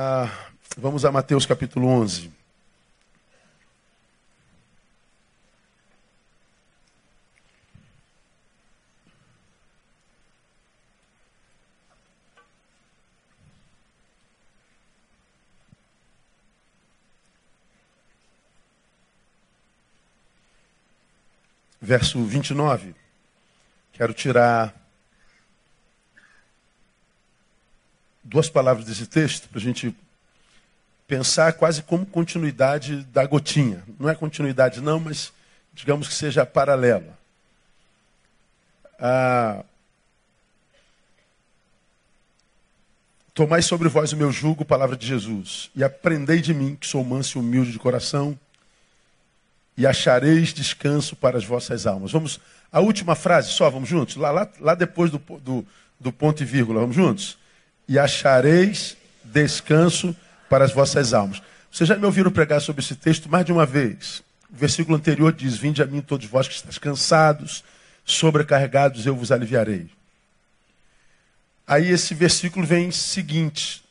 Ah, 0.00 0.30
vamos 0.76 1.04
a 1.04 1.10
Mateus 1.10 1.44
capítulo 1.44 1.88
11. 1.88 2.30
Verso 21.80 22.24
29. 22.24 22.94
Quero 23.92 24.14
tirar 24.14 24.72
duas 28.28 28.48
palavras 28.48 28.84
desse 28.84 29.06
texto 29.06 29.48
para 29.48 29.58
a 29.58 29.62
gente 29.62 29.94
pensar 31.06 31.54
quase 31.54 31.82
como 31.82 32.04
continuidade 32.04 33.02
da 33.04 33.26
gotinha. 33.26 33.82
Não 33.98 34.08
é 34.08 34.14
continuidade, 34.14 34.80
não, 34.80 35.00
mas 35.00 35.32
digamos 35.72 36.06
que 36.06 36.14
seja 36.14 36.44
paralela. 36.44 37.18
Ah, 39.00 39.64
Tomai 43.32 43.62
sobre 43.62 43.88
vós 43.88 44.12
o 44.12 44.16
meu 44.16 44.32
jugo, 44.32 44.64
palavra 44.64 44.96
de 44.96 45.06
Jesus, 45.06 45.70
e 45.72 45.84
aprendei 45.84 46.40
de 46.40 46.52
mim, 46.52 46.74
que 46.74 46.88
sou 46.88 47.04
manso 47.04 47.38
e 47.38 47.40
humilde 47.40 47.70
de 47.70 47.78
coração, 47.78 48.36
e 49.76 49.86
achareis 49.86 50.52
descanso 50.52 51.14
para 51.14 51.38
as 51.38 51.44
vossas 51.44 51.86
almas. 51.86 52.10
Vamos, 52.10 52.40
a 52.72 52.80
última 52.80 53.14
frase, 53.14 53.52
só, 53.52 53.70
vamos 53.70 53.88
juntos? 53.88 54.16
Lá, 54.16 54.32
lá, 54.32 54.50
lá 54.58 54.74
depois 54.74 55.12
do, 55.12 55.18
do, 55.38 55.64
do 56.00 56.12
ponto 56.12 56.42
e 56.42 56.44
vírgula, 56.44 56.80
vamos 56.80 56.96
juntos? 56.96 57.38
E 57.88 57.98
achareis 57.98 58.96
descanso 59.24 60.14
para 60.48 60.64
as 60.64 60.72
vossas 60.72 61.14
almas. 61.14 61.42
Vocês 61.70 61.88
já 61.88 61.96
me 61.96 62.04
ouviram 62.04 62.30
pregar 62.30 62.60
sobre 62.60 62.82
esse 62.82 62.94
texto 62.94 63.28
mais 63.28 63.44
de 63.44 63.52
uma 63.52 63.64
vez. 63.66 64.22
O 64.50 64.56
versículo 64.56 64.96
anterior 64.96 65.32
diz: 65.32 65.56
Vinde 65.56 65.82
a 65.82 65.86
mim 65.86 66.00
todos 66.00 66.26
vós 66.26 66.46
que 66.46 66.54
estáis 66.54 66.78
cansados, 66.78 67.64
sobrecarregados, 68.04 69.06
eu 69.06 69.14
vos 69.16 69.32
aliviarei. 69.32 69.90
Aí 71.66 71.90
esse 71.90 72.14
versículo 72.14 72.66
vem 72.66 72.90
seguinte: 72.90 73.84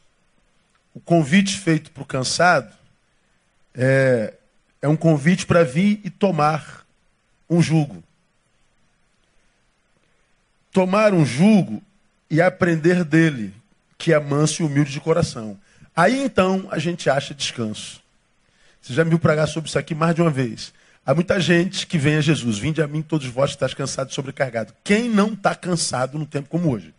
o 0.94 1.00
convite 1.00 1.58
feito 1.58 1.92
para 1.92 2.04
o 2.04 2.06
cansado 2.06 2.74
é, 3.74 4.34
é 4.82 4.88
um 4.88 4.98
convite 4.98 5.46
para 5.46 5.64
vir 5.64 6.02
e 6.04 6.10
tomar 6.10 6.86
um 7.50 7.62
jugo. 7.62 8.04
Tomar 10.72 11.14
um 11.14 11.26
jugo 11.26 11.82
e 12.30 12.42
aprender 12.42 13.04
dele 13.04 13.54
que 13.98 14.14
é 14.14 14.20
manso 14.20 14.62
e 14.62 14.66
humilde 14.66 14.92
de 14.92 15.00
coração. 15.00 15.58
Aí 15.96 16.24
então 16.24 16.68
a 16.72 16.78
gente 16.78 17.10
acha 17.10 17.34
descanso. 17.34 18.02
Você 18.82 18.94
já 18.94 19.04
me 19.04 19.10
viu 19.10 19.20
pregar 19.20 19.48
sobre 19.48 19.68
isso 19.68 19.80
aqui 19.80 19.96
mais 19.96 20.14
de 20.16 20.22
uma 20.22 20.30
vez. 20.30 20.74
Há 21.06 21.14
muita 21.14 21.40
gente 21.40 21.88
que 21.88 21.98
vem 21.98 22.18
a 22.18 22.22
Jesus. 22.22 22.58
Vinde 22.58 22.82
a 22.82 22.88
mim 22.88 23.02
todos 23.02 23.28
vós 23.28 23.52
que 23.52 23.56
estáis 23.56 23.74
cansados 23.74 24.12
e 24.12 24.16
sobrecarregados. 24.16 24.74
Quem 24.84 25.10
não 25.10 25.34
está 25.34 25.56
cansado 25.56 26.18
num 26.20 26.26
tempo 26.26 26.50
como 26.50 26.70
hoje? 26.70 26.94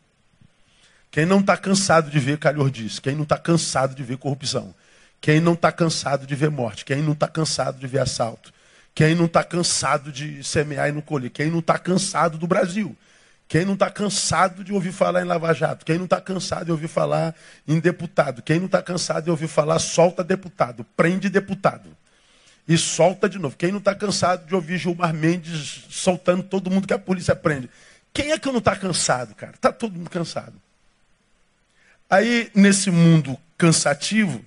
Quem 1.11 1.25
não 1.25 1.41
está 1.41 1.57
cansado 1.57 2.11
de 2.11 2.19
ver 2.19 2.39
calhordice? 2.39 3.01
Quem 3.01 3.15
não 3.15 3.23
está 3.23 3.39
cansado 3.39 3.95
de 3.95 4.03
ver 4.03 4.17
corrupção? 4.17 4.75
Quem 5.21 5.41
não 5.41 5.55
está 5.55 5.73
cansado 5.73 6.27
de 6.27 6.35
ver 6.35 6.51
morte? 6.51 6.85
Quem 6.85 7.03
não 7.03 7.13
está 7.13 7.29
cansado 7.29 7.79
de 7.79 7.87
ver 7.87 8.01
assalto? 8.01 8.53
Quem 8.95 9.15
não 9.15 9.27
está 9.27 9.45
cansado 9.45 10.11
de 10.11 10.43
semear 10.43 10.89
e 10.89 10.93
não 10.93 11.01
colher? 11.01 11.31
Quem 11.31 11.51
não 11.51 11.61
está 11.61 11.79
cansado 11.79 12.37
do 12.37 12.47
Brasil? 12.47 12.97
Quem 13.49 13.65
não 13.65 13.73
está 13.73 13.91
cansado 13.91 14.63
de 14.63 14.75
ouvir 14.75 14.93
falar 14.93 15.23
em 15.23 15.25
Lava 15.25 15.55
Jato? 15.55 15.87
Quem 15.87 15.97
não 15.97 16.05
está 16.05 16.21
cansado 16.21 16.67
de 16.67 16.71
ouvir 16.71 16.87
falar 16.87 17.35
em 17.67 17.81
deputado? 17.81 18.43
Quem 18.43 18.59
não 18.59 18.67
está 18.67 18.83
cansado 18.83 19.25
de 19.25 19.31
ouvir 19.31 19.49
falar 19.49 19.79
solta 19.79 20.23
deputado, 20.23 20.85
prende 20.95 21.31
deputado? 21.31 21.97
E 22.69 22.77
solta 22.77 23.27
de 23.27 23.39
novo. 23.39 23.57
Quem 23.57 23.73
não 23.73 23.79
está 23.79 23.95
cansado 23.95 24.47
de 24.47 24.55
ouvir 24.55 24.77
Gilmar 24.77 25.15
Mendes 25.15 25.87
soltando 25.89 26.43
todo 26.43 26.71
mundo 26.71 26.87
que 26.87 26.93
a 26.93 26.99
polícia 26.99 27.35
prende? 27.35 27.71
Quem 28.13 28.33
é 28.33 28.39
que 28.39 28.49
não 28.49 28.59
está 28.59 28.77
cansado, 28.77 29.35
cara? 29.35 29.55
Está 29.55 29.73
todo 29.73 29.95
mundo 29.95 30.11
cansado. 30.11 30.53
Aí, 32.11 32.51
nesse 32.55 32.91
mundo 32.91 33.39
cansativo, 33.57 34.45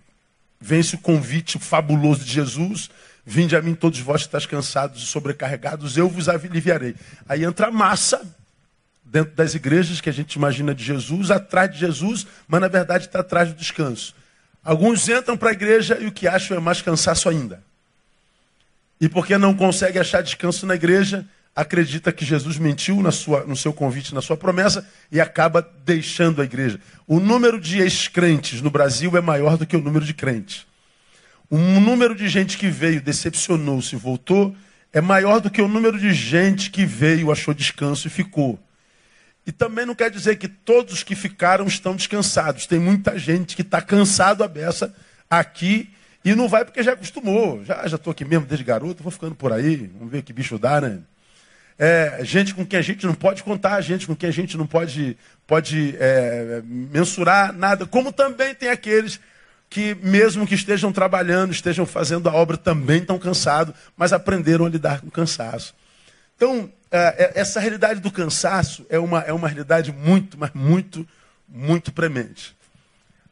vem 0.59 0.79
esse 0.79 0.97
convite 0.97 1.57
fabuloso 1.57 2.23
de 2.23 2.31
Jesus. 2.31 2.91
Vinde 3.25 3.55
a 3.55 3.61
mim 3.63 3.73
todos 3.73 3.99
vós 3.99 4.21
que 4.21 4.27
estáis 4.27 4.45
cansados 4.45 5.01
e 5.01 5.05
sobrecarregados, 5.07 5.97
eu 5.97 6.07
vos 6.07 6.29
aliviarei. 6.29 6.95
Aí 7.27 7.43
entra 7.43 7.67
a 7.67 7.71
massa 7.71 8.21
dentro 9.11 9.35
das 9.35 9.53
igrejas 9.53 9.99
que 9.99 10.09
a 10.09 10.13
gente 10.13 10.35
imagina 10.35 10.73
de 10.73 10.81
Jesus, 10.81 11.31
atrás 11.31 11.69
de 11.69 11.77
Jesus, 11.77 12.25
mas 12.47 12.61
na 12.61 12.69
verdade 12.69 13.05
está 13.05 13.19
atrás 13.19 13.49
do 13.49 13.55
descanso. 13.55 14.15
Alguns 14.63 15.09
entram 15.09 15.35
para 15.35 15.49
a 15.49 15.53
igreja 15.53 15.97
e 15.99 16.07
o 16.07 16.11
que 16.13 16.29
acham 16.29 16.55
é 16.55 16.61
mais 16.61 16.81
cansaço 16.81 17.27
ainda. 17.27 17.61
E 19.01 19.09
porque 19.09 19.37
não 19.37 19.53
consegue 19.53 19.99
achar 19.99 20.23
descanso 20.23 20.65
na 20.65 20.75
igreja, 20.75 21.25
acredita 21.53 22.13
que 22.13 22.23
Jesus 22.23 22.57
mentiu 22.57 23.01
na 23.01 23.11
sua, 23.11 23.43
no 23.43 23.57
seu 23.57 23.73
convite, 23.73 24.15
na 24.15 24.21
sua 24.21 24.37
promessa, 24.37 24.87
e 25.11 25.19
acaba 25.19 25.67
deixando 25.83 26.41
a 26.41 26.45
igreja. 26.45 26.79
O 27.05 27.19
número 27.19 27.59
de 27.59 27.81
ex-crentes 27.81 28.61
no 28.61 28.71
Brasil 28.71 29.17
é 29.17 29.21
maior 29.21 29.57
do 29.57 29.65
que 29.65 29.75
o 29.75 29.81
número 29.81 30.05
de 30.05 30.13
crentes. 30.13 30.65
O 31.49 31.57
número 31.57 32.15
de 32.15 32.29
gente 32.29 32.57
que 32.57 32.69
veio, 32.69 33.01
decepcionou-se 33.01 33.93
e 33.93 33.99
voltou, 33.99 34.55
é 34.93 35.01
maior 35.01 35.41
do 35.41 35.49
que 35.49 35.61
o 35.61 35.67
número 35.67 35.99
de 35.99 36.13
gente 36.13 36.69
que 36.69 36.85
veio, 36.85 37.29
achou 37.29 37.53
descanso 37.53 38.07
e 38.07 38.09
ficou. 38.09 38.57
E 39.45 39.51
também 39.51 39.85
não 39.85 39.95
quer 39.95 40.11
dizer 40.11 40.37
que 40.37 40.47
todos 40.47 41.03
que 41.03 41.15
ficaram 41.15 41.65
estão 41.65 41.95
descansados. 41.95 42.67
Tem 42.67 42.79
muita 42.79 43.17
gente 43.17 43.55
que 43.55 43.63
está 43.63 43.81
cansado 43.81 44.43
a 44.43 44.47
beça 44.47 44.93
aqui 45.29 45.89
e 46.23 46.35
não 46.35 46.47
vai 46.47 46.63
porque 46.63 46.83
já 46.83 46.93
acostumou. 46.93 47.63
Já 47.65 47.83
estou 47.85 48.11
aqui 48.11 48.23
mesmo 48.23 48.45
desde 48.45 48.63
garoto, 48.63 49.01
vou 49.01 49.11
ficando 49.11 49.33
por 49.33 49.51
aí, 49.51 49.89
vamos 49.97 50.11
ver 50.11 50.21
que 50.21 50.31
bicho 50.31 50.59
dá, 50.59 50.79
né? 50.79 50.99
É, 51.79 52.19
gente 52.23 52.53
com 52.53 52.63
quem 52.63 52.77
a 52.77 52.81
gente 52.83 53.07
não 53.07 53.15
pode 53.15 53.41
contar, 53.41 53.81
gente 53.81 54.05
com 54.05 54.15
quem 54.15 54.29
a 54.29 54.33
gente 54.33 54.55
não 54.55 54.67
pode, 54.67 55.17
pode 55.47 55.95
é, 55.99 56.61
mensurar 56.63 57.51
nada. 57.51 57.87
Como 57.87 58.11
também 58.11 58.53
tem 58.53 58.69
aqueles 58.69 59.19
que, 59.67 59.95
mesmo 59.95 60.45
que 60.45 60.53
estejam 60.53 60.91
trabalhando, 60.91 61.51
estejam 61.51 61.85
fazendo 61.85 62.29
a 62.29 62.33
obra, 62.33 62.55
também 62.55 62.99
estão 62.99 63.17
cansados, 63.17 63.73
mas 63.97 64.13
aprenderam 64.13 64.65
a 64.65 64.69
lidar 64.69 65.01
com 65.01 65.07
o 65.07 65.11
cansaço. 65.11 65.73
Então, 66.35 66.71
essa 66.91 67.59
realidade 67.59 68.01
do 68.01 68.11
cansaço 68.11 68.85
é 68.89 68.99
uma, 68.99 69.21
é 69.21 69.31
uma 69.31 69.47
realidade 69.47 69.91
muito, 69.91 70.37
mas 70.37 70.51
muito, 70.53 71.07
muito 71.47 71.93
premente. 71.93 72.55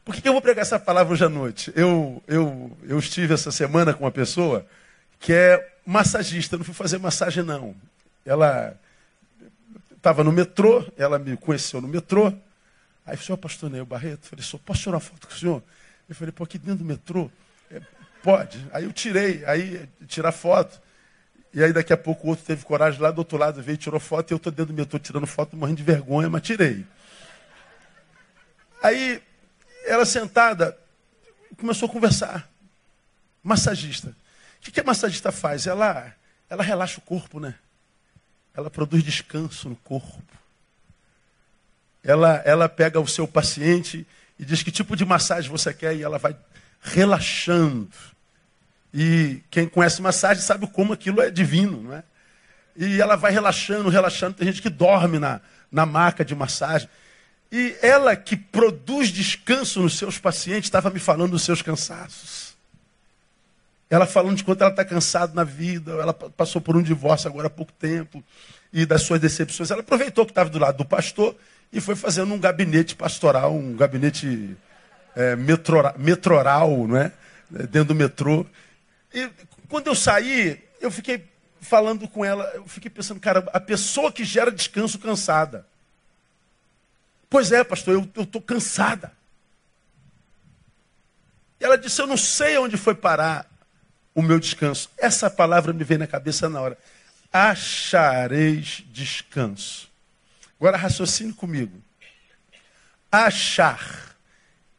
Por 0.05 0.15
que, 0.15 0.27
eu 0.27 0.33
vou 0.33 0.41
pregar 0.41 0.61
essa 0.61 0.79
palavra 0.79 1.13
hoje 1.13 1.25
à 1.25 1.29
noite? 1.29 1.71
Eu, 1.75 2.23
eu, 2.27 2.75
eu 2.83 2.97
estive 2.97 3.33
essa 3.33 3.51
semana 3.51 3.93
com 3.93 4.05
uma 4.05 4.11
pessoa 4.11 4.65
que 5.19 5.33
é 5.33 5.73
massagista, 5.85 6.55
eu 6.55 6.59
não 6.59 6.65
fui 6.65 6.73
fazer 6.73 6.97
massagem, 6.97 7.43
não. 7.43 7.75
Ela 8.25 8.75
estava 9.95 10.23
no 10.23 10.31
metrô, 10.31 10.85
ela 10.97 11.19
me 11.19 11.35
conheceu 11.35 11.81
no 11.81 11.87
metrô. 11.87 12.33
Aí, 13.05 13.17
senhor 13.17 13.37
pastor 13.37 13.69
Neil 13.69 13.85
Barreto, 13.85 14.27
falei, 14.27 14.43
senhor, 14.43 14.61
posso 14.65 14.81
tirar 14.81 14.95
uma 14.95 14.99
foto 14.99 15.27
com 15.27 15.33
o 15.33 15.37
senhor? 15.37 15.63
Eu 16.07 16.15
falei, 16.15 16.31
pô, 16.31 16.43
aqui 16.43 16.57
dentro 16.57 16.77
do 16.77 16.85
metrô? 16.85 17.29
É, 17.69 17.81
pode. 18.23 18.65
Aí 18.71 18.85
eu 18.85 18.93
tirei, 18.93 19.43
aí 19.45 19.87
tirar 20.07 20.31
foto. 20.31 20.81
E 21.53 21.63
aí 21.63 21.73
daqui 21.73 21.91
a 21.91 21.97
pouco 21.97 22.27
o 22.27 22.29
outro 22.31 22.45
teve 22.45 22.63
coragem 22.63 23.01
lá 23.01 23.11
do 23.11 23.19
outro 23.19 23.37
lado, 23.37 23.61
veio, 23.61 23.77
tirou 23.77 23.99
foto, 23.99 24.31
e 24.31 24.33
eu 24.33 24.37
estou 24.37 24.51
dentro 24.51 24.73
do 24.73 24.77
metrô 24.77 24.99
tirando 24.99 25.25
foto, 25.25 25.55
morrendo 25.55 25.77
de 25.77 25.83
vergonha, 25.83 26.29
mas 26.29 26.43
tirei. 26.43 26.85
Aí, 28.81 29.21
ela 29.85 30.05
sentada, 30.05 30.77
começou 31.57 31.89
a 31.89 31.91
conversar. 31.91 32.49
Massagista. 33.43 34.09
O 34.09 34.61
que, 34.61 34.71
que 34.71 34.79
a 34.79 34.83
massagista 34.83 35.31
faz? 35.31 35.65
Ela, 35.65 36.13
ela 36.49 36.63
relaxa 36.63 36.99
o 36.99 37.01
corpo, 37.01 37.39
né? 37.39 37.55
Ela 38.53 38.69
produz 38.69 39.03
descanso 39.03 39.69
no 39.69 39.75
corpo. 39.77 40.21
Ela, 42.03 42.41
ela 42.45 42.69
pega 42.69 42.99
o 42.99 43.07
seu 43.07 43.27
paciente 43.27 44.05
e 44.37 44.45
diz 44.45 44.63
que 44.63 44.71
tipo 44.71 44.95
de 44.95 45.03
massagem 45.03 45.49
você 45.49 45.73
quer 45.73 45.95
e 45.95 46.03
ela 46.03 46.17
vai 46.17 46.35
relaxando 46.81 47.89
e 48.93 49.41
quem 49.51 49.67
conhece 49.67 50.01
massagem 50.01 50.41
sabe 50.41 50.67
como 50.67 50.93
aquilo 50.93 51.21
é 51.21 51.29
divino, 51.29 51.83
não 51.83 51.93
é? 51.93 52.03
E 52.75 53.01
ela 53.01 53.15
vai 53.15 53.31
relaxando, 53.31 53.89
relaxando. 53.89 54.35
Tem 54.35 54.47
gente 54.47 54.61
que 54.61 54.69
dorme 54.69 55.19
na, 55.19 55.41
na 55.71 55.85
maca 55.85 56.23
de 56.23 56.33
massagem. 56.33 56.87
E 57.51 57.75
ela 57.81 58.15
que 58.15 58.37
produz 58.37 59.09
descanso 59.09 59.81
nos 59.81 59.97
seus 59.97 60.17
pacientes 60.17 60.65
estava 60.65 60.89
me 60.89 60.99
falando 60.99 61.31
dos 61.31 61.43
seus 61.43 61.61
cansaços. 61.61 62.55
Ela 63.89 64.05
falando 64.05 64.37
de 64.37 64.43
quanto 64.43 64.61
ela 64.61 64.69
está 64.69 64.85
cansada 64.85 65.33
na 65.33 65.43
vida. 65.43 65.91
Ela 65.93 66.13
passou 66.13 66.61
por 66.61 66.77
um 66.77 66.81
divórcio 66.81 67.27
agora 67.27 67.47
há 67.47 67.49
pouco 67.49 67.73
tempo. 67.73 68.23
E 68.71 68.85
das 68.85 69.01
suas 69.01 69.19
decepções. 69.19 69.71
Ela 69.71 69.81
aproveitou 69.81 70.25
que 70.25 70.31
estava 70.31 70.49
do 70.49 70.59
lado 70.59 70.77
do 70.77 70.85
pastor 70.85 71.35
e 71.73 71.81
foi 71.81 71.95
fazendo 71.95 72.33
um 72.33 72.39
gabinete 72.39 72.95
pastoral, 72.95 73.53
um 73.53 73.75
gabinete 73.75 74.55
é, 75.15 75.35
metroral, 75.35 76.87
não 76.87 76.97
é? 76.97 77.11
Dentro 77.49 77.85
do 77.85 77.95
metrô. 77.95 78.45
E 79.13 79.29
quando 79.67 79.87
eu 79.87 79.95
saí, 79.95 80.63
eu 80.79 80.91
fiquei 80.91 81.27
falando 81.61 82.07
com 82.07 82.23
ela, 82.23 82.43
eu 82.53 82.67
fiquei 82.67 82.89
pensando, 82.89 83.19
cara, 83.19 83.47
a 83.53 83.59
pessoa 83.59 84.11
que 84.11 84.23
gera 84.23 84.51
descanso 84.51 84.99
cansada. 84.99 85.65
Pois 87.29 87.51
é, 87.51 87.63
pastor, 87.63 87.93
eu 87.93 88.23
estou 88.23 88.41
cansada. 88.41 89.11
ela 91.59 91.77
disse: 91.77 92.01
Eu 92.01 92.07
não 92.07 92.17
sei 92.17 92.57
onde 92.57 92.77
foi 92.77 92.95
parar 92.95 93.49
o 94.15 94.21
meu 94.21 94.39
descanso. 94.39 94.89
Essa 94.97 95.29
palavra 95.29 95.71
me 95.71 95.83
veio 95.83 95.99
na 95.99 96.07
cabeça 96.07 96.49
na 96.49 96.59
hora. 96.59 96.77
Achareis 97.31 98.83
descanso. 98.87 99.89
Agora 100.59 100.77
raciocine 100.77 101.31
comigo. 101.31 101.81
Achar. 103.11 104.15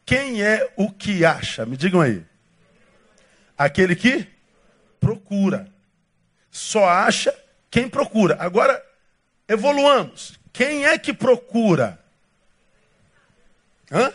Quem 0.04 0.42
é 0.42 0.72
o 0.76 0.90
que 0.90 1.24
acha? 1.24 1.64
Me 1.64 1.76
digam 1.76 2.00
aí. 2.00 2.24
Aquele 3.60 3.94
que 3.94 4.26
procura. 4.98 5.70
Só 6.50 6.88
acha 6.88 7.38
quem 7.70 7.90
procura. 7.90 8.38
Agora, 8.40 8.82
evoluamos. 9.46 10.40
Quem 10.50 10.86
é 10.86 10.96
que 10.98 11.12
procura? 11.12 12.02
Hã? 13.92 14.14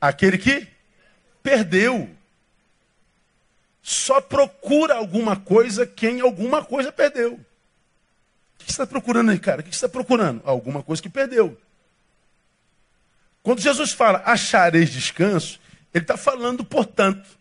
Aquele 0.00 0.38
que 0.38 0.68
perdeu. 1.42 2.08
Só 3.82 4.20
procura 4.20 4.94
alguma 4.94 5.34
coisa 5.34 5.84
quem 5.84 6.20
alguma 6.20 6.64
coisa 6.64 6.92
perdeu. 6.92 7.32
O 7.32 7.38
que 8.58 8.66
você 8.66 8.70
está 8.70 8.86
procurando 8.86 9.32
aí, 9.32 9.40
cara? 9.40 9.60
O 9.60 9.64
que 9.64 9.70
você 9.70 9.74
está 9.74 9.88
procurando? 9.88 10.40
Alguma 10.44 10.84
coisa 10.84 11.02
que 11.02 11.08
perdeu. 11.10 11.60
Quando 13.42 13.60
Jesus 13.60 13.90
fala 13.90 14.22
achareis 14.24 14.88
descanso, 14.88 15.58
ele 15.92 16.04
está 16.04 16.16
falando, 16.16 16.64
portanto, 16.64 17.38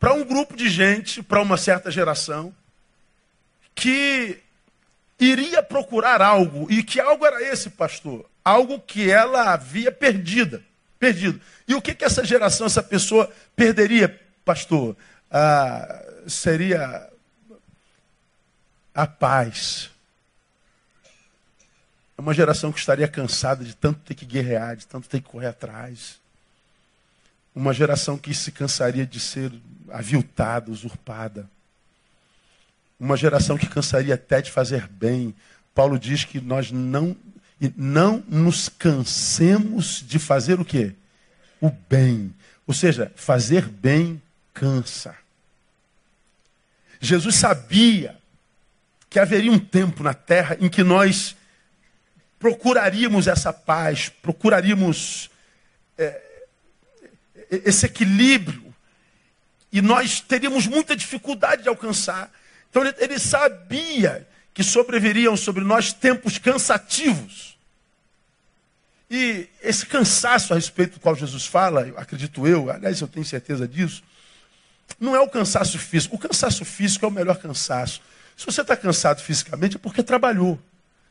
para 0.00 0.14
um 0.14 0.24
grupo 0.24 0.56
de 0.56 0.70
gente, 0.70 1.22
para 1.22 1.42
uma 1.42 1.58
certa 1.58 1.90
geração, 1.90 2.54
que 3.74 4.40
iria 5.18 5.62
procurar 5.62 6.22
algo. 6.22 6.66
E 6.72 6.82
que 6.82 6.98
algo 6.98 7.26
era 7.26 7.42
esse, 7.42 7.68
pastor? 7.68 8.24
Algo 8.42 8.80
que 8.80 9.10
ela 9.10 9.52
havia 9.52 9.92
perdida, 9.92 10.64
perdido. 10.98 11.38
E 11.68 11.74
o 11.74 11.82
que, 11.82 11.94
que 11.94 12.04
essa 12.04 12.24
geração, 12.24 12.66
essa 12.66 12.82
pessoa 12.82 13.30
perderia, 13.54 14.18
pastor? 14.42 14.96
Ah, 15.30 16.02
seria 16.26 17.06
a 18.94 19.06
paz. 19.06 19.90
É 22.16 22.22
uma 22.22 22.32
geração 22.32 22.72
que 22.72 22.78
estaria 22.78 23.06
cansada 23.06 23.62
de 23.62 23.76
tanto 23.76 24.00
ter 24.00 24.14
que 24.14 24.24
guerrear, 24.24 24.76
de 24.76 24.86
tanto 24.86 25.10
ter 25.10 25.20
que 25.20 25.28
correr 25.28 25.48
atrás. 25.48 26.18
Uma 27.54 27.74
geração 27.74 28.16
que 28.16 28.32
se 28.32 28.50
cansaria 28.50 29.04
de 29.04 29.20
ser 29.20 29.52
aviltada, 29.92 30.70
usurpada. 30.70 31.48
Uma 32.98 33.16
geração 33.16 33.56
que 33.56 33.66
cansaria 33.66 34.14
até 34.14 34.42
de 34.42 34.50
fazer 34.50 34.86
bem. 34.88 35.34
Paulo 35.74 35.98
diz 35.98 36.24
que 36.24 36.40
nós 36.40 36.70
não, 36.70 37.16
não 37.76 38.22
nos 38.28 38.68
cansemos 38.68 40.04
de 40.06 40.18
fazer 40.18 40.60
o 40.60 40.64
quê? 40.64 40.92
O 41.60 41.70
bem. 41.88 42.34
Ou 42.66 42.74
seja, 42.74 43.10
fazer 43.16 43.66
bem 43.66 44.20
cansa. 44.52 45.16
Jesus 47.00 47.36
sabia 47.36 48.16
que 49.08 49.18
haveria 49.18 49.50
um 49.50 49.58
tempo 49.58 50.02
na 50.02 50.14
terra 50.14 50.56
em 50.60 50.68
que 50.68 50.84
nós 50.84 51.34
procuraríamos 52.38 53.26
essa 53.26 53.52
paz, 53.52 54.08
procuraríamos 54.08 55.30
é, 55.98 56.20
esse 57.50 57.86
equilíbrio, 57.86 58.69
e 59.72 59.80
nós 59.80 60.20
teríamos 60.20 60.66
muita 60.66 60.96
dificuldade 60.96 61.62
de 61.62 61.68
alcançar. 61.68 62.30
Então 62.68 62.84
ele, 62.84 62.94
ele 62.98 63.18
sabia 63.18 64.26
que 64.52 64.62
sobreviriam 64.62 65.36
sobre 65.36 65.62
nós 65.64 65.92
tempos 65.92 66.38
cansativos. 66.38 67.56
E 69.10 69.48
esse 69.62 69.86
cansaço 69.86 70.52
a 70.52 70.56
respeito 70.56 70.94
do 70.94 71.00
qual 71.00 71.16
Jesus 71.16 71.44
fala, 71.44 71.92
acredito 71.96 72.46
eu, 72.46 72.70
aliás 72.70 73.00
eu 73.00 73.08
tenho 73.08 73.26
certeza 73.26 73.66
disso, 73.66 74.02
não 74.98 75.14
é 75.14 75.20
o 75.20 75.28
cansaço 75.28 75.78
físico. 75.78 76.16
O 76.16 76.18
cansaço 76.18 76.64
físico 76.64 77.04
é 77.04 77.08
o 77.08 77.12
melhor 77.12 77.38
cansaço. 77.38 78.00
Se 78.36 78.46
você 78.46 78.62
está 78.62 78.76
cansado 78.76 79.20
fisicamente 79.20 79.76
é 79.76 79.78
porque 79.78 80.02
trabalhou. 80.02 80.58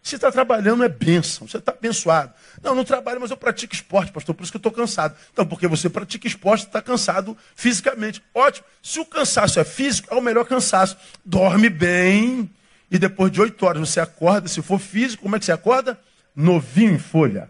Se 0.02 0.16
está 0.16 0.32
trabalhando 0.32 0.84
é 0.84 0.90
bênção, 0.90 1.48
você 1.48 1.58
está 1.58 1.72
abençoado. 1.72 2.34
Não, 2.64 2.74
não 2.74 2.84
trabalho, 2.84 3.20
mas 3.20 3.32
eu 3.32 3.38
pratico 3.38 3.74
esporte, 3.76 4.12
pastor, 4.12 4.34
por 4.34 4.44
isso 4.44 4.52
que 4.52 4.56
eu 4.56 4.60
estou 4.60 4.72
cansado. 4.72 5.16
Então, 5.32 5.46
porque 5.46 5.68
você 5.68 5.90
pratica 5.90 6.28
esporte, 6.28 6.66
está 6.66 6.82
cansado 6.82 7.38
fisicamente. 7.56 8.24
Ótimo. 8.34 8.66
Se 8.82 9.00
o 9.00 9.06
cansaço 9.06 9.60
é 9.60 9.64
físico, 9.64 10.08
é 10.12 10.18
o 10.18 10.22
melhor 10.22 10.46
cansaço. 10.46 10.98
Dorme 11.24 11.70
bem 11.70 12.50
e 12.90 12.98
depois 12.98 13.32
de 13.32 13.42
oito 13.42 13.66
horas 13.66 13.88
você 13.88 14.00
acorda, 14.00 14.48
se 14.48 14.62
for 14.62 14.80
físico, 14.80 15.24
como 15.24 15.36
é 15.36 15.40
que 15.40 15.46
você 15.46 15.52
acorda? 15.52 16.00
Novinho 16.36 16.94
em 16.94 17.00
folha. 17.00 17.50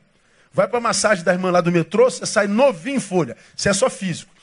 Vai 0.52 0.68
para 0.68 0.80
a 0.80 0.82
massagem 0.82 1.24
da 1.24 1.32
irmã 1.32 1.52
lá 1.52 1.62
do 1.62 1.72
metrô, 1.72 2.10
você 2.10 2.26
sai 2.26 2.48
novinho 2.48 2.98
em 2.98 3.00
folha. 3.00 3.38
Se 3.56 3.70
é 3.70 3.74
só 3.74 3.90
físico. 3.90 4.34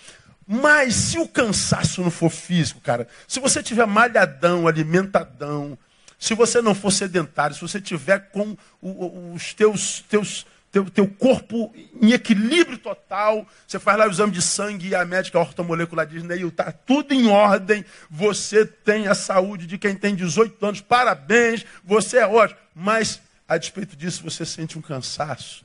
Mas 0.46 0.94
se 0.94 1.18
o 1.18 1.26
cansaço 1.26 2.00
não 2.02 2.10
for 2.10 2.30
físico, 2.30 2.80
cara, 2.80 3.08
se 3.26 3.40
você 3.40 3.62
tiver 3.62 3.86
malhadão, 3.86 4.68
alimentadão, 4.68 5.76
se 6.18 6.34
você 6.34 6.62
não 6.62 6.74
for 6.74 6.90
sedentário, 6.90 7.54
se 7.54 7.62
você 7.62 7.80
tiver 7.80 8.30
com 8.30 8.56
os 8.82 9.52
teus, 9.54 10.00
teus 10.08 10.46
teu, 10.76 10.90
teu 10.90 11.08
corpo 11.08 11.74
em 12.00 12.12
equilíbrio 12.12 12.76
total, 12.76 13.46
você 13.66 13.78
faz 13.78 13.98
lá 13.98 14.06
o 14.06 14.10
exame 14.10 14.32
de 14.32 14.42
sangue 14.42 14.88
e 14.88 14.94
a 14.94 15.04
médica 15.04 15.38
ortomolecular 15.38 16.06
diz, 16.06 16.22
Neil, 16.22 16.48
está 16.48 16.70
tudo 16.70 17.14
em 17.14 17.28
ordem, 17.28 17.84
você 18.10 18.66
tem 18.66 19.08
a 19.08 19.14
saúde 19.14 19.66
de 19.66 19.78
quem 19.78 19.94
tem 19.94 20.14
18 20.14 20.64
anos, 20.66 20.80
parabéns, 20.80 21.64
você 21.82 22.18
é 22.18 22.26
ótimo. 22.26 22.60
Mas, 22.74 23.20
a 23.48 23.56
despeito 23.56 23.96
disso, 23.96 24.22
você 24.22 24.44
sente 24.44 24.78
um 24.78 24.82
cansaço 24.82 25.64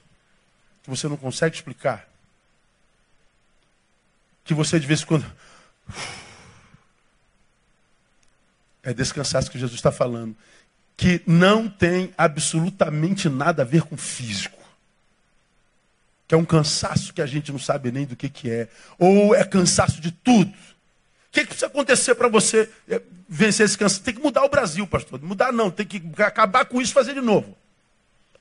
que 0.84 0.90
você 0.90 1.08
não 1.08 1.18
consegue 1.18 1.56
explicar. 1.56 2.08
Que 4.46 4.54
você 4.54 4.80
de 4.80 4.88
vez 4.88 5.02
em 5.02 5.06
quando 5.06 5.26
É 8.84 8.94
desse 8.94 9.14
cansaço 9.14 9.50
que 9.50 9.60
Jesus 9.60 9.78
está 9.78 9.92
falando. 9.92 10.36
Que 10.98 11.22
não 11.26 11.70
tem 11.70 12.14
absolutamente 12.18 13.30
nada 13.30 13.62
a 13.62 13.66
ver 13.66 13.84
com 13.84 13.98
físico. 13.98 14.58
Que 16.28 16.36
é 16.36 16.38
um 16.38 16.46
cansaço 16.46 17.14
que 17.14 17.22
a 17.22 17.26
gente 17.26 17.52
não 17.52 17.60
sabe 17.60 17.92
nem 17.92 18.06
do 18.06 18.16
que, 18.16 18.30
que 18.30 18.50
é. 18.50 18.68
Ou 18.98 19.36
é 19.36 19.44
cansaço 19.44 20.00
de 20.00 20.12
tudo. 20.12 20.50
O 20.52 21.32
que, 21.32 21.42
que 21.42 21.48
precisa 21.48 21.68
acontecer 21.68 22.16
para 22.16 22.28
você 22.28 22.70
é, 22.90 23.02
vencer 23.28 23.66
esse 23.66 23.78
cansaço? 23.78 24.04
Tem 24.04 24.14
que 24.14 24.22
mudar 24.22 24.44
o 24.44 24.50
Brasil, 24.50 24.86
pastor. 24.86 25.22
Mudar 25.22 25.54
não, 25.54 25.72
tem 25.72 25.86
que 25.86 26.02
acabar 26.22 26.66
com 26.66 26.82
isso 26.82 26.92
e 26.92 26.94
fazer 26.94 27.14
de 27.14 27.22
novo. 27.22 27.56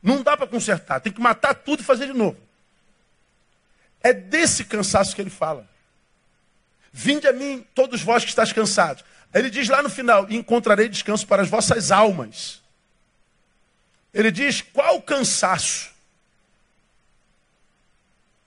Não 0.02 0.22
dá 0.22 0.36
para 0.36 0.46
consertar, 0.46 1.00
tem 1.00 1.12
que 1.12 1.20
matar 1.20 1.54
tudo 1.54 1.80
e 1.80 1.84
fazer 1.84 2.06
de 2.06 2.12
novo. 2.12 2.36
É 4.02 4.12
desse 4.12 4.64
cansaço 4.64 5.14
que 5.14 5.20
ele 5.20 5.30
fala. 5.30 5.68
Vinde 6.92 7.26
a 7.28 7.32
mim, 7.32 7.66
todos 7.74 8.02
vós 8.02 8.24
que 8.24 8.30
estáis 8.30 8.52
cansados. 8.52 9.04
Ele 9.32 9.48
diz 9.48 9.68
lá 9.68 9.82
no 9.82 9.88
final: 9.88 10.26
encontrarei 10.30 10.88
descanso 10.88 11.26
para 11.26 11.42
as 11.42 11.48
vossas 11.48 11.90
almas. 11.90 12.60
Ele 14.12 14.30
diz 14.30 14.60
qual 14.60 15.00
cansaço 15.00 15.90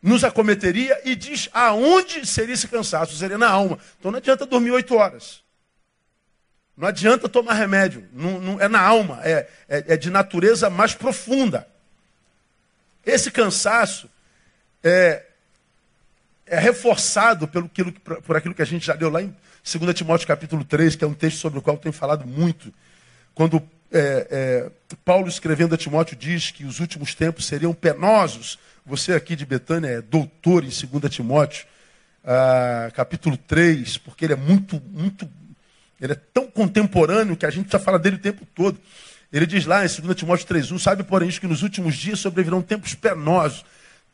nos 0.01 0.25
acometeria 0.25 0.99
e 1.05 1.15
diz 1.15 1.49
aonde 1.53 2.25
seria 2.27 2.53
esse 2.53 2.67
cansaço? 2.67 3.15
Seria 3.15 3.37
na 3.37 3.49
alma. 3.49 3.79
Então 3.97 4.11
não 4.11 4.17
adianta 4.17 4.45
dormir 4.45 4.71
oito 4.71 4.95
horas. 4.95 5.41
Não 6.75 6.87
adianta 6.87 7.29
tomar 7.29 7.53
remédio. 7.53 8.07
Não, 8.11 8.41
não, 8.41 8.59
é 8.59 8.67
na 8.67 8.81
alma. 8.81 9.21
É, 9.23 9.47
é, 9.69 9.83
é, 9.93 9.97
de 9.97 10.09
natureza 10.09 10.69
mais 10.69 10.93
profunda. 10.93 11.65
Esse 13.05 13.31
cansaço 13.31 14.09
é, 14.83 15.25
é 16.45 16.59
reforçado 16.59 17.47
pelo, 17.47 17.69
por 17.69 18.35
aquilo 18.35 18.53
que 18.53 18.61
a 18.61 18.65
gente 18.65 18.85
já 18.85 18.95
deu 18.95 19.09
lá 19.09 19.21
em 19.21 19.33
2 19.63 19.93
Timóteo 19.93 20.27
capítulo 20.27 20.63
3, 20.63 20.95
que 20.95 21.03
é 21.03 21.07
um 21.07 21.13
texto 21.13 21.37
sobre 21.37 21.59
o 21.59 21.61
qual 21.61 21.77
eu 21.77 21.81
tenho 21.81 21.93
falado 21.93 22.27
muito. 22.27 22.73
Quando 23.33 23.61
é, 23.93 24.27
é, 24.31 24.71
Paulo 25.05 25.27
escrevendo 25.27 25.75
a 25.75 25.77
Timóteo 25.77 26.17
diz 26.17 26.49
que 26.49 26.65
os 26.65 26.79
últimos 26.79 27.13
tempos 27.13 27.45
seriam 27.45 27.73
penosos. 27.73 28.57
Você 28.85 29.13
aqui 29.13 29.35
de 29.35 29.45
Betânia 29.45 29.87
é 29.87 30.01
doutor 30.01 30.63
em 30.63 30.69
2 30.69 31.13
Timóteo, 31.13 31.65
ah, 32.25 32.91
capítulo 32.93 33.37
3, 33.37 33.97
porque 33.99 34.25
ele 34.25 34.33
é 34.33 34.37
muito, 34.37 34.81
muito, 34.91 35.29
ele 36.01 36.13
é 36.13 36.19
tão 36.33 36.47
contemporâneo 36.47 37.37
que 37.37 37.45
a 37.45 37.51
gente 37.51 37.71
já 37.71 37.79
fala 37.79 37.99
dele 37.99 38.15
o 38.15 38.19
tempo 38.19 38.45
todo. 38.53 38.79
Ele 39.31 39.45
diz 39.45 39.65
lá 39.65 39.85
em 39.85 39.87
2 39.87 40.15
Timóteo 40.15 40.47
3,1, 40.47 40.79
sabe, 40.79 41.03
porém, 41.03 41.29
isso 41.29 41.39
que 41.39 41.47
nos 41.47 41.63
últimos 41.63 41.95
dias 41.95 42.19
sobrevirão 42.19 42.61
tempos 42.61 42.95
penosos, 42.95 43.63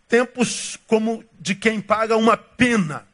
tempos 0.10 0.78
como 0.88 1.24
de 1.40 1.56
quem 1.56 1.80
paga 1.80 2.18
uma 2.18 2.36
pena. 2.36 3.08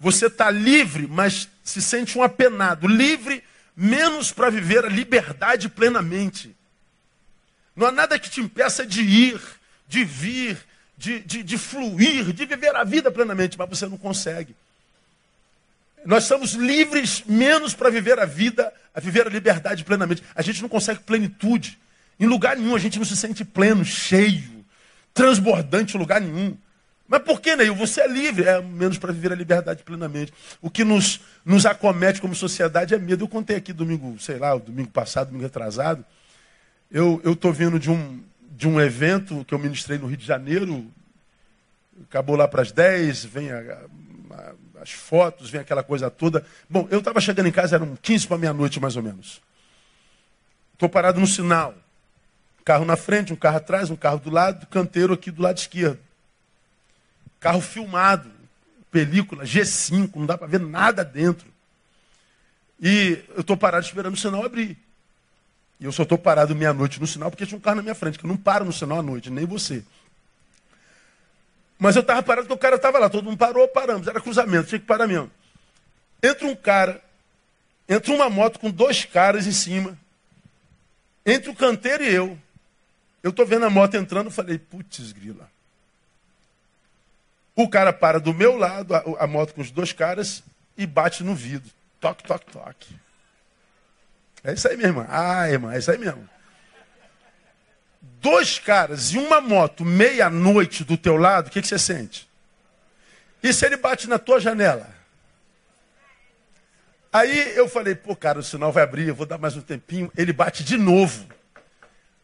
Você 0.00 0.26
está 0.26 0.50
livre, 0.50 1.06
mas 1.06 1.48
se 1.62 1.82
sente 1.82 2.18
um 2.18 2.22
apenado. 2.22 2.88
Livre 2.88 3.44
menos 3.76 4.32
para 4.32 4.50
viver 4.50 4.84
a 4.84 4.88
liberdade 4.88 5.68
plenamente. 5.68 6.56
Não 7.76 7.86
há 7.86 7.92
nada 7.92 8.18
que 8.18 8.30
te 8.30 8.40
impeça 8.40 8.84
de 8.84 9.02
ir, 9.02 9.40
de 9.86 10.02
vir, 10.02 10.58
de, 10.96 11.20
de, 11.20 11.42
de 11.42 11.58
fluir, 11.58 12.32
de 12.32 12.46
viver 12.46 12.74
a 12.74 12.82
vida 12.82 13.10
plenamente, 13.10 13.58
mas 13.58 13.68
você 13.68 13.86
não 13.86 13.98
consegue. 13.98 14.56
Nós 16.04 16.24
somos 16.24 16.52
livres 16.52 17.22
menos 17.26 17.74
para 17.74 17.90
viver 17.90 18.18
a 18.18 18.24
vida, 18.24 18.72
a 18.94 19.00
viver 19.00 19.26
a 19.26 19.30
liberdade 19.30 19.84
plenamente. 19.84 20.22
A 20.34 20.40
gente 20.40 20.62
não 20.62 20.68
consegue 20.68 21.00
plenitude. 21.00 21.78
Em 22.18 22.26
lugar 22.26 22.56
nenhum 22.56 22.74
a 22.74 22.78
gente 22.78 22.98
não 22.98 23.04
se 23.04 23.16
sente 23.16 23.44
pleno, 23.44 23.84
cheio, 23.84 24.59
transbordante 25.14 25.96
em 25.96 26.00
lugar 26.00 26.20
nenhum. 26.20 26.56
Mas 27.10 27.22
por 27.22 27.40
que, 27.40 27.56
Neil? 27.56 27.74
Você 27.74 28.02
é 28.02 28.06
livre. 28.06 28.44
É 28.44 28.62
menos 28.62 28.96
para 28.96 29.12
viver 29.12 29.32
a 29.32 29.34
liberdade 29.34 29.82
plenamente. 29.82 30.32
O 30.62 30.70
que 30.70 30.84
nos, 30.84 31.20
nos 31.44 31.66
acomete 31.66 32.20
como 32.20 32.36
sociedade 32.36 32.94
é 32.94 32.98
medo. 32.98 33.24
Eu 33.24 33.28
contei 33.28 33.56
aqui 33.56 33.72
domingo, 33.72 34.16
sei 34.20 34.38
lá, 34.38 34.56
domingo 34.56 34.90
passado, 34.90 35.26
domingo 35.26 35.46
atrasado. 35.46 36.04
Eu 36.88 37.20
estou 37.24 37.52
vindo 37.52 37.80
de 37.80 37.90
um, 37.90 38.22
de 38.52 38.68
um 38.68 38.80
evento 38.80 39.44
que 39.44 39.52
eu 39.52 39.58
ministrei 39.58 39.98
no 39.98 40.06
Rio 40.06 40.16
de 40.16 40.24
Janeiro. 40.24 40.86
Acabou 42.08 42.36
lá 42.36 42.46
para 42.46 42.62
as 42.62 42.70
10, 42.70 43.24
vem 43.24 43.50
a, 43.50 43.58
a, 44.30 44.52
as 44.80 44.92
fotos, 44.92 45.50
vem 45.50 45.60
aquela 45.60 45.82
coisa 45.82 46.10
toda. 46.10 46.46
Bom, 46.68 46.86
eu 46.92 47.00
estava 47.00 47.20
chegando 47.20 47.46
em 47.46 47.52
casa, 47.52 47.74
eram 47.74 47.96
15 48.00 48.28
para 48.28 48.38
meia-noite 48.38 48.78
mais 48.78 48.94
ou 48.94 49.02
menos. 49.02 49.40
Estou 50.74 50.88
parado 50.88 51.18
no 51.18 51.26
sinal. 51.26 51.74
Carro 52.70 52.84
na 52.84 52.96
frente, 52.96 53.32
um 53.32 53.36
carro 53.36 53.56
atrás, 53.56 53.90
um 53.90 53.96
carro 53.96 54.20
do 54.20 54.30
lado, 54.30 54.64
canteiro 54.68 55.12
aqui 55.12 55.28
do 55.32 55.42
lado 55.42 55.58
esquerdo. 55.58 55.98
Carro 57.40 57.60
filmado, 57.60 58.30
película 58.92 59.42
G5, 59.42 60.12
não 60.14 60.24
dá 60.24 60.38
para 60.38 60.46
ver 60.46 60.60
nada 60.60 61.04
dentro. 61.04 61.48
E 62.80 63.24
eu 63.30 63.40
estou 63.40 63.56
parado 63.56 63.84
esperando 63.84 64.14
o 64.14 64.16
sinal 64.16 64.44
abrir. 64.44 64.78
E 65.80 65.84
eu 65.84 65.90
só 65.90 66.04
estou 66.04 66.16
parado 66.16 66.54
meia-noite 66.54 67.00
no 67.00 67.08
sinal 67.08 67.28
porque 67.28 67.44
tinha 67.44 67.58
um 67.58 67.60
carro 67.60 67.74
na 67.74 67.82
minha 67.82 67.94
frente, 67.96 68.20
que 68.20 68.24
eu 68.24 68.28
não 68.28 68.36
paro 68.36 68.64
no 68.64 68.72
sinal 68.72 69.00
à 69.00 69.02
noite, 69.02 69.30
nem 69.30 69.44
você. 69.44 69.82
Mas 71.76 71.96
eu 71.96 72.02
estava 72.02 72.22
parado 72.22 72.46
porque 72.46 72.56
o 72.56 72.62
cara 72.62 72.76
estava 72.76 73.00
lá, 73.00 73.10
todo 73.10 73.24
mundo 73.24 73.36
parou, 73.36 73.66
paramos, 73.66 74.06
era 74.06 74.20
cruzamento, 74.20 74.68
tinha 74.68 74.78
que 74.78 74.86
parar 74.86 75.08
mesmo. 75.08 75.28
Entra 76.22 76.46
um 76.46 76.54
cara, 76.54 77.02
entra 77.88 78.14
uma 78.14 78.30
moto 78.30 78.60
com 78.60 78.70
dois 78.70 79.04
caras 79.04 79.44
em 79.48 79.52
cima, 79.52 79.98
entre 81.26 81.50
o 81.50 81.54
canteiro 81.56 82.04
e 82.04 82.14
eu. 82.14 82.38
Eu 83.22 83.30
estou 83.30 83.44
vendo 83.44 83.66
a 83.66 83.70
moto 83.70 83.94
entrando, 83.96 84.30
falei, 84.30 84.58
putz, 84.58 85.12
grila. 85.12 85.50
O 87.54 87.68
cara 87.68 87.92
para 87.92 88.18
do 88.18 88.32
meu 88.32 88.56
lado, 88.56 88.94
a, 88.94 89.02
a, 89.18 89.26
moto 89.26 89.54
com 89.54 89.60
os 89.60 89.70
dois 89.70 89.92
caras, 89.92 90.42
e 90.76 90.86
bate 90.86 91.22
no 91.22 91.34
vidro. 91.34 91.70
Toque, 92.00 92.24
toque, 92.24 92.46
toque. 92.50 92.96
É 94.42 94.54
isso 94.54 94.66
aí, 94.66 94.76
minha 94.76 94.88
irmã. 94.88 95.06
Ah, 95.08 95.50
irmã, 95.50 95.74
é 95.74 95.78
isso 95.78 95.90
aí 95.90 95.98
mesmo. 95.98 96.26
Dois 98.00 98.58
caras 98.58 99.12
e 99.12 99.18
uma 99.18 99.40
moto 99.40 99.84
meia-noite 99.84 100.84
do 100.84 100.96
teu 100.96 101.16
lado, 101.16 101.48
o 101.48 101.50
que, 101.50 101.60
que 101.60 101.68
você 101.68 101.78
sente? 101.78 102.28
E 103.42 103.52
se 103.52 103.66
ele 103.66 103.76
bate 103.76 104.08
na 104.08 104.18
tua 104.18 104.40
janela? 104.40 104.88
Aí 107.12 107.56
eu 107.56 107.68
falei, 107.68 107.94
pô, 107.94 108.14
cara, 108.14 108.38
o 108.38 108.42
sinal 108.42 108.70
vai 108.70 108.84
abrir, 108.84 109.08
eu 109.08 109.14
vou 109.14 109.26
dar 109.26 109.36
mais 109.36 109.56
um 109.56 109.60
tempinho. 109.60 110.10
Ele 110.16 110.32
bate 110.32 110.62
de 110.62 110.76
novo. 110.76 111.26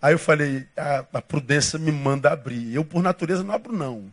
Aí 0.00 0.12
eu 0.14 0.18
falei, 0.18 0.66
a, 0.76 1.04
a 1.14 1.22
prudência 1.22 1.78
me 1.78 1.90
manda 1.90 2.30
abrir. 2.30 2.74
Eu, 2.74 2.84
por 2.84 3.02
natureza, 3.02 3.42
não 3.42 3.54
abro, 3.54 3.72
não. 3.72 4.12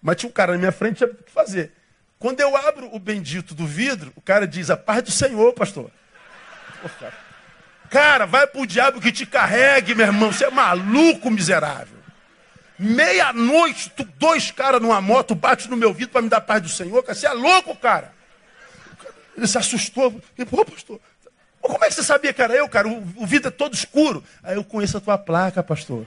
Mas 0.00 0.16
tinha 0.16 0.30
um 0.30 0.32
cara 0.32 0.52
na 0.52 0.58
minha 0.58 0.72
frente, 0.72 0.98
tinha 0.98 1.10
o 1.10 1.14
que 1.14 1.30
fazer. 1.30 1.72
Quando 2.18 2.40
eu 2.40 2.56
abro 2.56 2.88
o 2.94 2.98
bendito 2.98 3.54
do 3.54 3.66
vidro, 3.66 4.12
o 4.16 4.20
cara 4.20 4.46
diz, 4.46 4.70
a 4.70 4.76
paz 4.76 5.02
do 5.02 5.10
Senhor, 5.10 5.52
pastor. 5.52 5.90
Pô, 6.82 6.88
cara. 7.00 7.14
cara, 7.90 8.26
vai 8.26 8.46
pro 8.46 8.66
diabo 8.66 9.00
que 9.00 9.12
te 9.12 9.26
carregue, 9.26 9.94
meu 9.94 10.06
irmão. 10.06 10.32
Você 10.32 10.44
é 10.44 10.50
maluco, 10.50 11.30
miserável. 11.30 11.98
Meia-noite, 12.78 13.92
dois 14.16 14.52
caras 14.52 14.80
numa 14.80 15.00
moto 15.00 15.34
bate 15.34 15.68
no 15.68 15.76
meu 15.76 15.92
vidro 15.92 16.12
para 16.12 16.22
me 16.22 16.28
dar 16.28 16.40
paz 16.40 16.62
do 16.62 16.68
Senhor. 16.68 17.02
Cara. 17.02 17.14
Você 17.14 17.26
é 17.26 17.32
louco, 17.32 17.74
cara. 17.76 18.12
Ele 19.36 19.46
se 19.46 19.58
assustou. 19.58 20.20
Ele, 20.36 20.46
pô, 20.46 20.64
pastor, 20.64 21.00
como 21.60 21.84
é 21.84 21.88
que 21.88 21.94
você 21.94 22.02
sabia 22.02 22.32
que 22.32 22.42
era 22.42 22.54
eu, 22.54 22.68
cara? 22.68 22.88
O, 22.88 22.98
o 23.16 23.26
vidro 23.26 23.48
é 23.48 23.50
todo 23.50 23.74
escuro. 23.74 24.22
Aí 24.42 24.56
eu 24.56 24.64
conheço 24.64 24.96
a 24.96 25.00
tua 25.00 25.18
placa, 25.18 25.62
pastor. 25.62 26.06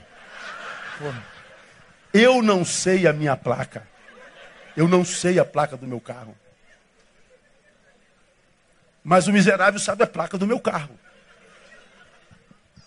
Eu 2.12 2.42
não 2.42 2.64
sei 2.64 3.06
a 3.06 3.12
minha 3.12 3.36
placa. 3.36 3.86
Eu 4.76 4.88
não 4.88 5.04
sei 5.04 5.38
a 5.38 5.44
placa 5.44 5.76
do 5.76 5.86
meu 5.86 6.00
carro. 6.00 6.36
Mas 9.04 9.26
o 9.26 9.32
miserável 9.32 9.80
sabe 9.80 10.04
a 10.04 10.06
placa 10.06 10.38
do 10.38 10.46
meu 10.46 10.60
carro. 10.60 10.98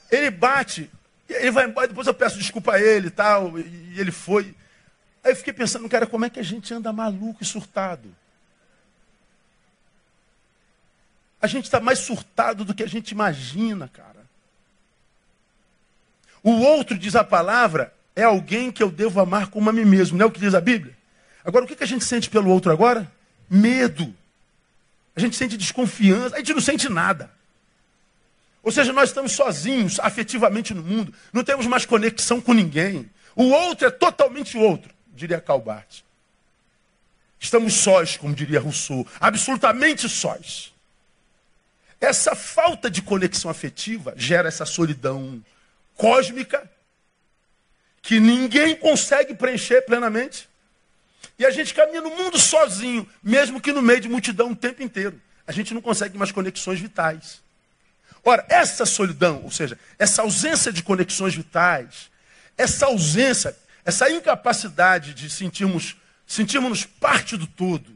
Ele 0.10 0.30
bate, 0.30 0.90
ele 1.28 1.52
vai 1.52 1.66
embora, 1.66 1.88
depois 1.88 2.08
eu 2.08 2.14
peço 2.14 2.38
desculpa 2.38 2.74
a 2.74 2.82
ele 2.82 3.08
e 3.08 3.12
tal, 3.12 3.60
e 3.60 4.00
ele 4.00 4.12
foi. 4.12 4.56
Aí 5.24 5.32
eu 5.32 5.36
fiquei 5.36 5.52
pensando, 5.52 5.90
cara, 5.90 6.06
como 6.06 6.24
é 6.24 6.30
que 6.30 6.40
a 6.40 6.44
gente 6.44 6.74
anda 6.74 6.94
maluco 6.94 7.42
e 7.42 7.46
surtado? 7.46 8.16
A 11.46 11.48
gente 11.48 11.66
está 11.66 11.80
mais 11.80 12.00
surtado 12.00 12.66
do 12.66 12.74
que 12.74 12.82
a 12.82 12.88
gente 12.88 13.12
imagina, 13.12 13.88
cara. 13.88 14.26
O 16.42 16.50
outro, 16.54 16.98
diz 16.98 17.16
a 17.16 17.24
palavra, 17.24 17.94
é 18.16 18.24
alguém 18.24 18.72
que 18.72 18.82
eu 18.82 18.90
devo 18.90 19.20
amar 19.20 19.52
como 19.52 19.70
a 19.70 19.74
mim 19.74 19.86
mesmo, 19.86 20.18
não 20.18 20.26
é 20.26 20.28
o 20.28 20.32
que 20.32 20.40
diz 20.40 20.56
a 20.56 20.60
Bíblia? 20.60 20.98
Agora, 21.44 21.64
o 21.64 21.68
que 21.68 21.84
a 21.84 21.86
gente 21.86 22.04
sente 22.04 22.32
pelo 22.32 22.50
outro 22.50 22.72
agora? 22.72 23.12
Medo. 23.48 24.12
A 25.16 25.20
gente 25.20 25.36
sente 25.36 25.56
desconfiança, 25.56 26.34
a 26.34 26.40
gente 26.40 26.52
não 26.52 26.62
sente 26.62 26.90
nada. 26.90 27.30
Ou 28.64 28.72
seja, 28.72 28.92
nós 28.92 29.10
estamos 29.10 29.34
sozinhos 29.34 30.00
afetivamente 30.00 30.74
no 30.74 30.82
mundo, 30.82 31.14
não 31.32 31.44
temos 31.44 31.68
mais 31.68 31.86
conexão 31.86 32.42
com 32.42 32.54
ninguém. 32.54 33.08
O 33.36 33.44
outro 33.52 33.86
é 33.86 33.92
totalmente 33.92 34.58
outro, 34.58 34.92
diria 35.14 35.40
Calbart. 35.40 36.00
Estamos 37.40 37.76
sós, 37.76 38.18
como 38.18 38.34
diria 38.34 38.60
Rousseau, 38.60 39.06
absolutamente 39.20 40.10
sós. 40.10 40.74
Essa 42.00 42.36
falta 42.36 42.90
de 42.90 43.02
conexão 43.02 43.50
afetiva 43.50 44.14
gera 44.16 44.48
essa 44.48 44.66
solidão 44.66 45.44
cósmica 45.96 46.70
que 48.02 48.20
ninguém 48.20 48.76
consegue 48.76 49.34
preencher 49.34 49.82
plenamente. 49.82 50.48
E 51.40 51.46
a 51.46 51.50
gente 51.50 51.74
caminha 51.74 52.02
no 52.02 52.12
mundo 52.12 52.38
sozinho, 52.38 53.08
mesmo 53.24 53.60
que 53.60 53.72
no 53.72 53.82
meio 53.82 54.00
de 54.00 54.08
multidão 54.08 54.52
o 54.52 54.56
tempo 54.56 54.84
inteiro. 54.84 55.20
A 55.48 55.52
gente 55.52 55.74
não 55.74 55.82
consegue 55.82 56.18
mais 56.18 56.32
conexões 56.32 56.80
vitais. 56.80 57.42
Ora, 58.24 58.46
essa 58.50 58.86
solidão, 58.86 59.42
ou 59.44 59.52
seja, 59.52 59.78
essa 60.00 60.24
ausência 60.24 60.72
de 60.74 60.82
conexões 60.82 61.36
vitais, 61.36 62.10
essa 62.58 62.88
ausência, 62.88 63.56
essa 63.84 64.10
incapacidade 64.10 65.14
de 65.14 65.30
sentirmos, 65.30 65.96
sentirmos 66.26 66.86
parte 66.86 67.38
do 67.38 67.46
todo, 67.46 67.95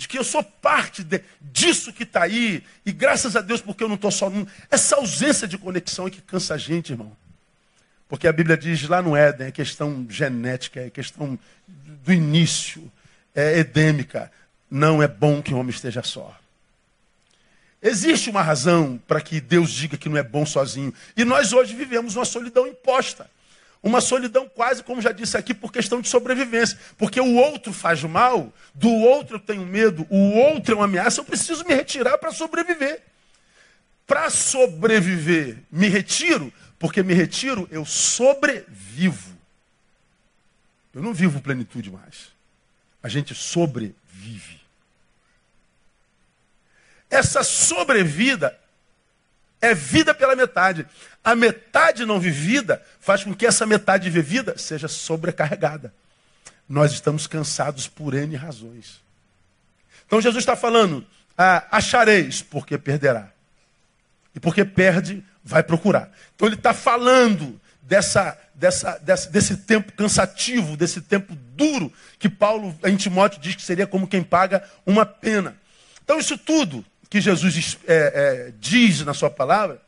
de 0.00 0.08
que 0.08 0.18
eu 0.18 0.24
sou 0.24 0.42
parte 0.42 1.04
de, 1.04 1.20
disso 1.42 1.92
que 1.92 2.04
está 2.04 2.22
aí, 2.22 2.64
e 2.86 2.90
graças 2.90 3.36
a 3.36 3.42
Deus 3.42 3.60
porque 3.60 3.84
eu 3.84 3.88
não 3.88 3.96
estou 3.96 4.10
só 4.10 4.32
essa 4.70 4.96
ausência 4.96 5.46
de 5.46 5.58
conexão 5.58 6.06
é 6.06 6.10
que 6.10 6.22
cansa 6.22 6.54
a 6.54 6.56
gente, 6.56 6.92
irmão. 6.92 7.14
Porque 8.08 8.26
a 8.26 8.32
Bíblia 8.32 8.56
diz 8.56 8.88
lá 8.88 9.02
no 9.02 9.14
Éden, 9.14 9.48
é 9.48 9.52
questão 9.52 10.06
genética, 10.08 10.80
é 10.80 10.88
questão 10.88 11.38
do 11.68 12.12
início, 12.14 12.90
é 13.34 13.58
edêmica. 13.58 14.32
Não 14.70 15.02
é 15.02 15.06
bom 15.06 15.42
que 15.42 15.52
o 15.52 15.58
homem 15.58 15.68
esteja 15.68 16.02
só. 16.02 16.34
Existe 17.82 18.30
uma 18.30 18.40
razão 18.40 18.98
para 19.06 19.20
que 19.20 19.38
Deus 19.38 19.70
diga 19.70 19.98
que 19.98 20.08
não 20.08 20.16
é 20.16 20.22
bom 20.22 20.46
sozinho. 20.46 20.94
E 21.14 21.26
nós 21.26 21.52
hoje 21.52 21.74
vivemos 21.76 22.16
uma 22.16 22.24
solidão 22.24 22.66
imposta. 22.66 23.30
Uma 23.82 24.00
solidão 24.00 24.48
quase, 24.48 24.82
como 24.82 25.00
já 25.00 25.10
disse 25.10 25.36
aqui, 25.36 25.54
por 25.54 25.72
questão 25.72 26.00
de 26.02 26.08
sobrevivência. 26.08 26.78
Porque 26.98 27.20
o 27.20 27.34
outro 27.36 27.72
faz 27.72 28.02
mal, 28.04 28.52
do 28.74 28.90
outro 28.90 29.36
eu 29.36 29.40
tenho 29.40 29.64
medo, 29.64 30.06
o 30.10 30.32
outro 30.32 30.74
é 30.74 30.76
uma 30.76 30.84
ameaça, 30.84 31.20
eu 31.20 31.24
preciso 31.24 31.64
me 31.64 31.74
retirar 31.74 32.18
para 32.18 32.30
sobreviver. 32.30 33.02
Para 34.06 34.28
sobreviver, 34.28 35.58
me 35.70 35.88
retiro, 35.88 36.52
porque 36.78 37.02
me 37.02 37.14
retiro, 37.14 37.66
eu 37.70 37.86
sobrevivo. 37.86 39.38
Eu 40.92 41.02
não 41.02 41.14
vivo 41.14 41.40
plenitude 41.40 41.90
mais. 41.90 42.32
A 43.02 43.08
gente 43.08 43.34
sobrevive. 43.34 44.60
Essa 47.08 47.42
sobrevida 47.42 48.58
é 49.60 49.74
vida 49.74 50.14
pela 50.14 50.34
metade. 50.34 50.86
A 51.22 51.34
metade 51.34 52.06
não 52.06 52.18
vivida 52.18 52.82
faz 52.98 53.22
com 53.22 53.34
que 53.34 53.46
essa 53.46 53.66
metade 53.66 54.08
vivida 54.08 54.56
seja 54.56 54.88
sobrecarregada. 54.88 55.92
Nós 56.68 56.92
estamos 56.92 57.26
cansados 57.26 57.86
por 57.86 58.14
N 58.14 58.34
razões. 58.36 59.00
Então 60.06 60.20
Jesus 60.20 60.42
está 60.42 60.56
falando: 60.56 61.04
ah, 61.36 61.66
achareis, 61.70 62.42
porque 62.42 62.78
perderá. 62.78 63.30
E 64.34 64.40
porque 64.40 64.64
perde, 64.64 65.24
vai 65.44 65.62
procurar. 65.62 66.10
Então 66.34 66.48
ele 66.48 66.54
está 66.54 66.72
falando 66.72 67.60
dessa, 67.82 68.38
dessa, 68.54 68.98
dessa, 68.98 69.28
desse 69.28 69.56
tempo 69.56 69.92
cansativo, 69.92 70.76
desse 70.76 71.00
tempo 71.00 71.34
duro, 71.34 71.92
que 72.18 72.28
Paulo 72.28 72.78
em 72.84 72.96
Timóteo 72.96 73.40
diz 73.40 73.56
que 73.56 73.62
seria 73.62 73.86
como 73.86 74.06
quem 74.06 74.22
paga 74.22 74.62
uma 74.86 75.04
pena. 75.04 75.56
Então 76.04 76.18
isso 76.18 76.38
tudo 76.38 76.84
que 77.10 77.20
Jesus 77.20 77.76
é, 77.86 77.94
é, 77.94 78.52
diz 78.60 79.04
na 79.04 79.12
sua 79.12 79.28
palavra, 79.28 79.82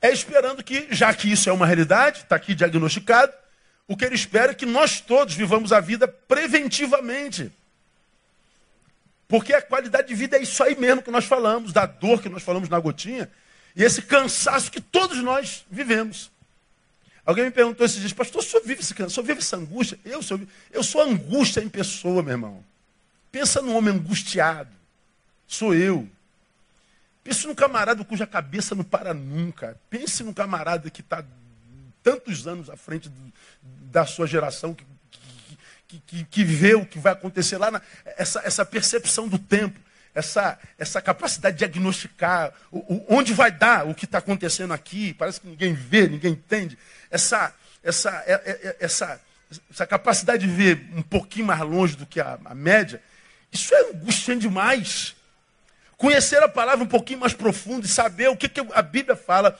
é 0.00 0.12
esperando 0.12 0.62
que, 0.62 0.86
já 0.90 1.12
que 1.12 1.30
isso 1.30 1.50
é 1.50 1.52
uma 1.52 1.66
realidade, 1.66 2.20
está 2.20 2.36
aqui 2.36 2.54
diagnosticado, 2.54 3.32
o 3.88 3.96
que 3.96 4.04
ele 4.04 4.14
espera 4.14 4.52
é 4.52 4.54
que 4.54 4.64
nós 4.64 5.00
todos 5.00 5.34
vivamos 5.34 5.72
a 5.72 5.80
vida 5.80 6.06
preventivamente. 6.06 7.50
Porque 9.26 9.52
a 9.52 9.60
qualidade 9.60 10.08
de 10.08 10.14
vida 10.14 10.36
é 10.36 10.42
isso 10.42 10.62
aí 10.62 10.78
mesmo 10.78 11.02
que 11.02 11.10
nós 11.10 11.24
falamos, 11.24 11.72
da 11.72 11.86
dor 11.86 12.22
que 12.22 12.28
nós 12.28 12.42
falamos 12.42 12.68
na 12.68 12.78
gotinha, 12.78 13.28
e 13.74 13.82
esse 13.82 14.02
cansaço 14.02 14.70
que 14.70 14.80
todos 14.80 15.18
nós 15.18 15.66
vivemos. 15.68 16.30
Alguém 17.26 17.46
me 17.46 17.50
perguntou 17.50 17.84
esses 17.84 17.98
dias, 17.98 18.12
pastor, 18.12 18.42
o 18.42 18.44
senhor 18.44 18.62
vive, 18.64 18.80
esse, 18.80 18.92
o 18.92 19.10
senhor 19.10 19.26
vive 19.26 19.40
essa 19.40 19.56
angústia? 19.56 19.98
Eu 20.04 20.22
sou, 20.22 20.40
eu 20.70 20.82
sou 20.84 21.00
angústia 21.00 21.60
em 21.60 21.68
pessoa, 21.68 22.22
meu 22.22 22.32
irmão. 22.32 22.64
Pensa 23.32 23.60
num 23.60 23.74
homem 23.74 23.94
angustiado. 23.94 24.70
Sou 25.48 25.74
eu. 25.74 26.08
Pense 27.24 27.46
num 27.46 27.54
camarada 27.54 28.04
cuja 28.04 28.26
cabeça 28.26 28.74
não 28.74 28.84
para 28.84 29.14
nunca. 29.14 29.80
Pense 29.88 30.22
num 30.22 30.34
camarada 30.34 30.90
que 30.90 31.00
está 31.00 31.24
tantos 32.02 32.46
anos 32.46 32.68
à 32.68 32.76
frente 32.76 33.08
do, 33.08 33.32
da 33.62 34.04
sua 34.04 34.26
geração, 34.26 34.74
que, 34.74 34.84
que, 35.88 36.00
que, 36.00 36.24
que, 36.24 36.44
vê 36.44 36.74
o 36.74 36.84
que 36.84 36.98
vai 36.98 37.14
acontecer 37.14 37.56
lá, 37.56 37.70
na, 37.70 37.80
essa, 38.04 38.42
essa 38.44 38.64
percepção 38.66 39.26
do 39.26 39.38
tempo, 39.38 39.80
essa, 40.14 40.58
essa 40.78 41.00
capacidade 41.00 41.56
de 41.56 41.60
diagnosticar 41.60 42.52
o, 42.70 42.78
o, 42.78 43.06
onde 43.08 43.32
vai 43.32 43.50
dar 43.50 43.88
o 43.88 43.94
que 43.94 44.04
está 44.04 44.18
acontecendo 44.18 44.74
aqui, 44.74 45.14
parece 45.14 45.40
que 45.40 45.48
ninguém 45.48 45.72
vê, 45.72 46.06
ninguém 46.06 46.32
entende. 46.32 46.76
Essa, 47.10 47.54
essa, 47.82 48.22
é, 48.26 48.32
é, 48.32 48.50
é, 48.50 48.76
essa, 48.80 49.18
essa 49.70 49.86
capacidade 49.86 50.46
de 50.46 50.52
ver 50.52 50.90
um 50.94 51.02
pouquinho 51.02 51.46
mais 51.46 51.60
longe 51.60 51.96
do 51.96 52.04
que 52.04 52.20
a, 52.20 52.38
a 52.44 52.54
média, 52.54 53.02
isso 53.50 53.74
é 53.74 53.90
angustiante 53.92 54.42
demais. 54.42 55.16
Conhecer 55.96 56.42
a 56.42 56.48
palavra 56.48 56.84
um 56.84 56.88
pouquinho 56.88 57.20
mais 57.20 57.32
profundo 57.32 57.86
e 57.86 57.88
saber 57.88 58.28
o 58.28 58.36
que, 58.36 58.48
que 58.48 58.60
a 58.72 58.82
Bíblia 58.82 59.16
fala 59.16 59.58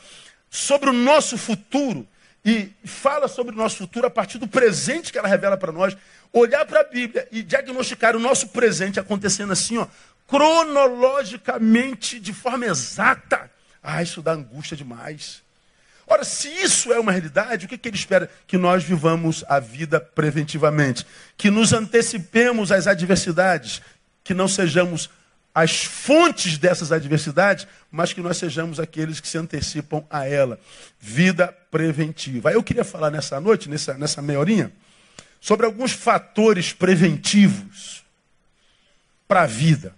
sobre 0.51 0.91
o 0.91 0.93
nosso 0.93 1.39
futuro 1.39 2.07
e 2.45 2.71
fala 2.85 3.27
sobre 3.27 3.55
o 3.55 3.59
nosso 3.59 3.79
futuro 3.79 4.07
a 4.07 4.11
partir 4.11 4.39
do 4.39 4.47
presente 4.47 5.11
que 5.11 5.19
ela 5.19 5.29
revela 5.29 5.57
para 5.57 5.73
nós. 5.73 5.97
Olhar 6.33 6.67
para 6.67 6.81
a 6.81 6.85
Bíblia 6.85 7.27
e 7.33 7.43
diagnosticar 7.43 8.15
o 8.15 8.21
nosso 8.21 8.49
presente 8.49 9.01
acontecendo 9.01 9.53
assim, 9.53 9.79
ó, 9.79 9.87
cronologicamente, 10.27 12.21
de 12.21 12.33
forma 12.33 12.67
exata. 12.67 13.51
Ah, 13.83 14.03
isso 14.03 14.21
dá 14.21 14.33
angústia 14.33 14.77
demais. 14.77 15.43
Ora, 16.07 16.23
se 16.23 16.49
isso 16.49 16.93
é 16.93 17.01
uma 17.01 17.13
realidade, 17.13 17.65
o 17.65 17.69
que, 17.69 17.79
que 17.79 17.89
ele 17.89 17.97
espera? 17.97 18.31
Que 18.47 18.59
nós 18.59 18.85
vivamos 18.85 19.43
a 19.49 19.59
vida 19.59 19.99
preventivamente, 19.99 21.07
que 21.37 21.51
nos 21.51 21.73
antecipemos 21.73 22.71
às 22.71 22.87
adversidades, 22.87 23.81
que 24.23 24.35
não 24.35 24.47
sejamos 24.47 25.09
as 25.55 25.85
fontes 25.85 26.59
dessas 26.59 26.91
adversidades, 26.91 27.67
mas 27.91 28.13
que 28.13 28.21
nós 28.21 28.37
sejamos 28.37 28.81
aqueles 28.81 29.21
que 29.21 29.29
se 29.29 29.39
antecipam 29.39 30.05
a 30.11 30.27
ela. 30.27 30.59
Vida 30.99 31.47
preventiva. 31.71 32.51
Eu 32.51 32.63
queria 32.63 32.85
falar 32.85 33.11
nessa 33.11 33.41
noite, 33.41 33.69
nessa, 33.69 33.95
nessa 33.95 34.21
meia 34.21 34.41
horinha, 34.41 34.73
sobre 35.41 35.65
alguns 35.65 35.93
fatores 35.93 36.73
preventivos 36.73 38.03
para 39.29 39.43
a 39.43 39.47
vida. 39.47 39.95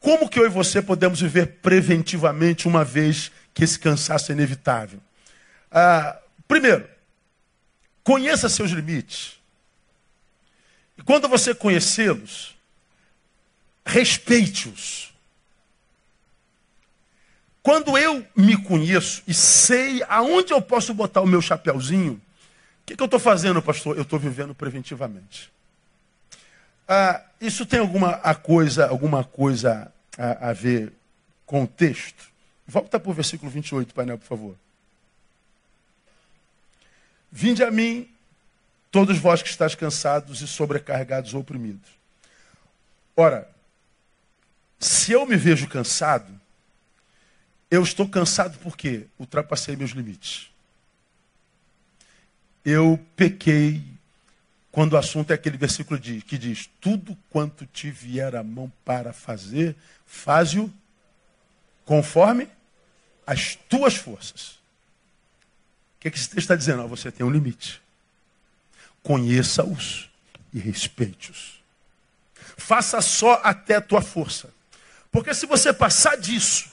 Como 0.00 0.28
que 0.28 0.38
eu 0.38 0.46
e 0.46 0.48
você 0.48 0.80
podemos 0.80 1.20
viver 1.20 1.58
preventivamente 1.60 2.66
uma 2.66 2.84
vez 2.84 3.30
que 3.52 3.64
esse 3.64 3.78
cansaço 3.78 4.32
é 4.32 4.34
inevitável? 4.34 5.00
Ah, 5.70 6.16
primeiro, 6.46 6.88
conheça 8.02 8.48
seus 8.48 8.70
limites. 8.70 9.38
E 10.96 11.02
quando 11.02 11.28
você 11.28 11.54
conhecê-los, 11.54 12.57
respeite-os. 13.88 15.14
Quando 17.62 17.96
eu 17.96 18.24
me 18.36 18.56
conheço 18.62 19.22
e 19.26 19.32
sei 19.32 20.02
aonde 20.08 20.52
eu 20.52 20.60
posso 20.60 20.92
botar 20.92 21.22
o 21.22 21.26
meu 21.26 21.40
chapéuzinho, 21.40 22.12
o 22.12 22.86
que, 22.86 22.94
que 22.94 23.02
eu 23.02 23.06
estou 23.06 23.18
fazendo, 23.18 23.62
pastor? 23.62 23.96
Eu 23.96 24.02
estou 24.02 24.18
vivendo 24.18 24.54
preventivamente. 24.54 25.50
Ah, 26.86 27.22
isso 27.40 27.66
tem 27.66 27.80
alguma 27.80 28.12
a 28.16 28.34
coisa, 28.34 28.88
alguma 28.88 29.24
coisa 29.24 29.92
a, 30.16 30.50
a 30.50 30.52
ver 30.52 30.92
com 31.44 31.64
o 31.64 31.66
texto? 31.66 32.30
Volta 32.66 33.00
para 33.00 33.10
o 33.10 33.14
versículo 33.14 33.50
28, 33.50 33.94
painel, 33.94 34.18
por 34.18 34.26
favor. 34.26 34.56
Vinde 37.30 37.62
a 37.62 37.70
mim, 37.70 38.08
todos 38.90 39.18
vós 39.18 39.42
que 39.42 39.48
estáis 39.48 39.74
cansados 39.74 40.40
e 40.40 40.46
sobrecarregados 40.46 41.34
ou 41.34 41.40
oprimidos. 41.40 41.90
Ora, 43.14 43.48
se 44.78 45.12
eu 45.12 45.26
me 45.26 45.36
vejo 45.36 45.68
cansado, 45.68 46.38
eu 47.70 47.82
estou 47.82 48.08
cansado 48.08 48.58
porque 48.58 49.06
ultrapassei 49.18 49.76
meus 49.76 49.90
limites. 49.90 50.50
Eu 52.64 52.98
pequei 53.16 53.82
quando 54.70 54.92
o 54.92 54.96
assunto 54.96 55.30
é 55.30 55.34
aquele 55.34 55.56
versículo 55.56 55.98
de, 55.98 56.20
que 56.22 56.38
diz: 56.38 56.68
Tudo 56.80 57.16
quanto 57.30 57.66
te 57.66 57.90
vier 57.90 58.36
a 58.36 58.42
mão 58.42 58.72
para 58.84 59.12
fazer, 59.12 59.74
faze-o 60.06 60.72
conforme 61.84 62.48
as 63.26 63.56
tuas 63.68 63.96
forças. 63.96 64.58
O 65.96 66.00
que, 66.00 66.08
é 66.08 66.10
que 66.10 66.16
esse 66.16 66.28
texto 66.28 66.38
está 66.38 66.54
dizendo? 66.54 66.86
você 66.86 67.10
tem 67.10 67.26
um 67.26 67.30
limite. 67.30 67.82
Conheça-os 69.02 70.08
e 70.52 70.58
respeite-os. 70.58 71.60
Faça 72.56 73.00
só 73.00 73.40
até 73.42 73.76
a 73.76 73.80
tua 73.80 74.00
força. 74.00 74.50
Porque 75.18 75.34
se 75.34 75.46
você 75.46 75.72
passar 75.72 76.16
disso, 76.16 76.70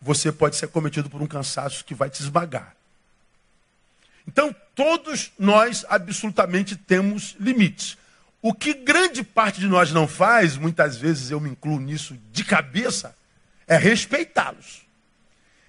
você 0.00 0.32
pode 0.32 0.56
ser 0.56 0.66
cometido 0.66 1.08
por 1.08 1.22
um 1.22 1.28
cansaço 1.28 1.84
que 1.84 1.94
vai 1.94 2.10
te 2.10 2.20
esmagar. 2.20 2.74
Então, 4.26 4.52
todos 4.74 5.30
nós 5.38 5.86
absolutamente 5.88 6.74
temos 6.74 7.36
limites. 7.38 7.96
O 8.42 8.52
que 8.52 8.74
grande 8.74 9.22
parte 9.22 9.60
de 9.60 9.68
nós 9.68 9.92
não 9.92 10.08
faz, 10.08 10.56
muitas 10.56 10.96
vezes 10.96 11.30
eu 11.30 11.38
me 11.38 11.50
incluo 11.50 11.78
nisso 11.78 12.18
de 12.32 12.42
cabeça, 12.42 13.16
é 13.68 13.76
respeitá-los. 13.76 14.82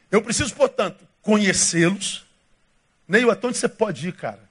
Eu 0.10 0.24
preciso, 0.24 0.52
portanto, 0.56 1.08
conhecê-los. 1.22 2.26
Neil, 3.08 3.30
até 3.30 3.46
onde 3.46 3.60
você 3.60 3.70
pode 3.70 4.08
ir, 4.08 4.14
cara? 4.14 4.50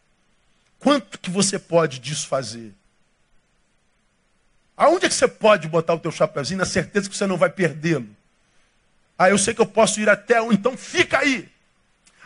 Quanto 0.79 1.19
que 1.19 1.29
você 1.29 1.59
pode 1.59 1.99
disso 1.99 2.29
fazer? 2.29 2.73
Aonde 4.77 5.07
é 5.07 5.09
que 5.09 5.15
você 5.15 5.29
pode 5.29 5.69
botar 5.69 5.95
o 5.95 6.01
teu 6.01 6.11
chapéuzinho 6.11 6.59
na 6.59 6.67
certeza 6.67 7.09
que 7.09 7.17
você 7.17 7.27
não 7.27 7.37
vai 7.37 7.51
perdê-lo? 7.51 8.09
Ah, 9.17 9.31
eu 9.31 9.39
sei 9.39 9.55
que 9.55 9.61
eu 9.61 9.67
posso 9.67 10.01
ir 10.01 10.09
até 10.09 10.43
um, 10.43 10.53
então 10.53 10.77
fica 10.77 11.21
aí. 11.21 11.49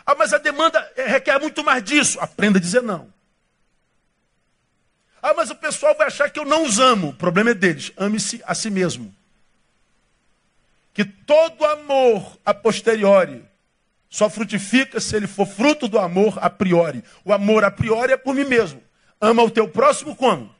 Ah, 0.05 0.15
mas 0.15 0.33
a 0.33 0.39
demanda 0.39 0.91
é, 0.95 1.05
requer 1.05 1.39
muito 1.39 1.63
mais 1.63 1.83
disso. 1.83 2.19
Aprenda 2.19 2.57
a 2.57 2.61
dizer 2.61 2.81
não. 2.81 3.13
Ah, 5.21 5.33
mas 5.35 5.51
o 5.51 5.55
pessoal 5.55 5.95
vai 5.95 6.07
achar 6.07 6.29
que 6.29 6.39
eu 6.39 6.45
não 6.45 6.63
os 6.63 6.79
amo. 6.79 7.09
O 7.09 7.13
problema 7.13 7.51
é 7.51 7.53
deles. 7.53 7.91
Ame-se 7.95 8.41
a 8.45 8.55
si 8.55 8.71
mesmo. 8.71 9.13
Que 10.93 11.05
todo 11.05 11.63
amor 11.63 12.37
a 12.43 12.53
posteriori 12.53 13.45
só 14.09 14.27
frutifica 14.29 14.99
se 14.99 15.15
ele 15.15 15.27
for 15.27 15.45
fruto 15.45 15.87
do 15.87 15.99
amor 15.99 16.39
a 16.41 16.49
priori. 16.49 17.03
O 17.23 17.31
amor 17.31 17.63
a 17.63 17.69
priori 17.69 18.13
é 18.13 18.17
por 18.17 18.33
mim 18.33 18.45
mesmo. 18.45 18.81
Ama 19.21 19.43
o 19.43 19.51
teu 19.51 19.67
próximo 19.67 20.15
como? 20.15 20.53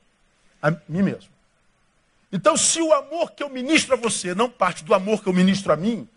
A 0.62 0.70
mim 0.70 1.02
mesmo. 1.02 1.39
Então, 2.32 2.56
se 2.56 2.82
o 2.82 2.94
amor 2.94 3.32
que 3.32 3.42
eu 3.42 3.50
ministro 3.50 3.94
a 3.94 3.98
você 3.98 4.36
não 4.36 4.50
parte 4.50 4.84
do 4.84 4.94
amor 4.94 5.24
que 5.24 5.30
eu 5.30 5.34
ministro 5.34 5.74
a 5.74 5.76
mim, 5.76 6.08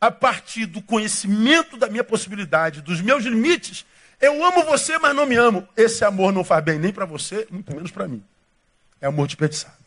a 0.00 0.10
partir 0.10 0.66
do 0.66 0.82
conhecimento 0.82 1.76
da 1.76 1.88
minha 1.88 2.04
possibilidade, 2.04 2.82
dos 2.82 3.00
meus 3.00 3.24
limites, 3.24 3.86
eu 4.20 4.44
amo 4.44 4.64
você, 4.64 4.98
mas 4.98 5.14
não 5.16 5.26
me 5.26 5.36
amo. 5.36 5.66
Esse 5.76 6.04
amor 6.04 6.32
não 6.32 6.44
faz 6.44 6.62
bem 6.64 6.78
nem 6.78 6.92
para 6.92 7.04
você, 7.04 7.46
muito 7.50 7.74
menos 7.74 7.90
para 7.90 8.06
mim. 8.06 8.22
É 9.00 9.06
amor 9.06 9.26
desperdiçado. 9.26 9.82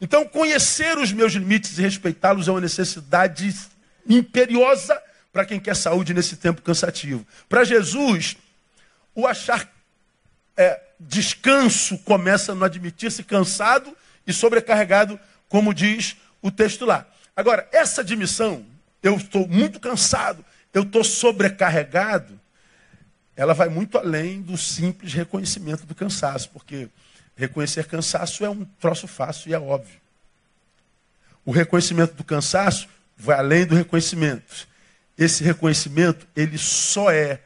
Então, 0.00 0.26
conhecer 0.26 0.98
os 0.98 1.12
meus 1.12 1.32
limites 1.32 1.78
e 1.78 1.82
respeitá-los 1.82 2.48
é 2.48 2.50
uma 2.50 2.60
necessidade 2.60 3.54
imperiosa 4.08 5.00
para 5.32 5.44
quem 5.44 5.60
quer 5.60 5.76
saúde 5.76 6.12
nesse 6.12 6.36
tempo 6.36 6.60
cansativo. 6.62 7.26
Para 7.48 7.64
Jesus, 7.64 8.36
o 9.14 9.26
achar 9.26 9.70
é, 10.56 10.80
descanso 11.08 11.98
começa 11.98 12.54
no 12.54 12.64
admitir-se 12.64 13.22
cansado 13.22 13.96
e 14.26 14.32
sobrecarregado, 14.32 15.18
como 15.48 15.74
diz 15.74 16.16
o 16.40 16.50
texto 16.50 16.84
lá. 16.84 17.06
Agora, 17.36 17.68
essa 17.72 18.00
admissão, 18.02 18.64
eu 19.02 19.16
estou 19.16 19.48
muito 19.48 19.80
cansado, 19.80 20.44
eu 20.72 20.82
estou 20.82 21.02
sobrecarregado, 21.02 22.40
ela 23.34 23.54
vai 23.54 23.68
muito 23.68 23.98
além 23.98 24.42
do 24.42 24.56
simples 24.56 25.12
reconhecimento 25.12 25.86
do 25.86 25.94
cansaço, 25.94 26.50
porque 26.50 26.88
reconhecer 27.34 27.86
cansaço 27.86 28.44
é 28.44 28.50
um 28.50 28.64
troço 28.64 29.08
fácil 29.08 29.50
e 29.50 29.54
é 29.54 29.58
óbvio. 29.58 30.00
O 31.44 31.50
reconhecimento 31.50 32.14
do 32.14 32.22
cansaço 32.22 32.88
vai 33.16 33.38
além 33.38 33.66
do 33.66 33.74
reconhecimento. 33.74 34.68
Esse 35.16 35.42
reconhecimento, 35.42 36.26
ele 36.36 36.58
só 36.58 37.10
é 37.10 37.40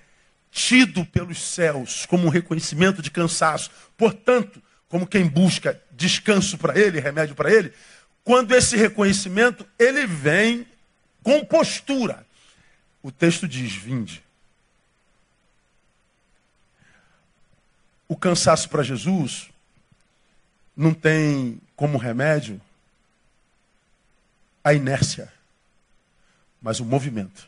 tido 0.56 1.04
pelos 1.04 1.38
céus 1.38 2.06
como 2.06 2.26
um 2.26 2.30
reconhecimento 2.30 3.02
de 3.02 3.10
cansaço. 3.10 3.70
Portanto, 3.94 4.62
como 4.88 5.06
quem 5.06 5.28
busca 5.28 5.78
descanso 5.90 6.56
para 6.56 6.78
ele, 6.78 6.98
remédio 6.98 7.34
para 7.34 7.52
ele, 7.52 7.74
quando 8.24 8.54
esse 8.54 8.74
reconhecimento 8.74 9.68
ele 9.78 10.06
vem 10.06 10.66
com 11.22 11.44
postura. 11.44 12.26
O 13.02 13.12
texto 13.12 13.46
diz: 13.46 13.74
vinde. 13.74 14.24
O 18.08 18.16
cansaço 18.16 18.70
para 18.70 18.82
Jesus 18.82 19.50
não 20.74 20.94
tem 20.94 21.60
como 21.74 21.98
remédio 21.98 22.58
a 24.64 24.72
inércia, 24.72 25.30
mas 26.62 26.80
o 26.80 26.84
movimento. 26.84 27.46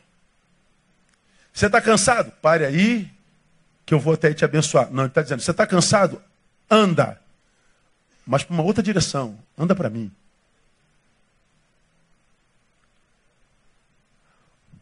Você 1.53 1.65
está 1.65 1.81
cansado? 1.81 2.31
Pare 2.41 2.65
aí, 2.65 3.11
que 3.85 3.93
eu 3.93 3.99
vou 3.99 4.13
até 4.13 4.33
te 4.33 4.45
abençoar. 4.45 4.89
Não, 4.91 5.03
ele 5.03 5.09
está 5.09 5.21
dizendo: 5.21 5.41
você 5.41 5.51
está 5.51 5.65
cansado? 5.65 6.21
Anda. 6.69 7.19
Mas 8.25 8.43
para 8.43 8.53
uma 8.53 8.63
outra 8.63 8.83
direção. 8.83 9.37
Anda 9.57 9.75
para 9.75 9.89
mim. 9.89 10.11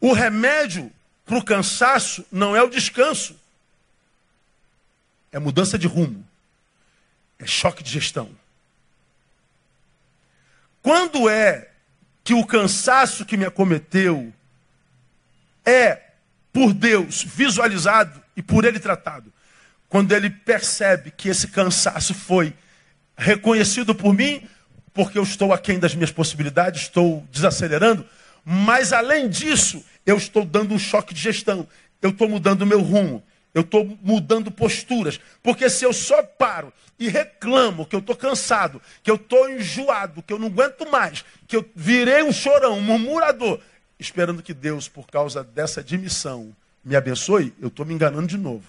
O 0.00 0.12
remédio 0.12 0.92
para 1.24 1.38
o 1.38 1.44
cansaço 1.44 2.24
não 2.32 2.56
é 2.56 2.62
o 2.62 2.70
descanso, 2.70 3.38
é 5.30 5.38
mudança 5.38 5.78
de 5.78 5.86
rumo, 5.86 6.26
é 7.38 7.46
choque 7.46 7.82
de 7.82 7.90
gestão. 7.90 8.30
Quando 10.80 11.28
é 11.28 11.70
que 12.24 12.32
o 12.32 12.46
cansaço 12.46 13.26
que 13.26 13.36
me 13.36 13.44
acometeu 13.44 14.32
é 15.66 16.07
por 16.52 16.72
Deus 16.72 17.22
visualizado 17.22 18.22
e 18.36 18.42
por 18.42 18.64
Ele 18.64 18.78
tratado? 18.78 19.32
Quando 19.88 20.12
ele 20.12 20.28
percebe 20.28 21.10
que 21.10 21.30
esse 21.30 21.48
cansaço 21.48 22.12
foi 22.12 22.52
reconhecido 23.16 23.94
por 23.94 24.12
mim, 24.12 24.46
porque 24.92 25.18
eu 25.18 25.22
estou 25.22 25.52
aquém 25.52 25.78
das 25.78 25.94
minhas 25.94 26.12
possibilidades, 26.12 26.82
estou 26.82 27.26
desacelerando, 27.32 28.04
mas 28.44 28.92
além 28.92 29.28
disso, 29.28 29.84
eu 30.04 30.16
estou 30.16 30.44
dando 30.44 30.74
um 30.74 30.78
choque 30.78 31.14
de 31.14 31.20
gestão. 31.20 31.66
Eu 32.00 32.10
estou 32.10 32.28
mudando 32.28 32.62
o 32.62 32.66
meu 32.66 32.80
rumo. 32.80 33.22
Eu 33.52 33.62
estou 33.62 33.98
mudando 34.02 34.50
posturas. 34.50 35.18
Porque 35.42 35.68
se 35.68 35.84
eu 35.84 35.92
só 35.92 36.22
paro 36.22 36.72
e 36.98 37.08
reclamo 37.08 37.86
que 37.86 37.94
eu 37.94 38.00
estou 38.00 38.16
cansado, 38.16 38.80
que 39.02 39.10
eu 39.10 39.16
estou 39.16 39.50
enjoado, 39.50 40.22
que 40.22 40.32
eu 40.32 40.38
não 40.38 40.48
aguento 40.48 40.90
mais, 40.90 41.24
que 41.46 41.56
eu 41.56 41.68
virei 41.74 42.22
um 42.22 42.32
chorão, 42.32 42.78
um 42.78 42.82
murmurador, 42.82 43.60
esperando 43.98 44.42
que 44.42 44.54
Deus, 44.54 44.88
por 44.88 45.06
causa 45.06 45.42
dessa 45.42 45.80
admissão, 45.80 46.54
me 46.84 46.94
abençoe, 46.94 47.52
eu 47.60 47.68
estou 47.68 47.84
me 47.84 47.94
enganando 47.94 48.26
de 48.26 48.38
novo. 48.38 48.64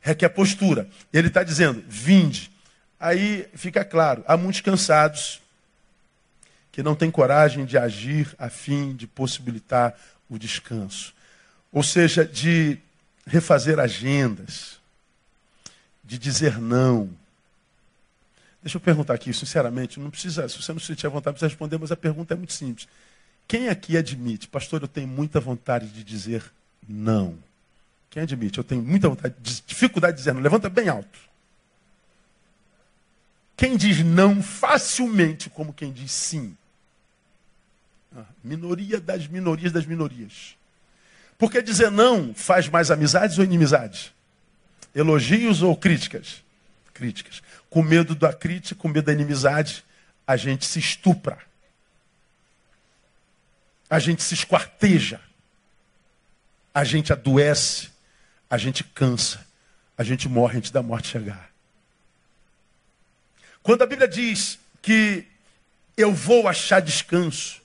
Requer 0.00 0.28
postura. 0.28 0.88
Ele 1.12 1.28
está 1.28 1.42
dizendo, 1.42 1.82
vinde. 1.88 2.50
Aí 2.98 3.48
fica 3.54 3.84
claro, 3.84 4.24
há 4.26 4.36
muitos 4.36 4.60
cansados 4.60 5.40
que 6.72 6.82
não 6.82 6.94
têm 6.94 7.10
coragem 7.10 7.64
de 7.64 7.78
agir 7.78 8.34
a 8.38 8.50
fim 8.50 8.94
de 8.94 9.06
possibilitar 9.06 9.94
o 10.28 10.38
descanso. 10.38 11.14
Ou 11.72 11.82
seja, 11.82 12.24
de 12.24 12.78
refazer 13.26 13.78
agendas, 13.78 14.78
de 16.04 16.18
dizer 16.18 16.58
não. 16.60 17.10
Deixa 18.62 18.76
eu 18.76 18.80
perguntar 18.80 19.14
aqui, 19.14 19.32
sinceramente, 19.32 19.98
não 19.98 20.10
precisa, 20.10 20.48
se 20.48 20.60
você 20.60 20.72
não 20.72 20.80
se 20.80 20.86
sentir 20.86 21.06
à 21.06 21.10
vontade, 21.10 21.34
precisa 21.34 21.48
responder, 21.48 21.78
mas 21.78 21.92
a 21.92 21.96
pergunta 21.96 22.34
é 22.34 22.36
muito 22.36 22.52
simples. 22.52 22.86
Quem 23.48 23.68
aqui 23.68 23.96
admite, 23.96 24.48
pastor, 24.48 24.82
eu 24.82 24.88
tenho 24.88 25.06
muita 25.06 25.38
vontade 25.40 25.88
de 25.88 26.02
dizer 26.02 26.44
não? 26.88 27.38
Quem 28.10 28.22
admite? 28.22 28.58
Eu 28.58 28.64
tenho 28.64 28.82
muita 28.82 29.08
vontade, 29.08 29.34
dificuldade 29.66 30.14
de 30.14 30.18
dizer 30.18 30.34
não. 30.34 30.40
Levanta 30.40 30.68
bem 30.68 30.88
alto. 30.88 31.18
Quem 33.56 33.76
diz 33.76 34.04
não 34.04 34.42
facilmente, 34.42 35.48
como 35.48 35.72
quem 35.72 35.92
diz 35.92 36.12
sim? 36.12 36.56
Minoria 38.42 39.00
das 39.00 39.26
minorias 39.26 39.72
das 39.72 39.86
minorias. 39.86 40.56
Porque 41.38 41.62
dizer 41.62 41.90
não 41.90 42.34
faz 42.34 42.68
mais 42.68 42.90
amizades 42.90 43.38
ou 43.38 43.44
inimizades? 43.44 44.12
Elogios 44.94 45.62
ou 45.62 45.76
críticas? 45.76 46.42
Críticas. 46.94 47.42
Com 47.68 47.82
medo 47.82 48.14
da 48.14 48.32
crítica, 48.32 48.80
com 48.80 48.88
medo 48.88 49.06
da 49.06 49.12
inimizade, 49.12 49.84
a 50.26 50.36
gente 50.36 50.64
se 50.64 50.78
estupra. 50.78 51.38
A 53.88 53.98
gente 53.98 54.22
se 54.22 54.34
esquarteja. 54.34 55.20
A 56.74 56.84
gente 56.84 57.12
adoece. 57.12 57.88
A 58.48 58.58
gente 58.58 58.84
cansa. 58.84 59.46
A 59.96 60.02
gente 60.02 60.28
morre 60.28 60.58
antes 60.58 60.70
da 60.70 60.82
morte 60.82 61.08
chegar. 61.08 61.50
Quando 63.62 63.82
a 63.82 63.86
Bíblia 63.86 64.06
diz 64.06 64.58
que 64.80 65.26
eu 65.96 66.12
vou 66.12 66.46
achar 66.46 66.80
descanso, 66.80 67.60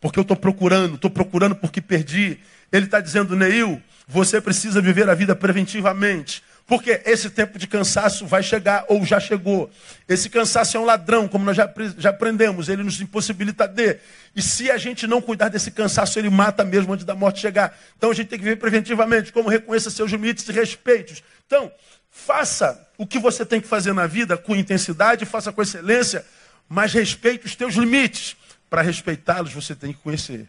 porque 0.00 0.18
eu 0.18 0.22
estou 0.22 0.36
procurando, 0.36 0.94
estou 0.94 1.10
procurando 1.10 1.54
porque 1.54 1.80
perdi. 1.80 2.40
Ele 2.72 2.86
está 2.86 3.00
dizendo, 3.00 3.36
Neil, 3.36 3.80
você 4.06 4.40
precisa 4.40 4.80
viver 4.80 5.08
a 5.08 5.14
vida 5.14 5.36
preventivamente. 5.36 6.42
Porque 6.68 7.00
esse 7.06 7.30
tempo 7.30 7.58
de 7.58 7.66
cansaço 7.66 8.26
vai 8.26 8.42
chegar 8.42 8.84
ou 8.88 9.02
já 9.02 9.18
chegou. 9.18 9.70
Esse 10.06 10.28
cansaço 10.28 10.76
é 10.76 10.80
um 10.80 10.84
ladrão, 10.84 11.26
como 11.26 11.42
nós 11.42 11.56
já, 11.56 11.72
já 11.96 12.10
aprendemos, 12.10 12.68
ele 12.68 12.82
nos 12.82 13.00
impossibilita 13.00 13.66
de. 13.66 13.98
E 14.36 14.42
se 14.42 14.70
a 14.70 14.76
gente 14.76 15.06
não 15.06 15.22
cuidar 15.22 15.48
desse 15.48 15.70
cansaço, 15.70 16.18
ele 16.18 16.28
mata 16.28 16.62
mesmo 16.66 16.92
antes 16.92 17.06
da 17.06 17.14
morte 17.14 17.40
chegar. 17.40 17.74
Então 17.96 18.10
a 18.10 18.14
gente 18.14 18.28
tem 18.28 18.38
que 18.38 18.44
viver 18.44 18.56
preventivamente, 18.56 19.32
como 19.32 19.48
reconheça 19.48 19.88
seus 19.88 20.10
limites 20.10 20.46
e 20.46 20.52
respeitos. 20.52 21.22
Então, 21.46 21.72
faça 22.10 22.86
o 22.98 23.06
que 23.06 23.18
você 23.18 23.46
tem 23.46 23.62
que 23.62 23.66
fazer 23.66 23.94
na 23.94 24.06
vida 24.06 24.36
com 24.36 24.54
intensidade, 24.54 25.24
faça 25.24 25.50
com 25.50 25.62
excelência, 25.62 26.22
mas 26.68 26.92
respeite 26.92 27.46
os 27.46 27.56
teus 27.56 27.76
limites. 27.76 28.36
Para 28.68 28.82
respeitá-los, 28.82 29.54
você 29.54 29.74
tem 29.74 29.94
que 29.94 30.00
conhecer. 30.00 30.46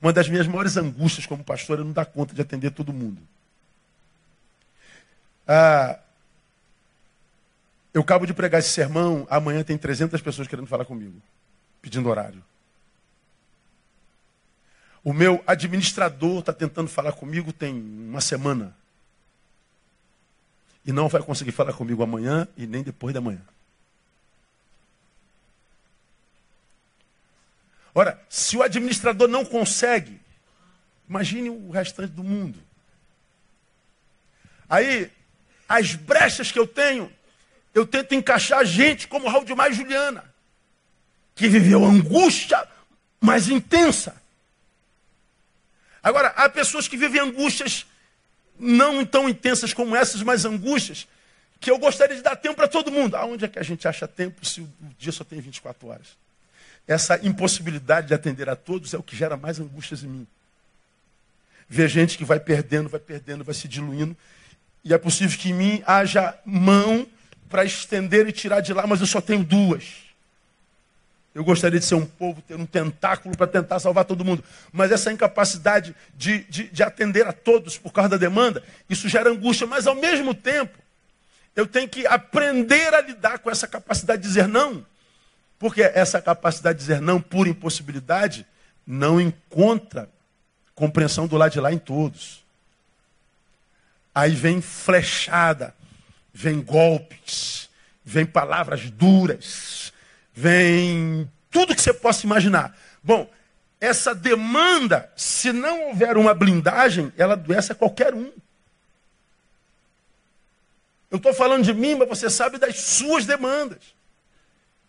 Uma 0.00 0.12
das 0.12 0.28
minhas 0.28 0.46
maiores 0.46 0.76
angústias 0.76 1.26
como 1.26 1.42
pastor 1.42 1.80
é 1.80 1.82
não 1.82 1.90
dar 1.90 2.04
conta 2.04 2.32
de 2.32 2.40
atender 2.40 2.70
todo 2.70 2.92
mundo. 2.92 3.20
Ah, 5.46 5.98
eu 7.92 8.00
acabo 8.00 8.26
de 8.26 8.32
pregar 8.32 8.58
esse 8.58 8.70
sermão, 8.70 9.26
amanhã 9.28 9.62
tem 9.62 9.76
300 9.76 10.20
pessoas 10.20 10.48
querendo 10.48 10.66
falar 10.66 10.84
comigo, 10.84 11.20
pedindo 11.80 12.08
horário. 12.08 12.42
O 15.04 15.12
meu 15.12 15.42
administrador 15.46 16.40
está 16.40 16.52
tentando 16.52 16.88
falar 16.88 17.12
comigo 17.12 17.52
tem 17.52 17.74
uma 17.74 18.20
semana. 18.20 18.74
E 20.84 20.92
não 20.92 21.08
vai 21.08 21.22
conseguir 21.22 21.52
falar 21.52 21.72
comigo 21.72 22.02
amanhã 22.02 22.46
e 22.56 22.66
nem 22.66 22.82
depois 22.82 23.12
da 23.12 23.20
manhã. 23.20 23.42
Ora, 27.94 28.20
se 28.28 28.56
o 28.56 28.62
administrador 28.62 29.28
não 29.28 29.44
consegue, 29.44 30.20
imagine 31.08 31.50
o 31.50 31.70
restante 31.70 32.12
do 32.12 32.24
mundo. 32.24 32.58
Aí, 34.68 35.10
as 35.74 35.94
brechas 35.94 36.50
que 36.52 36.58
eu 36.58 36.66
tenho, 36.66 37.12
eu 37.74 37.86
tento 37.86 38.14
encaixar 38.14 38.64
gente 38.64 39.08
como 39.08 39.28
Raul 39.28 39.44
de 39.44 39.54
Mais 39.54 39.76
Juliana, 39.76 40.24
que 41.34 41.48
viveu 41.48 41.84
angústia 41.84 42.66
mais 43.20 43.48
intensa. 43.48 44.14
Agora, 46.02 46.28
há 46.28 46.48
pessoas 46.48 46.88
que 46.88 46.96
vivem 46.96 47.20
angústias 47.20 47.86
não 48.58 49.04
tão 49.04 49.28
intensas 49.28 49.72
como 49.72 49.96
essas, 49.96 50.22
mas 50.22 50.44
angústias, 50.44 51.06
que 51.60 51.70
eu 51.70 51.78
gostaria 51.78 52.16
de 52.16 52.22
dar 52.22 52.36
tempo 52.36 52.56
para 52.56 52.68
todo 52.68 52.90
mundo. 52.90 53.14
Aonde 53.16 53.44
é 53.44 53.48
que 53.48 53.58
a 53.58 53.62
gente 53.62 53.86
acha 53.86 54.08
tempo 54.08 54.44
se 54.44 54.60
o 54.60 54.68
dia 54.98 55.12
só 55.12 55.24
tem 55.24 55.40
24 55.40 55.88
horas? 55.88 56.22
essa 56.86 57.18
impossibilidade 57.24 58.08
de 58.08 58.14
atender 58.14 58.48
a 58.48 58.56
todos 58.56 58.92
é 58.92 58.98
o 58.98 59.02
que 59.02 59.16
gera 59.16 59.36
mais 59.36 59.60
angústias 59.60 60.02
em 60.02 60.08
mim. 60.08 60.26
Ver 61.68 61.88
gente 61.88 62.18
que 62.18 62.24
vai 62.24 62.40
perdendo, 62.40 62.88
vai 62.88 63.00
perdendo, 63.00 63.44
vai 63.44 63.54
se 63.54 63.68
diluindo. 63.68 64.16
E 64.84 64.92
é 64.92 64.98
possível 64.98 65.38
que 65.38 65.50
em 65.50 65.54
mim 65.54 65.82
haja 65.86 66.36
mão 66.44 67.06
para 67.48 67.64
estender 67.64 68.26
e 68.26 68.32
tirar 68.32 68.60
de 68.60 68.72
lá, 68.72 68.86
mas 68.86 69.00
eu 69.00 69.06
só 69.06 69.20
tenho 69.20 69.44
duas. 69.44 70.02
Eu 71.34 71.42
gostaria 71.44 71.80
de 71.80 71.86
ser 71.86 71.94
um 71.94 72.04
povo, 72.04 72.42
ter 72.42 72.56
um 72.56 72.66
tentáculo 72.66 73.36
para 73.36 73.46
tentar 73.46 73.78
salvar 73.80 74.04
todo 74.04 74.24
mundo. 74.24 74.44
Mas 74.70 74.92
essa 74.92 75.10
incapacidade 75.10 75.94
de, 76.14 76.44
de, 76.44 76.68
de, 76.68 76.82
atender 76.82 77.26
a 77.26 77.32
todos 77.32 77.78
por 77.78 77.90
causa 77.90 78.10
da 78.10 78.16
demanda, 78.18 78.62
isso 78.88 79.08
gera 79.08 79.30
angústia. 79.30 79.66
Mas 79.66 79.86
ao 79.86 79.94
mesmo 79.94 80.34
tempo, 80.34 80.78
eu 81.56 81.66
tenho 81.66 81.88
que 81.88 82.06
aprender 82.06 82.92
a 82.92 83.00
lidar 83.00 83.38
com 83.38 83.50
essa 83.50 83.66
capacidade 83.66 84.20
de 84.20 84.28
dizer 84.28 84.46
não. 84.46 84.84
Porque 85.58 85.80
essa 85.82 86.20
capacidade 86.20 86.78
de 86.78 86.84
dizer 86.84 87.00
não 87.00 87.20
por 87.20 87.46
impossibilidade 87.46 88.46
não 88.86 89.20
encontra 89.20 90.10
compreensão 90.74 91.26
do 91.26 91.36
lado 91.36 91.52
de 91.52 91.60
lá 91.60 91.72
em 91.72 91.78
todos. 91.78 92.41
Aí 94.14 94.34
vem 94.34 94.60
flechada, 94.60 95.74
vem 96.32 96.60
golpes, 96.60 97.68
vem 98.04 98.26
palavras 98.26 98.90
duras, 98.90 99.92
vem 100.34 101.30
tudo 101.50 101.74
que 101.74 101.80
você 101.80 101.94
possa 101.94 102.26
imaginar. 102.26 102.76
Bom, 103.02 103.30
essa 103.80 104.14
demanda, 104.14 105.10
se 105.16 105.52
não 105.52 105.88
houver 105.88 106.16
uma 106.16 106.34
blindagem, 106.34 107.12
ela 107.16 107.32
adoece 107.32 107.72
a 107.72 107.74
qualquer 107.74 108.14
um. 108.14 108.30
Eu 111.10 111.16
estou 111.16 111.34
falando 111.34 111.64
de 111.64 111.74
mim, 111.74 111.94
mas 111.94 112.08
você 112.08 112.30
sabe 112.30 112.58
das 112.58 112.80
suas 112.80 113.26
demandas. 113.26 113.94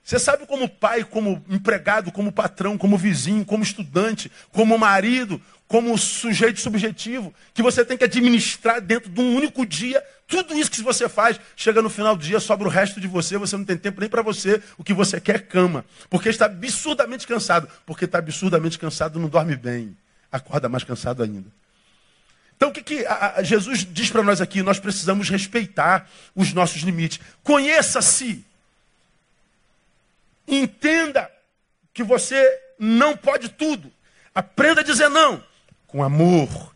Você 0.04 0.20
sabe 0.20 0.46
como 0.46 0.68
pai, 0.68 1.04
como 1.04 1.44
empregado, 1.50 2.12
como 2.12 2.32
patrão, 2.32 2.78
como 2.78 2.98
vizinho, 2.98 3.46
como 3.46 3.64
estudante, 3.64 4.30
como 4.52 4.78
marido, 4.78 5.42
como 5.68 5.98
sujeito 5.98 6.60
subjetivo, 6.60 7.34
que 7.54 7.64
você 7.64 7.86
tem 7.86 7.98
que 7.98 8.04
administrar 8.04 8.82
dentro 8.82 9.10
de 9.10 9.20
um 9.20 9.36
único 9.36 9.66
dia, 9.66 10.04
tudo 10.28 10.54
isso 10.54 10.70
que 10.70 10.82
você 10.82 11.08
faz, 11.08 11.40
chega 11.56 11.82
no 11.82 11.90
final 11.90 12.16
do 12.16 12.24
dia, 12.24 12.40
sobra 12.40 12.68
o 12.68 12.72
resto 12.72 13.00
de 13.00 13.08
você, 13.08 13.38
você 13.38 13.58
não 13.58 13.66
tem 13.66 13.78
tempo 13.78 14.00
nem 14.00 14.10
para 14.10 14.22
você, 14.22 14.62
o 14.78 14.84
que 14.84 14.94
você 14.94 15.20
quer 15.20 15.38
é 15.38 15.40
cama, 15.40 15.86
porque 16.10 16.30
está 16.30 16.46
absurdamente 16.46 17.26
cansado, 17.26 17.68
porque 17.86 18.06
está 18.06 18.20
absurdamente 18.20 18.78
cansado, 18.78 19.20
não 19.20 19.30
dorme 19.30 19.56
bem, 19.56 19.98
acorda 20.32 20.68
mais 20.70 20.84
cansado 20.84 21.24
ainda. 21.24 21.48
Então 22.56 22.70
o 22.70 22.72
que, 22.72 22.84
que 22.84 23.06
a, 23.06 23.36
a 23.38 23.44
Jesus 23.44 23.86
diz 23.90 24.10
para 24.10 24.22
nós 24.24 24.42
aqui? 24.42 24.62
Nós 24.62 24.80
precisamos 24.80 25.30
respeitar 25.30 26.10
os 26.36 26.54
nossos 26.54 26.82
limites. 26.84 27.20
Conheça-se. 27.44 28.46
Entenda 30.48 31.30
que 31.94 32.04
você 32.04 32.60
não 32.80 33.16
pode 33.16 33.50
tudo. 33.50 33.92
Aprenda 34.34 34.82
a 34.82 34.84
dizer 34.84 35.10
não. 35.10 35.44
Com 35.88 36.04
amor. 36.04 36.74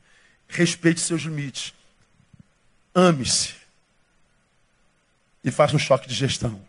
Respeite 0.47 1.01
seus 1.01 1.23
limites. 1.23 1.73
Ame-se. 2.93 3.55
E 5.43 5.51
faça 5.51 5.75
um 5.75 5.79
choque 5.79 6.07
de 6.07 6.13
gestão. 6.13 6.61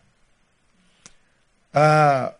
A, 1.73 2.33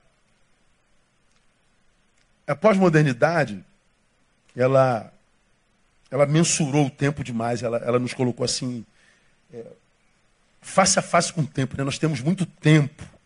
a 2.47 2.57
pós-modernidade, 2.57 3.63
ela, 4.57 5.13
ela 6.11 6.27
mensurou 6.27 6.87
o 6.87 6.91
tempo 6.91 7.23
demais, 7.23 7.63
ela, 7.63 7.79
ela 7.79 7.99
nos 7.99 8.15
colocou 8.15 8.45
assim, 8.45 8.85
é, 9.53 9.65
face 10.61 10.99
a 10.99 11.03
face 11.03 11.33
com 11.33 11.43
o 11.43 11.47
tempo. 11.47 11.77
Né? 11.77 11.85
Nós 11.85 11.99
temos 11.99 12.21
muito 12.21 12.47
tempo. 12.47 13.18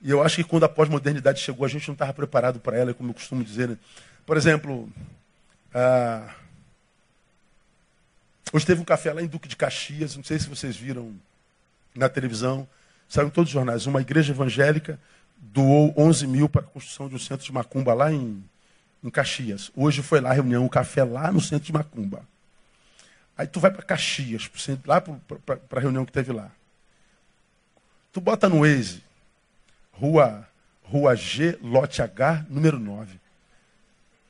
E 0.00 0.10
eu 0.10 0.22
acho 0.22 0.36
que 0.36 0.44
quando 0.44 0.64
a 0.64 0.68
pós-modernidade 0.68 1.40
chegou, 1.40 1.64
a 1.64 1.68
gente 1.68 1.86
não 1.88 1.94
estava 1.94 2.12
preparado 2.12 2.60
para 2.60 2.76
ela, 2.76 2.94
como 2.94 3.10
eu 3.10 3.14
costumo 3.14 3.42
dizer. 3.42 3.68
Né? 3.68 3.78
Por 4.24 4.36
exemplo, 4.36 4.88
ah, 5.74 6.34
hoje 8.52 8.64
teve 8.64 8.80
um 8.80 8.84
café 8.84 9.12
lá 9.12 9.22
em 9.22 9.26
Duque 9.26 9.48
de 9.48 9.56
Caxias, 9.56 10.16
não 10.16 10.22
sei 10.22 10.38
se 10.38 10.48
vocês 10.48 10.76
viram 10.76 11.14
na 11.94 12.08
televisão, 12.08 12.68
saiu 13.08 13.26
em 13.26 13.30
todos 13.30 13.48
os 13.48 13.54
jornais, 13.54 13.86
uma 13.86 14.00
igreja 14.00 14.32
evangélica 14.32 14.98
doou 15.40 15.94
11 15.96 16.26
mil 16.26 16.48
para 16.48 16.62
a 16.62 16.64
construção 16.64 17.08
de 17.08 17.14
um 17.14 17.18
centro 17.18 17.44
de 17.44 17.52
macumba 17.52 17.94
lá 17.94 18.12
em, 18.12 18.42
em 19.02 19.10
Caxias. 19.10 19.70
Hoje 19.74 20.02
foi 20.02 20.20
lá 20.20 20.30
a 20.30 20.34
reunião, 20.34 20.64
um 20.64 20.68
café 20.68 21.04
lá 21.04 21.30
no 21.32 21.40
centro 21.40 21.66
de 21.66 21.72
macumba. 21.72 22.22
Aí 23.36 23.46
tu 23.46 23.60
vai 23.60 23.70
para 23.70 23.82
Caxias, 23.82 24.50
lá 24.84 25.00
para 25.00 25.78
a 25.78 25.80
reunião 25.80 26.04
que 26.04 26.12
teve 26.12 26.32
lá. 26.32 26.50
Tu 28.12 28.20
bota 28.20 28.48
no 28.48 28.60
Waze, 28.60 29.02
rua, 29.98 30.48
rua 30.82 31.14
G, 31.14 31.58
lote 31.60 32.00
H, 32.00 32.46
número 32.48 32.78
9. 32.78 33.18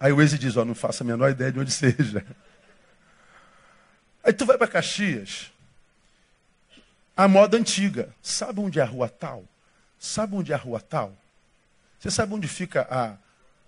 Aí 0.00 0.12
o 0.12 0.16
Waze 0.16 0.38
diz, 0.38 0.56
ó, 0.56 0.64
não 0.64 0.74
faço 0.74 1.02
a 1.02 1.06
menor 1.06 1.30
ideia 1.30 1.52
de 1.52 1.58
onde 1.58 1.70
seja. 1.72 2.24
Aí 4.24 4.32
tu 4.32 4.46
vai 4.46 4.56
para 4.56 4.68
Caxias, 4.68 5.52
a 7.16 7.26
moda 7.26 7.56
antiga. 7.56 8.14
Sabe 8.22 8.60
onde 8.60 8.78
é 8.78 8.82
a 8.82 8.86
rua 8.86 9.08
tal? 9.08 9.44
Sabe 9.98 10.36
onde 10.36 10.52
é 10.52 10.54
a 10.54 10.58
rua 10.58 10.80
tal? 10.80 11.12
Você 11.98 12.10
sabe 12.10 12.32
onde 12.32 12.46
fica 12.46 12.86
a, 12.88 13.16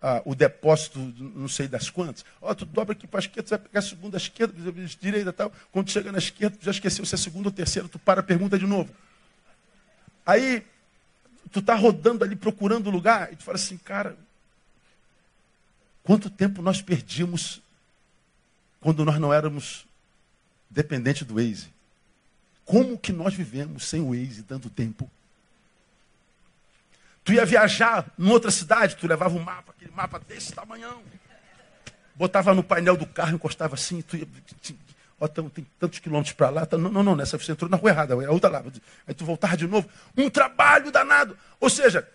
a, 0.00 0.22
o 0.24 0.34
depósito, 0.34 0.98
não 1.18 1.48
sei 1.48 1.66
das 1.66 1.90
quantas? 1.90 2.24
Ó, 2.40 2.54
tu 2.54 2.64
dobra 2.64 2.92
aqui 2.92 3.06
para 3.06 3.18
a 3.18 3.22
esquerda, 3.22 3.42
tu 3.42 3.50
vai 3.50 3.58
pegar 3.58 3.80
a 3.80 3.82
segunda 3.82 4.16
a 4.16 4.18
esquerda, 4.18 4.54
direita 5.00 5.32
tal. 5.32 5.52
Quando 5.72 5.90
chega 5.90 6.12
na 6.12 6.18
esquerda, 6.18 6.56
tu 6.56 6.64
já 6.64 6.70
esqueceu 6.70 7.04
se 7.04 7.14
é 7.14 7.18
segunda 7.18 7.48
ou 7.48 7.52
terceira, 7.52 7.88
tu 7.88 7.98
para, 7.98 8.22
pergunta 8.22 8.56
de 8.56 8.66
novo. 8.66 8.94
Aí, 10.24 10.64
tu 11.52 11.60
está 11.60 11.74
rodando 11.74 12.24
ali 12.24 12.36
procurando 12.36 12.88
o 12.88 12.90
lugar, 12.90 13.32
e 13.32 13.36
tu 13.36 13.42
fala 13.42 13.56
assim, 13.56 13.76
cara, 13.76 14.16
quanto 16.02 16.30
tempo 16.30 16.62
nós 16.62 16.80
perdíamos 16.80 17.60
quando 18.80 19.04
nós 19.04 19.18
não 19.18 19.32
éramos 19.32 19.86
dependentes 20.68 21.26
do 21.26 21.34
Waze? 21.34 21.68
Como 22.64 22.96
que 22.96 23.12
nós 23.12 23.34
vivemos 23.34 23.84
sem 23.84 24.00
o 24.00 24.10
Waze 24.10 24.42
dando 24.42 24.70
tempo? 24.70 25.10
Tu 27.24 27.34
ia 27.34 27.44
viajar 27.44 28.06
em 28.18 28.28
outra 28.28 28.50
cidade, 28.50 28.96
tu 28.96 29.06
levava 29.06 29.36
um 29.36 29.42
mapa, 29.42 29.72
aquele 29.72 29.90
mapa 29.92 30.18
desse 30.18 30.52
tamanhão. 30.52 31.02
Botava 32.14 32.54
no 32.54 32.62
painel 32.62 32.96
do 32.96 33.06
carro, 33.06 33.34
encostava 33.34 33.74
assim, 33.74 34.02
tu 34.02 34.16
ia. 34.16 34.28
Ó, 35.20 35.28
tem 35.28 35.66
tantos 35.78 35.98
quilômetros 35.98 36.34
para 36.34 36.48
lá. 36.48 36.64
Tá, 36.64 36.78
não, 36.78 36.90
não, 36.90 37.02
não, 37.02 37.14
nessa 37.14 37.38
você 37.38 37.52
entrou 37.52 37.70
na 37.70 37.76
rua 37.76 37.90
errada, 37.90 38.14
é 38.14 38.30
outra 38.30 38.48
lá. 38.48 38.64
Aí 39.06 39.12
tu 39.12 39.24
voltava 39.24 39.54
de 39.54 39.66
novo. 39.66 39.86
Um 40.16 40.30
trabalho 40.30 40.90
danado. 40.90 41.36
Ou 41.60 41.68
seja, 41.68 42.08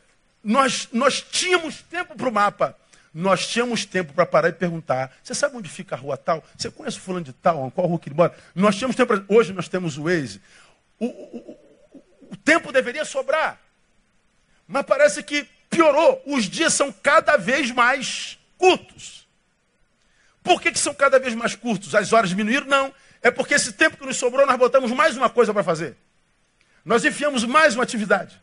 nós, 0.43 0.89
nós 0.91 1.21
tínhamos 1.21 1.83
tempo 1.83 2.15
para 2.15 2.27
o 2.27 2.31
mapa. 2.31 2.75
Nós 3.13 3.47
tínhamos 3.47 3.85
tempo 3.85 4.11
para 4.11 4.25
parar 4.25 4.49
e 4.49 4.53
perguntar: 4.53 5.15
você 5.23 5.35
sabe 5.35 5.55
onde 5.55 5.69
fica 5.69 5.95
a 5.95 5.97
rua 5.97 6.17
tal? 6.17 6.43
Você 6.57 6.69
conhece 6.71 6.97
o 6.97 7.01
fulano 7.01 7.23
de 7.23 7.31
tal? 7.31 7.71
Qual 7.71 7.87
rua 7.87 7.99
que 7.99 8.09
ele 8.09 8.15
mora? 8.15 8.35
Nós 8.53 8.75
tínhamos 8.75 8.95
tempo. 8.95 9.15
Pra... 9.15 9.35
Hoje 9.35 9.53
nós 9.53 9.69
temos 9.69 9.97
o 9.97 10.03
Waze. 10.03 10.41
O, 10.99 11.05
o, 11.05 11.09
o, 11.11 12.01
o 12.31 12.37
tempo 12.37 12.71
deveria 12.71 13.05
sobrar. 13.05 13.59
Mas 14.67 14.85
parece 14.85 15.21
que 15.21 15.47
piorou. 15.69 16.21
Os 16.25 16.45
dias 16.45 16.73
são 16.73 16.91
cada 16.91 17.37
vez 17.37 17.71
mais 17.71 18.37
curtos. 18.57 19.24
Por 20.45 20.61
que, 20.61 20.71
que 20.71 20.77
são 20.77 20.93
cada 20.93 21.17
vez 21.17 21.33
mais 21.33 21.55
curtos? 21.55 21.95
As 21.95 22.13
horas 22.13 22.29
diminuíram? 22.29 22.67
Não. 22.67 22.93
É 23.19 23.31
porque 23.31 23.55
esse 23.55 23.73
tempo 23.73 23.97
que 23.97 24.05
nos 24.05 24.15
sobrou, 24.15 24.45
nós 24.45 24.55
botamos 24.55 24.91
mais 24.91 25.17
uma 25.17 25.27
coisa 25.27 25.51
para 25.51 25.63
fazer. 25.63 25.97
Nós 26.85 27.03
enfiamos 27.03 27.43
mais 27.43 27.73
uma 27.73 27.83
atividade. 27.83 28.39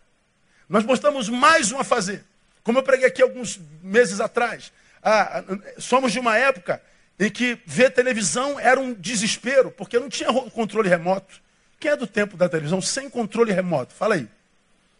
Nós 0.68 0.82
botamos 0.82 1.28
mais 1.28 1.70
uma 1.70 1.82
a 1.82 1.84
fazer. 1.84 2.24
Como 2.64 2.80
eu 2.80 2.82
preguei 2.82 3.06
aqui 3.06 3.22
alguns 3.22 3.60
meses 3.80 4.20
atrás. 4.20 4.72
Ah, 5.00 5.44
somos 5.78 6.10
de 6.10 6.18
uma 6.18 6.36
época 6.36 6.82
em 7.20 7.30
que 7.30 7.56
ver 7.64 7.90
televisão 7.90 8.58
era 8.58 8.80
um 8.80 8.92
desespero, 8.92 9.70
porque 9.70 10.00
não 10.00 10.08
tinha 10.08 10.28
controle 10.50 10.88
remoto. 10.88 11.40
Quem 11.78 11.92
é 11.92 11.96
do 11.96 12.06
tempo 12.06 12.36
da 12.36 12.48
televisão 12.48 12.82
sem 12.82 13.08
controle 13.08 13.52
remoto? 13.52 13.94
Fala 13.94 14.16
aí. 14.16 14.28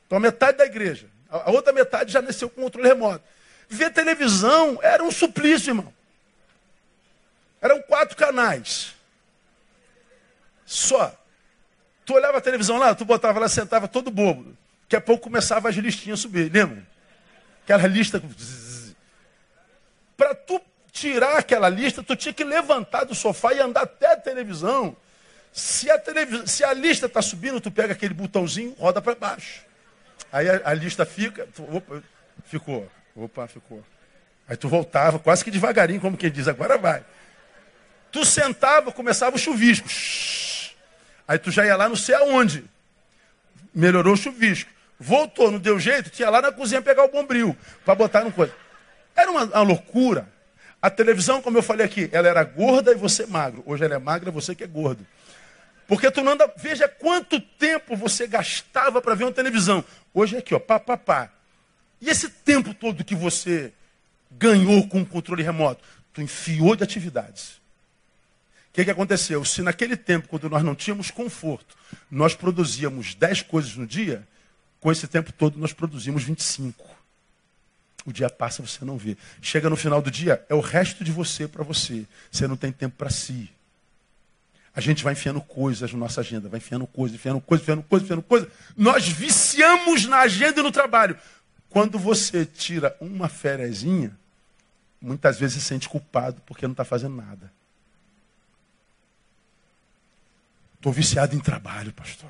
Então, 0.07 0.21
metade 0.21 0.59
da 0.59 0.67
igreja. 0.67 1.09
A 1.29 1.51
outra 1.51 1.73
metade 1.73 2.13
já 2.13 2.23
nasceu 2.23 2.49
com 2.49 2.63
controle 2.63 2.87
remoto. 2.87 3.25
Ver 3.69 3.91
televisão 3.91 4.79
era 4.83 5.03
um 5.03 5.11
suplício, 5.11 5.71
irmão. 5.71 5.93
Eram 7.63 7.81
quatro 7.81 8.17
canais. 8.17 8.95
Só. 10.67 11.17
Tu 12.05 12.13
olhava 12.13 12.39
a 12.39 12.41
televisão 12.41 12.77
lá, 12.77 12.95
tu 12.95 13.05
botava 13.05 13.39
lá, 13.39 13.49
sentava 13.49 13.87
todo 13.87 14.11
bobo. 14.11 14.57
Daqui 14.83 14.97
a 14.97 15.01
pouco 15.01 15.23
começava 15.23 15.69
as 15.69 15.77
listinhas 15.77 16.19
a 16.19 16.23
subir, 16.23 16.53
lembra? 16.53 16.85
Aquela 17.63 17.87
lista. 17.87 18.21
Para 20.17 20.35
tu 20.35 20.61
tirar 20.91 21.39
aquela 21.39 21.69
lista, 21.69 22.03
tu 22.03 22.17
tinha 22.17 22.35
que 22.35 22.43
levantar 22.43 23.05
do 23.05 23.15
sofá 23.15 23.55
e 23.55 23.61
andar 23.61 23.83
até 23.83 24.13
a 24.13 24.17
televisão. 24.17 24.97
Se 25.53 25.91
a, 25.91 25.99
televis... 25.99 26.51
Se 26.51 26.65
a 26.65 26.73
lista 26.73 27.07
está 27.07 27.23
subindo, 27.23 27.61
tu 27.61 27.71
pega 27.71 27.93
aquele 27.93 28.15
botãozinho, 28.15 28.75
roda 28.79 29.01
para 29.01 29.15
baixo. 29.15 29.63
Aí 30.33 30.49
a, 30.49 30.63
a 30.65 30.75
lista 30.75 31.07
fica, 31.07 31.47
tu, 31.55 31.63
opa, 31.77 32.03
ficou, 32.45 32.91
opa, 33.15 33.47
ficou. 33.47 33.85
Aí 34.49 34.57
tu 34.57 34.69
voltava, 34.69 35.19
quase 35.19 35.45
que 35.45 35.51
devagarinho, 35.51 36.01
como 36.01 36.17
quem 36.17 36.31
diz, 36.31 36.49
agora 36.49 36.77
vai. 36.77 37.05
Tu 38.13 38.25
sentava, 38.27 38.93
começava 38.93 39.37
o 39.37 39.39
chuvisco. 39.39 39.89
Aí 41.27 41.39
tu 41.39 41.51
já 41.51 41.65
ia 41.65 41.75
lá 41.75 41.89
não 41.89 41.97
sei 41.97 42.15
aonde. 42.15 42.63
Melhorou 43.75 44.13
o 44.13 44.17
chuvisco. 44.17 44.71
Voltou, 45.01 45.51
não 45.51 45.59
deu 45.59 45.81
jeito, 45.81 46.11
tinha 46.11 46.31
lá 46.31 46.41
na 46.41 46.53
cozinha 46.53 46.83
pegar 46.83 47.05
o 47.05 47.09
bombril 47.09 47.57
para 47.85 47.95
botar 47.95 48.23
no 48.23 48.31
coisa. 48.31 48.55
Era 49.17 49.31
uma, 49.31 49.45
uma, 49.45 49.63
loucura. 49.63 50.29
A 50.81 50.91
televisão, 50.91 51.41
como 51.41 51.59
eu 51.59 51.63
falei 51.63 51.87
aqui, 51.87 52.09
ela 52.13 52.29
era 52.29 52.45
gorda 52.45 52.93
e 52.93 52.95
você 52.95 53.27
magro. 53.27 53.63
Hoje 53.67 53.85
ela 53.85 53.95
é 53.95 53.99
magra, 53.99 54.31
você 54.31 54.55
que 54.55 54.63
é 54.63 54.67
gordo. 54.67 55.07
Porque 55.89 56.11
tu 56.11 56.23
não 56.23 56.33
anda, 56.33 56.53
veja 56.57 56.87
quanto 56.87 57.41
tempo 57.41 57.97
você 57.97 58.27
gastava 58.27 59.01
para 59.01 59.15
ver 59.15 59.25
uma 59.25 59.33
televisão. 59.33 59.85
Hoje 60.13 60.37
é 60.37 60.39
aqui, 60.39 60.55
ó, 60.55 60.59
pá, 60.59 60.79
pá, 60.79 60.97
pá. 60.97 61.31
E 62.01 62.11
esse 62.11 62.29
tempo 62.29 62.75
todo 62.75 63.05
que 63.05 63.15
você 63.15 63.73
ganhou 64.31 64.87
com 64.87 65.01
o 65.01 65.07
controle 65.07 65.43
remoto, 65.43 65.83
tu 66.13 66.21
enfiou 66.21 66.77
de 66.77 66.85
atividades. 66.85 67.62
O 68.73 68.75
que, 68.75 68.87
que 68.87 68.91
aconteceu? 68.91 69.45
Se 69.45 69.61
naquele 69.61 69.99
tempo, 69.99 70.29
quando 70.29 70.49
nós 70.49 70.63
não 70.63 70.75
tínhamos 70.75 71.11
conforto, 71.11 71.77
nós 72.11 72.35
produzíamos 72.35 73.15
10 73.15 73.43
coisas 73.43 73.77
no 73.77 73.87
dia, 73.87 74.27
com 74.81 74.91
esse 74.91 75.07
tempo 75.07 75.31
todo 75.31 75.59
nós 75.59 75.75
produzimos 75.75 76.25
25. 76.25 76.83
O 78.07 78.13
dia 78.13 78.31
passa, 78.31 78.63
você 78.63 78.83
não 78.83 78.97
vê. 78.97 79.15
Chega 79.43 79.69
no 79.69 79.77
final 79.77 80.01
do 80.01 80.11
dia, 80.11 80.43
é 80.49 80.55
o 80.55 80.61
resto 80.61 81.05
de 81.05 81.13
você 81.13 81.47
para 81.47 81.63
você. 81.63 82.07
Você 82.31 82.49
não 82.49 82.57
tem 82.57 82.73
tempo 82.73 82.97
para 82.97 83.11
si. 83.11 83.51
A 84.75 84.81
gente 84.81 85.05
vai 85.05 85.13
enfiando 85.13 85.43
coisas 85.43 85.93
na 85.93 85.99
nossa 85.99 86.23
agenda, 86.23 86.49
vai 86.49 86.57
enfiando 86.57 86.87
coisas, 86.87 87.15
enfiando 87.15 87.43
coisas, 87.43 87.63
enfiando 87.63 87.83
coisas, 87.83 88.07
enfiando 88.07 88.23
coisas. 88.23 88.49
Nós 88.75 89.07
viciamos 89.07 90.07
na 90.07 90.21
agenda 90.21 90.61
e 90.61 90.63
no 90.63 90.73
trabalho. 90.73 91.19
Quando 91.69 91.99
você 91.99 92.47
tira 92.47 92.97
uma 92.99 93.29
fériasinha, 93.29 94.17
muitas 94.99 95.39
vezes 95.39 95.63
se 95.63 95.69
sente 95.69 95.91
culpado 95.91 96.41
porque 96.47 96.67
não 96.67 96.73
está 96.73 96.87
fazendo 96.87 97.17
nada. 97.17 97.53
Estou 100.83 100.93
viciado 100.93 101.37
em 101.37 101.39
trabalho, 101.39 101.93
pastor. 101.93 102.29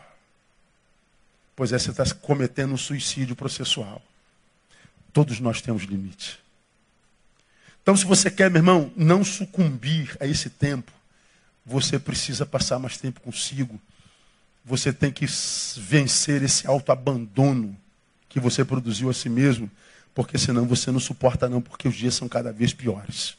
Pois 1.56 1.72
é, 1.72 1.78
você 1.78 1.90
está 1.90 2.04
cometendo 2.16 2.74
um 2.74 2.76
suicídio 2.76 3.34
processual. 3.34 4.02
Todos 5.10 5.40
nós 5.40 5.62
temos 5.62 5.84
limite. 5.84 6.38
Então, 7.82 7.96
se 7.96 8.04
você 8.04 8.30
quer, 8.30 8.50
meu 8.50 8.58
irmão, 8.58 8.92
não 8.94 9.24
sucumbir 9.24 10.14
a 10.20 10.26
esse 10.26 10.50
tempo, 10.50 10.92
você 11.64 11.98
precisa 11.98 12.44
passar 12.44 12.78
mais 12.78 12.98
tempo 12.98 13.22
consigo. 13.22 13.80
Você 14.66 14.92
tem 14.92 15.10
que 15.10 15.24
vencer 15.78 16.42
esse 16.42 16.66
autoabandono 16.66 17.74
que 18.28 18.38
você 18.38 18.66
produziu 18.66 19.08
a 19.08 19.14
si 19.14 19.30
mesmo, 19.30 19.70
porque 20.14 20.36
senão 20.36 20.66
você 20.66 20.90
não 20.90 21.00
suporta 21.00 21.48
não, 21.48 21.62
porque 21.62 21.88
os 21.88 21.94
dias 21.94 22.14
são 22.14 22.28
cada 22.28 22.52
vez 22.52 22.74
piores. 22.74 23.34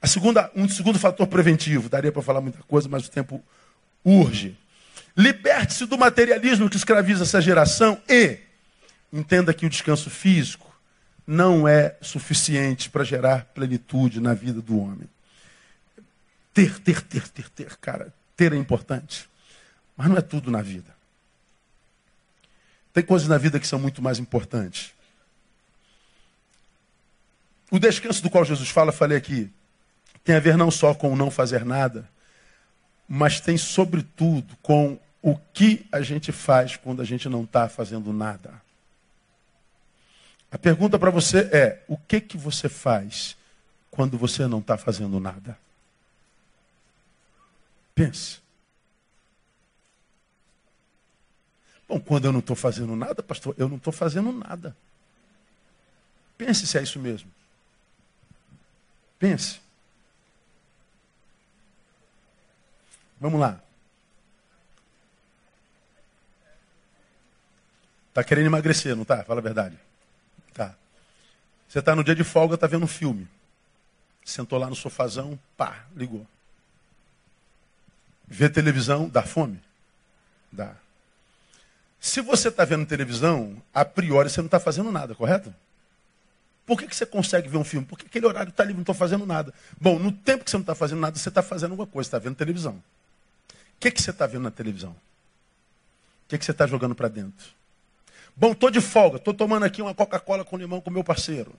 A 0.00 0.06
segunda, 0.06 0.50
um 0.56 0.66
segundo 0.66 0.98
fator 0.98 1.26
preventivo, 1.26 1.90
daria 1.90 2.10
para 2.10 2.22
falar 2.22 2.40
muita 2.40 2.62
coisa, 2.62 2.88
mas 2.88 3.06
o 3.06 3.10
tempo 3.10 3.44
urge. 4.06 4.56
Liberte-se 5.16 5.84
do 5.86 5.98
materialismo 5.98 6.70
que 6.70 6.76
escraviza 6.76 7.24
essa 7.24 7.40
geração 7.40 8.00
e 8.08 8.38
entenda 9.12 9.52
que 9.52 9.66
o 9.66 9.70
descanso 9.70 10.08
físico 10.08 10.66
não 11.26 11.66
é 11.66 11.96
suficiente 12.00 12.88
para 12.88 13.02
gerar 13.02 13.46
plenitude 13.46 14.20
na 14.20 14.32
vida 14.32 14.62
do 14.62 14.78
homem. 14.78 15.08
Ter, 16.54 16.78
ter, 16.78 17.02
ter, 17.02 17.28
ter, 17.28 17.48
ter, 17.48 17.76
cara, 17.76 18.14
ter 18.36 18.52
é 18.52 18.56
importante, 18.56 19.28
mas 19.96 20.08
não 20.08 20.16
é 20.16 20.22
tudo 20.22 20.50
na 20.50 20.62
vida. 20.62 20.94
Tem 22.92 23.02
coisas 23.02 23.28
na 23.28 23.36
vida 23.36 23.58
que 23.58 23.66
são 23.66 23.78
muito 23.78 24.00
mais 24.00 24.18
importantes. 24.18 24.94
O 27.70 27.78
descanso 27.78 28.22
do 28.22 28.30
qual 28.30 28.44
Jesus 28.44 28.68
fala, 28.68 28.92
falei 28.92 29.18
aqui, 29.18 29.50
tem 30.24 30.36
a 30.36 30.40
ver 30.40 30.56
não 30.56 30.70
só 30.70 30.94
com 30.94 31.12
o 31.12 31.16
não 31.16 31.30
fazer 31.30 31.64
nada, 31.64 32.08
mas 33.08 33.40
tem 33.40 33.56
sobretudo 33.56 34.56
com 34.62 34.98
o 35.22 35.36
que 35.52 35.86
a 35.90 36.00
gente 36.00 36.32
faz 36.32 36.76
quando 36.76 37.02
a 37.02 37.04
gente 37.04 37.28
não 37.28 37.44
está 37.44 37.68
fazendo 37.68 38.12
nada. 38.12 38.62
A 40.50 40.58
pergunta 40.58 40.98
para 40.98 41.10
você 41.10 41.40
é: 41.52 41.84
o 41.88 41.96
que 41.96 42.20
que 42.20 42.36
você 42.36 42.68
faz 42.68 43.36
quando 43.90 44.16
você 44.16 44.46
não 44.46 44.58
está 44.58 44.76
fazendo 44.76 45.18
nada? 45.20 45.58
Pense. 47.94 48.40
Bom, 51.88 52.00
quando 52.00 52.24
eu 52.24 52.32
não 52.32 52.40
estou 52.40 52.56
fazendo 52.56 52.96
nada, 52.96 53.22
pastor, 53.22 53.54
eu 53.56 53.68
não 53.68 53.76
estou 53.76 53.92
fazendo 53.92 54.32
nada. 54.32 54.76
Pense 56.36 56.66
se 56.66 56.76
é 56.76 56.82
isso 56.82 56.98
mesmo. 56.98 57.30
Pense. 59.18 59.60
Vamos 63.20 63.40
lá. 63.40 63.60
Está 68.08 68.24
querendo 68.24 68.46
emagrecer, 68.46 68.94
não 68.94 69.02
está? 69.02 69.22
Fala 69.24 69.40
a 69.40 69.42
verdade. 69.42 69.78
Tá. 70.54 70.74
Você 71.68 71.80
está 71.80 71.94
no 71.94 72.02
dia 72.02 72.14
de 72.14 72.24
folga, 72.24 72.54
está 72.54 72.66
vendo 72.66 72.84
um 72.84 72.88
filme. 72.88 73.28
Sentou 74.24 74.58
lá 74.58 74.68
no 74.68 74.74
sofazão, 74.74 75.38
pá, 75.56 75.84
ligou. 75.94 76.26
Vê 78.26 78.48
televisão, 78.48 79.08
dá 79.08 79.22
fome? 79.22 79.60
Dá. 80.50 80.74
Se 82.00 82.20
você 82.20 82.48
está 82.48 82.64
vendo 82.64 82.86
televisão, 82.86 83.60
a 83.74 83.84
priori 83.84 84.30
você 84.30 84.40
não 84.40 84.46
está 84.46 84.58
fazendo 84.58 84.90
nada, 84.90 85.14
correto? 85.14 85.54
Por 86.64 86.78
que, 86.78 86.88
que 86.88 86.96
você 86.96 87.06
consegue 87.06 87.48
ver 87.48 87.58
um 87.58 87.64
filme? 87.64 87.86
Porque 87.86 88.06
aquele 88.06 88.26
horário 88.26 88.50
está 88.50 88.64
livre, 88.64 88.76
não 88.76 88.82
estou 88.82 88.94
fazendo 88.94 89.24
nada. 89.24 89.54
Bom, 89.80 89.98
no 89.98 90.10
tempo 90.10 90.44
que 90.44 90.50
você 90.50 90.56
não 90.56 90.62
está 90.62 90.74
fazendo 90.74 91.00
nada, 91.00 91.16
você 91.16 91.28
está 91.28 91.42
fazendo 91.42 91.72
alguma 91.72 91.86
coisa, 91.86 92.08
está 92.08 92.18
vendo 92.18 92.34
televisão. 92.34 92.82
O 93.76 93.80
que, 93.80 93.90
que 93.90 94.02
você 94.02 94.10
está 94.10 94.26
vendo 94.26 94.42
na 94.42 94.50
televisão? 94.50 94.90
O 94.90 96.28
que, 96.28 96.38
que 96.38 96.44
você 96.44 96.50
está 96.50 96.66
jogando 96.66 96.94
para 96.94 97.08
dentro? 97.08 97.46
Bom, 98.34 98.52
estou 98.52 98.70
de 98.70 98.80
folga, 98.80 99.16
estou 99.16 99.32
tomando 99.32 99.64
aqui 99.64 99.80
uma 99.80 99.94
Coca-Cola 99.94 100.44
com 100.44 100.56
limão 100.56 100.80
com 100.80 100.90
meu 100.90 101.04
parceiro. 101.04 101.54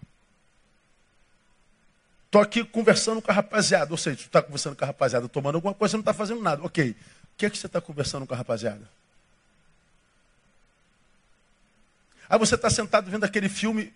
Estou 2.26 2.42
aqui 2.42 2.64
conversando 2.64 3.22
com 3.22 3.32
a 3.32 3.34
rapaziada. 3.34 3.92
Ou 3.92 3.98
seja, 3.98 4.18
tu 4.18 4.26
está 4.26 4.42
conversando 4.42 4.76
com 4.76 4.84
a 4.84 4.88
rapaziada, 4.88 5.30
tomando 5.30 5.56
alguma 5.56 5.74
coisa, 5.74 5.92
você 5.92 5.98
não 5.98 6.02
está 6.02 6.14
fazendo 6.14 6.42
nada. 6.42 6.62
Ok. 6.64 6.92
O 6.92 6.96
que, 7.38 7.46
é 7.46 7.50
que 7.50 7.58
você 7.58 7.68
está 7.68 7.80
conversando 7.80 8.28
com 8.28 8.34
a 8.34 8.38
rapaziada? 8.38 8.88
Aí 12.30 12.38
você 12.38 12.56
está 12.56 12.70
sentado 12.70 13.10
vendo 13.10 13.24
aquele 13.24 13.48
filme 13.48 13.94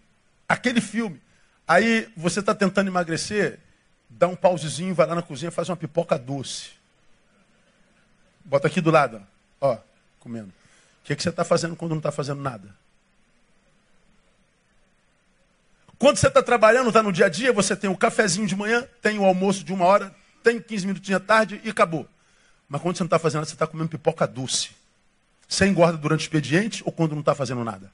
aquele 0.52 0.82
filme. 0.82 1.22
Aí 1.68 2.12
você 2.16 2.42
está 2.42 2.54
tentando 2.54 2.88
emagrecer, 2.88 3.60
dá 4.10 4.28
um 4.28 4.36
pausezinho, 4.36 4.94
vai 4.94 5.08
lá 5.08 5.16
na 5.16 5.22
cozinha, 5.22 5.52
faz 5.52 5.70
uma 5.70 5.78
pipoca 5.78 6.18
doce. 6.18 6.72
Bota 8.46 8.68
aqui 8.68 8.82
do 8.82 8.92
lado, 8.92 9.22
ó, 9.60 9.78
comendo. 10.20 10.50
O 10.50 11.06
que, 11.06 11.14
é 11.14 11.16
que 11.16 11.24
você 11.24 11.30
está 11.30 11.44
fazendo 11.44 11.76
quando 11.76 11.92
não 11.92 11.98
está 11.98 12.12
fazendo 12.12 12.42
nada? 12.42 12.74
Quando 15.98 16.18
você 16.18 16.28
está 16.28 16.42
trabalhando, 16.42 16.88
está 16.88 17.04
no 17.04 17.12
dia 17.12 17.28
a 17.28 17.30
dia, 17.30 17.54
você 17.54 17.76
tem 17.76 17.90
o 17.90 17.94
um 17.94 17.96
cafezinho 17.96 18.48
de 18.48 18.56
manhã, 18.56 18.88
tem 19.02 19.20
o 19.20 19.24
almoço 19.24 19.64
de 19.64 19.72
uma 19.72 19.86
hora, 19.86 20.14
tem 20.44 20.60
15 20.60 20.88
minutinhos 20.88 21.22
à 21.22 21.24
tarde 21.24 21.62
e 21.64 21.70
acabou. 21.70 22.08
Mas 22.68 22.82
quando 22.82 22.98
você 22.98 23.04
não 23.04 23.08
está 23.08 23.20
fazendo 23.20 23.42
nada, 23.42 23.50
você 23.50 23.56
está 23.56 23.68
comendo 23.68 23.90
pipoca 23.90 24.26
doce. 24.26 24.72
Você 25.48 25.68
engorda 25.68 25.98
durante 25.98 26.22
o 26.22 26.24
expediente 26.24 26.82
ou 26.86 26.92
quando 26.92 27.12
não 27.12 27.20
está 27.20 27.36
fazendo 27.36 27.64
nada? 27.64 27.92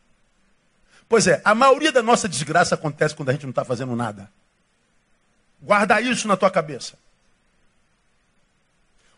Pois 1.09 1.27
é, 1.27 1.41
a 1.43 1.55
maioria 1.55 1.91
da 1.91 2.03
nossa 2.03 2.29
desgraça 2.29 2.75
acontece 2.75 3.15
quando 3.15 3.29
a 3.29 3.33
gente 3.33 3.43
não 3.43 3.49
está 3.49 3.65
fazendo 3.65 3.95
nada. 3.95 4.29
Guarda 5.61 5.99
isso 5.99 6.27
na 6.27 6.37
tua 6.37 6.51
cabeça. 6.51 6.93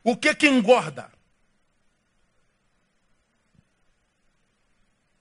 O 0.03 0.15
que 0.15 0.33
que 0.33 0.47
engorda? 0.47 1.11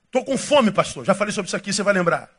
Estou 0.09 0.25
com 0.25 0.37
fome, 0.37 0.71
pastor. 0.71 1.05
Já 1.05 1.13
falei 1.13 1.31
sobre 1.31 1.47
isso 1.47 1.55
aqui, 1.55 1.71
você 1.71 1.83
vai 1.83 1.93
lembrar. 1.93 2.29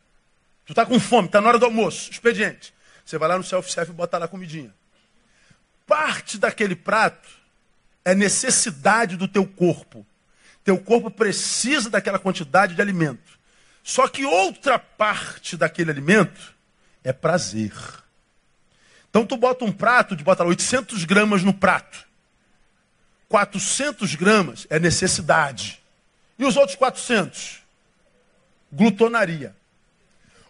Tu 0.66 0.72
está 0.72 0.84
com 0.84 0.98
fome, 0.98 1.26
está 1.26 1.40
na 1.40 1.48
hora 1.48 1.58
do 1.58 1.64
almoço, 1.64 2.10
expediente. 2.10 2.74
Você 3.04 3.16
vai 3.16 3.28
lá 3.28 3.38
no 3.38 3.44
self-service 3.44 3.92
e 3.92 3.94
bota 3.94 4.18
lá 4.18 4.24
a 4.24 4.28
comidinha. 4.28 4.74
Parte 5.86 6.36
daquele 6.36 6.74
prato 6.74 7.28
é 8.04 8.14
necessidade 8.14 9.16
do 9.16 9.28
teu 9.28 9.46
corpo. 9.46 10.04
Teu 10.64 10.78
corpo 10.78 11.10
precisa 11.10 11.88
daquela 11.88 12.18
quantidade 12.18 12.74
de 12.74 12.82
alimento. 12.82 13.38
Só 13.82 14.08
que 14.08 14.24
outra 14.24 14.78
parte 14.78 15.56
daquele 15.56 15.90
alimento 15.90 16.54
é 17.04 17.12
prazer. 17.12 17.72
Então 19.08 19.24
tu 19.24 19.36
bota 19.36 19.64
um 19.64 19.72
prato, 19.72 20.14
de 20.14 20.22
bota 20.22 20.44
800 20.44 21.04
gramas 21.04 21.42
no 21.42 21.54
prato. 21.54 22.06
400 23.28 24.14
gramas 24.16 24.66
é 24.68 24.78
necessidade. 24.78 25.80
E 26.38 26.44
os 26.44 26.56
outros 26.56 26.76
400? 26.76 27.59
Glutonaria. 28.72 29.54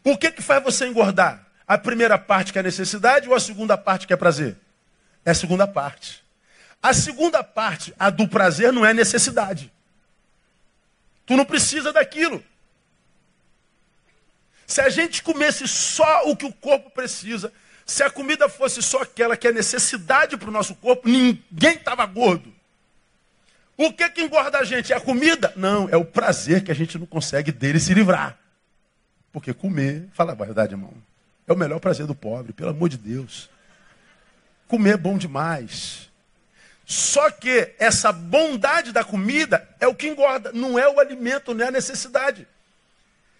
O 0.04 0.16
que 0.16 0.30
que 0.30 0.42
faz 0.42 0.62
você 0.62 0.86
engordar? 0.86 1.46
A 1.66 1.78
primeira 1.78 2.18
parte 2.18 2.52
que 2.52 2.58
é 2.58 2.62
necessidade 2.62 3.28
ou 3.28 3.34
a 3.34 3.40
segunda 3.40 3.76
parte 3.78 4.06
que 4.06 4.12
é 4.12 4.16
prazer? 4.16 4.56
É 5.24 5.30
a 5.30 5.34
segunda 5.34 5.66
parte. 5.66 6.22
A 6.82 6.94
segunda 6.94 7.44
parte, 7.44 7.94
a 7.98 8.08
do 8.10 8.26
prazer, 8.26 8.72
não 8.72 8.84
é 8.84 8.94
necessidade. 8.94 9.70
Tu 11.26 11.36
não 11.36 11.44
precisa 11.44 11.92
daquilo. 11.92 12.42
Se 14.66 14.80
a 14.80 14.88
gente 14.88 15.22
comesse 15.22 15.68
só 15.68 16.28
o 16.28 16.36
que 16.36 16.46
o 16.46 16.52
corpo 16.52 16.90
precisa, 16.90 17.52
se 17.84 18.02
a 18.02 18.10
comida 18.10 18.48
fosse 18.48 18.82
só 18.82 19.02
aquela 19.02 19.36
que 19.36 19.48
é 19.48 19.52
necessidade 19.52 20.36
para 20.36 20.48
o 20.48 20.52
nosso 20.52 20.74
corpo, 20.76 21.08
ninguém 21.08 21.74
estava 21.74 22.06
gordo. 22.06 22.54
O 23.80 23.90
que, 23.90 24.06
que 24.10 24.20
engorda 24.20 24.58
a 24.58 24.62
gente? 24.62 24.92
É 24.92 24.96
a 24.96 25.00
comida? 25.00 25.54
Não, 25.56 25.88
é 25.88 25.96
o 25.96 26.04
prazer 26.04 26.62
que 26.62 26.70
a 26.70 26.74
gente 26.74 26.98
não 26.98 27.06
consegue 27.06 27.50
dele 27.50 27.80
se 27.80 27.94
livrar. 27.94 28.38
Porque 29.32 29.54
comer, 29.54 30.06
fala 30.12 30.32
a 30.32 30.34
verdade, 30.34 30.74
irmão, 30.74 30.92
é 31.46 31.52
o 31.54 31.56
melhor 31.56 31.80
prazer 31.80 32.06
do 32.06 32.14
pobre, 32.14 32.52
pelo 32.52 32.68
amor 32.68 32.90
de 32.90 32.98
Deus. 32.98 33.48
Comer 34.68 34.90
é 34.90 34.96
bom 34.98 35.16
demais. 35.16 36.10
Só 36.84 37.30
que 37.30 37.72
essa 37.78 38.12
bondade 38.12 38.92
da 38.92 39.02
comida 39.02 39.66
é 39.80 39.86
o 39.86 39.94
que 39.94 40.08
engorda, 40.08 40.52
não 40.52 40.78
é 40.78 40.86
o 40.86 41.00
alimento, 41.00 41.54
não 41.54 41.64
é 41.64 41.68
a 41.68 41.72
necessidade. 41.72 42.46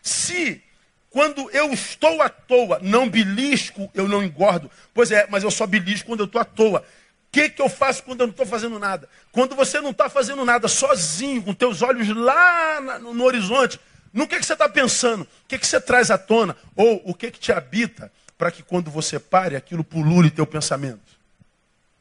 Se 0.01 0.63
quando 1.11 1.51
eu 1.51 1.71
estou 1.71 2.23
à 2.23 2.31
toa, 2.31 2.79
não 2.81 3.11
belisco, 3.11 3.91
eu 3.93 4.09
não 4.09 4.25
engordo. 4.25 4.71
Pois 4.95 5.11
é, 5.11 5.27
mas 5.29 5.45
eu 5.45 5.51
só 5.51 5.67
belisco 5.67 6.07
quando 6.07 6.21
eu 6.21 6.27
estou 6.27 6.41
à 6.41 6.47
toa. 6.47 6.83
Que, 7.33 7.49
que 7.49 7.63
eu 7.63 7.69
faço 7.69 8.03
quando 8.03 8.21
eu 8.21 8.27
não 8.27 8.33
estou 8.33 8.47
fazendo 8.47 8.79
nada? 8.79 9.09
Quando 9.31 9.55
você 9.55 9.81
não 9.81 9.91
está 9.91 10.09
fazendo 10.09 10.45
nada 10.45 10.67
sozinho, 10.67 11.43
com 11.43 11.55
teus 11.55 11.81
olhos 11.81 12.09
lá 12.09 12.81
no, 12.99 13.15
no 13.15 13.25
horizonte, 13.25 13.79
no 14.13 14.27
que, 14.27 14.39
que 14.39 14.45
você 14.45 14.55
está 14.55 14.69
pensando? 14.69 15.23
O 15.23 15.29
que, 15.47 15.59
que 15.59 15.67
você 15.67 15.81
traz 15.81 16.11
à 16.11 16.19
tona? 16.19 16.57
Ou 16.75 17.01
o 17.05 17.15
que, 17.15 17.31
que 17.31 17.39
te 17.39 17.53
habita 17.53 18.13
para 18.37 18.51
que 18.51 18.63
quando 18.63 18.91
você 18.91 19.21
pare, 19.21 19.55
aquilo 19.55 19.85
pulule 19.85 20.31
teu 20.31 20.47
pensamento? 20.47 21.11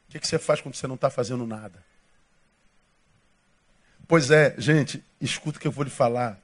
O 0.08 0.12
que, 0.12 0.20
que 0.20 0.28
você 0.28 0.40
faz 0.40 0.62
quando 0.62 0.76
você 0.76 0.88
não 0.88 0.96
está 0.96 1.10
fazendo 1.10 1.46
nada? 1.46 1.84
Pois 4.08 4.32
é, 4.32 4.56
gente, 4.58 5.04
escuta 5.22 5.60
o 5.60 5.62
que 5.62 5.68
eu 5.68 5.72
vou 5.72 5.84
lhe 5.84 5.92
falar. 5.92 6.40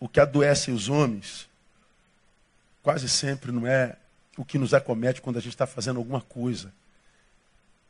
O 0.00 0.08
que 0.08 0.18
adoece 0.18 0.72
os 0.72 0.88
homens 0.88 1.48
quase 2.82 3.08
sempre 3.08 3.52
não 3.52 3.66
é 3.66 3.96
o 4.36 4.44
que 4.44 4.58
nos 4.58 4.74
acomete 4.74 5.20
quando 5.20 5.36
a 5.36 5.40
gente 5.40 5.52
está 5.52 5.66
fazendo 5.66 5.98
alguma 5.98 6.20
coisa. 6.20 6.72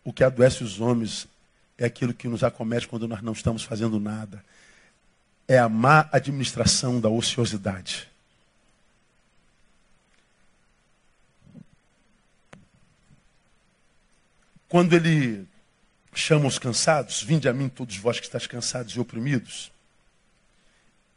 O 0.04 0.12
que 0.12 0.24
adoece 0.24 0.64
os 0.64 0.80
homens 0.80 1.28
é 1.76 1.84
aquilo 1.86 2.14
que 2.14 2.28
nos 2.28 2.42
acomete 2.42 2.86
quando 2.86 3.08
nós 3.08 3.22
não 3.22 3.32
estamos 3.32 3.62
fazendo 3.62 3.98
nada. 3.98 4.44
É 5.48 5.58
a 5.58 5.68
má 5.68 6.08
administração 6.12 7.00
da 7.00 7.08
ociosidade. 7.08 8.08
Quando 14.68 14.92
ele 14.94 15.48
chama 16.14 16.46
os 16.46 16.58
cansados, 16.58 17.22
vinde 17.22 17.48
a 17.48 17.52
mim 17.52 17.68
todos 17.68 17.96
vós 17.96 18.20
que 18.20 18.26
estáis 18.26 18.46
cansados 18.46 18.92
e 18.94 19.00
oprimidos, 19.00 19.72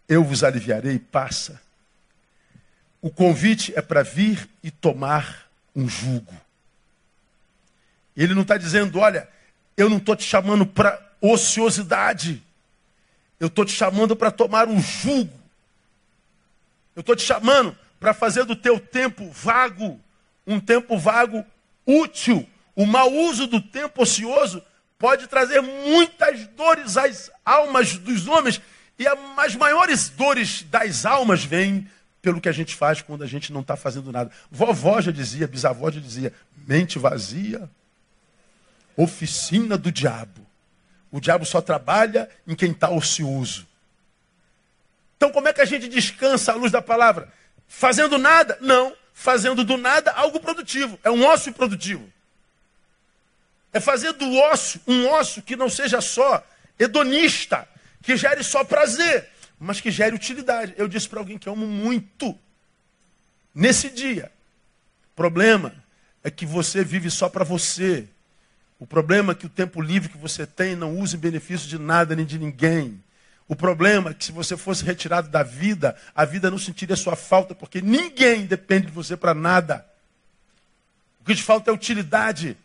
eu 0.07 0.23
vos 0.23 0.43
aliviarei, 0.43 0.97
passa. 0.97 1.61
O 3.01 3.11
convite 3.11 3.73
é 3.75 3.81
para 3.81 4.01
vir 4.01 4.49
e 4.63 4.71
tomar 4.71 5.49
um 5.75 5.87
jugo. 5.87 6.33
Ele 8.15 8.33
não 8.33 8.43
está 8.43 8.57
dizendo, 8.57 8.99
olha, 8.99 9.27
eu 9.75 9.89
não 9.89 9.97
estou 9.97 10.15
te 10.15 10.23
chamando 10.23 10.65
para 10.65 10.99
ociosidade. 11.19 12.41
Eu 13.39 13.47
estou 13.47 13.65
te 13.65 13.71
chamando 13.71 14.15
para 14.15 14.31
tomar 14.31 14.67
um 14.67 14.81
jugo. 14.81 15.33
Eu 16.95 16.99
estou 17.01 17.15
te 17.15 17.23
chamando 17.23 17.75
para 17.99 18.13
fazer 18.13 18.45
do 18.45 18.55
teu 18.55 18.79
tempo 18.79 19.29
vago 19.31 19.99
um 20.45 20.59
tempo 20.59 20.97
vago 20.97 21.45
útil. 21.85 22.47
O 22.75 22.85
mau 22.85 23.11
uso 23.11 23.47
do 23.47 23.61
tempo 23.61 24.01
ocioso 24.01 24.63
pode 24.97 25.27
trazer 25.27 25.61
muitas 25.61 26.47
dores 26.47 26.97
às 26.97 27.31
almas 27.45 27.97
dos 27.97 28.27
homens. 28.27 28.61
E 28.97 29.05
as 29.37 29.55
maiores 29.55 30.09
dores 30.09 30.63
das 30.63 31.05
almas 31.05 31.43
vêm 31.43 31.87
pelo 32.21 32.39
que 32.39 32.47
a 32.47 32.53
gente 32.53 32.75
faz 32.75 33.01
quando 33.01 33.23
a 33.23 33.27
gente 33.27 33.51
não 33.51 33.61
está 33.61 33.75
fazendo 33.75 34.11
nada. 34.11 34.31
Vovó 34.49 35.01
já 35.01 35.11
dizia, 35.11 35.47
bisavó 35.47 35.91
já 35.91 35.99
dizia, 35.99 36.33
mente 36.65 36.97
vazia, 36.97 37.69
oficina 38.95 39.77
do 39.77 39.91
diabo. 39.91 40.45
O 41.11 41.19
diabo 41.19 41.45
só 41.45 41.61
trabalha 41.61 42.29
em 42.47 42.55
quem 42.55 42.71
está 42.71 42.89
ocioso. 42.89 43.67
Então, 45.15 45.31
como 45.31 45.47
é 45.47 45.53
que 45.53 45.61
a 45.61 45.65
gente 45.65 45.87
descansa 45.87 46.51
à 46.51 46.55
luz 46.55 46.71
da 46.71 46.81
palavra? 46.81 47.31
Fazendo 47.67 48.17
nada? 48.17 48.57
Não. 48.59 48.95
Fazendo 49.13 49.63
do 49.63 49.77
nada 49.77 50.11
algo 50.11 50.39
produtivo. 50.39 50.99
É 51.03 51.11
um 51.11 51.23
ócio 51.23 51.53
produtivo. 51.53 52.11
É 53.71 53.79
fazer 53.79 54.13
do 54.13 54.35
ócio 54.35 54.81
um 54.87 55.07
ócio 55.07 55.41
que 55.41 55.55
não 55.55 55.69
seja 55.69 56.01
só 56.01 56.45
hedonista, 56.77 57.67
que 58.01 58.17
gere 58.17 58.43
só 58.43 58.63
prazer, 58.63 59.29
mas 59.59 59.79
que 59.79 59.89
gere 59.89 60.15
utilidade. 60.15 60.73
Eu 60.77 60.87
disse 60.87 61.07
para 61.07 61.19
alguém 61.19 61.37
que 61.37 61.49
amo 61.49 61.65
muito 61.65 62.37
nesse 63.53 63.89
dia. 63.89 64.31
Problema 65.15 65.73
é 66.23 66.29
que 66.29 66.45
você 66.45 66.83
vive 66.83 67.09
só 67.09 67.29
para 67.29 67.43
você. 67.43 68.07
O 68.83 68.85
problema 68.85 69.31
é 69.31 69.35
que 69.35 69.45
o 69.45 69.49
tempo 69.49 69.81
livre 69.81 70.09
que 70.09 70.17
você 70.17 70.45
tem 70.45 70.75
não 70.75 70.99
usa 70.99 71.15
em 71.15 71.19
benefício 71.19 71.69
de 71.69 71.79
nada 71.79 72.17
nem 72.17 72.25
de 72.25 72.37
ninguém. 72.37 73.01
O 73.47 73.55
problema 73.55 74.09
é 74.09 74.13
que 74.13 74.25
se 74.25 74.31
você 74.33 74.57
fosse 74.57 74.83
retirado 74.83 75.29
da 75.29 75.41
vida, 75.41 75.95
a 76.13 76.25
vida 76.25 76.51
não 76.51 76.57
sentiria 76.57 76.97
sua 76.97 77.15
falta, 77.15 77.55
porque 77.55 77.81
ninguém 77.81 78.45
depende 78.45 78.87
de 78.87 78.91
você 78.91 79.15
para 79.15 79.33
nada. 79.33 79.85
O 81.21 81.23
que 81.23 81.33
te 81.33 81.41
falta 81.41 81.71
é 81.71 81.73
utilidade. 81.73 82.57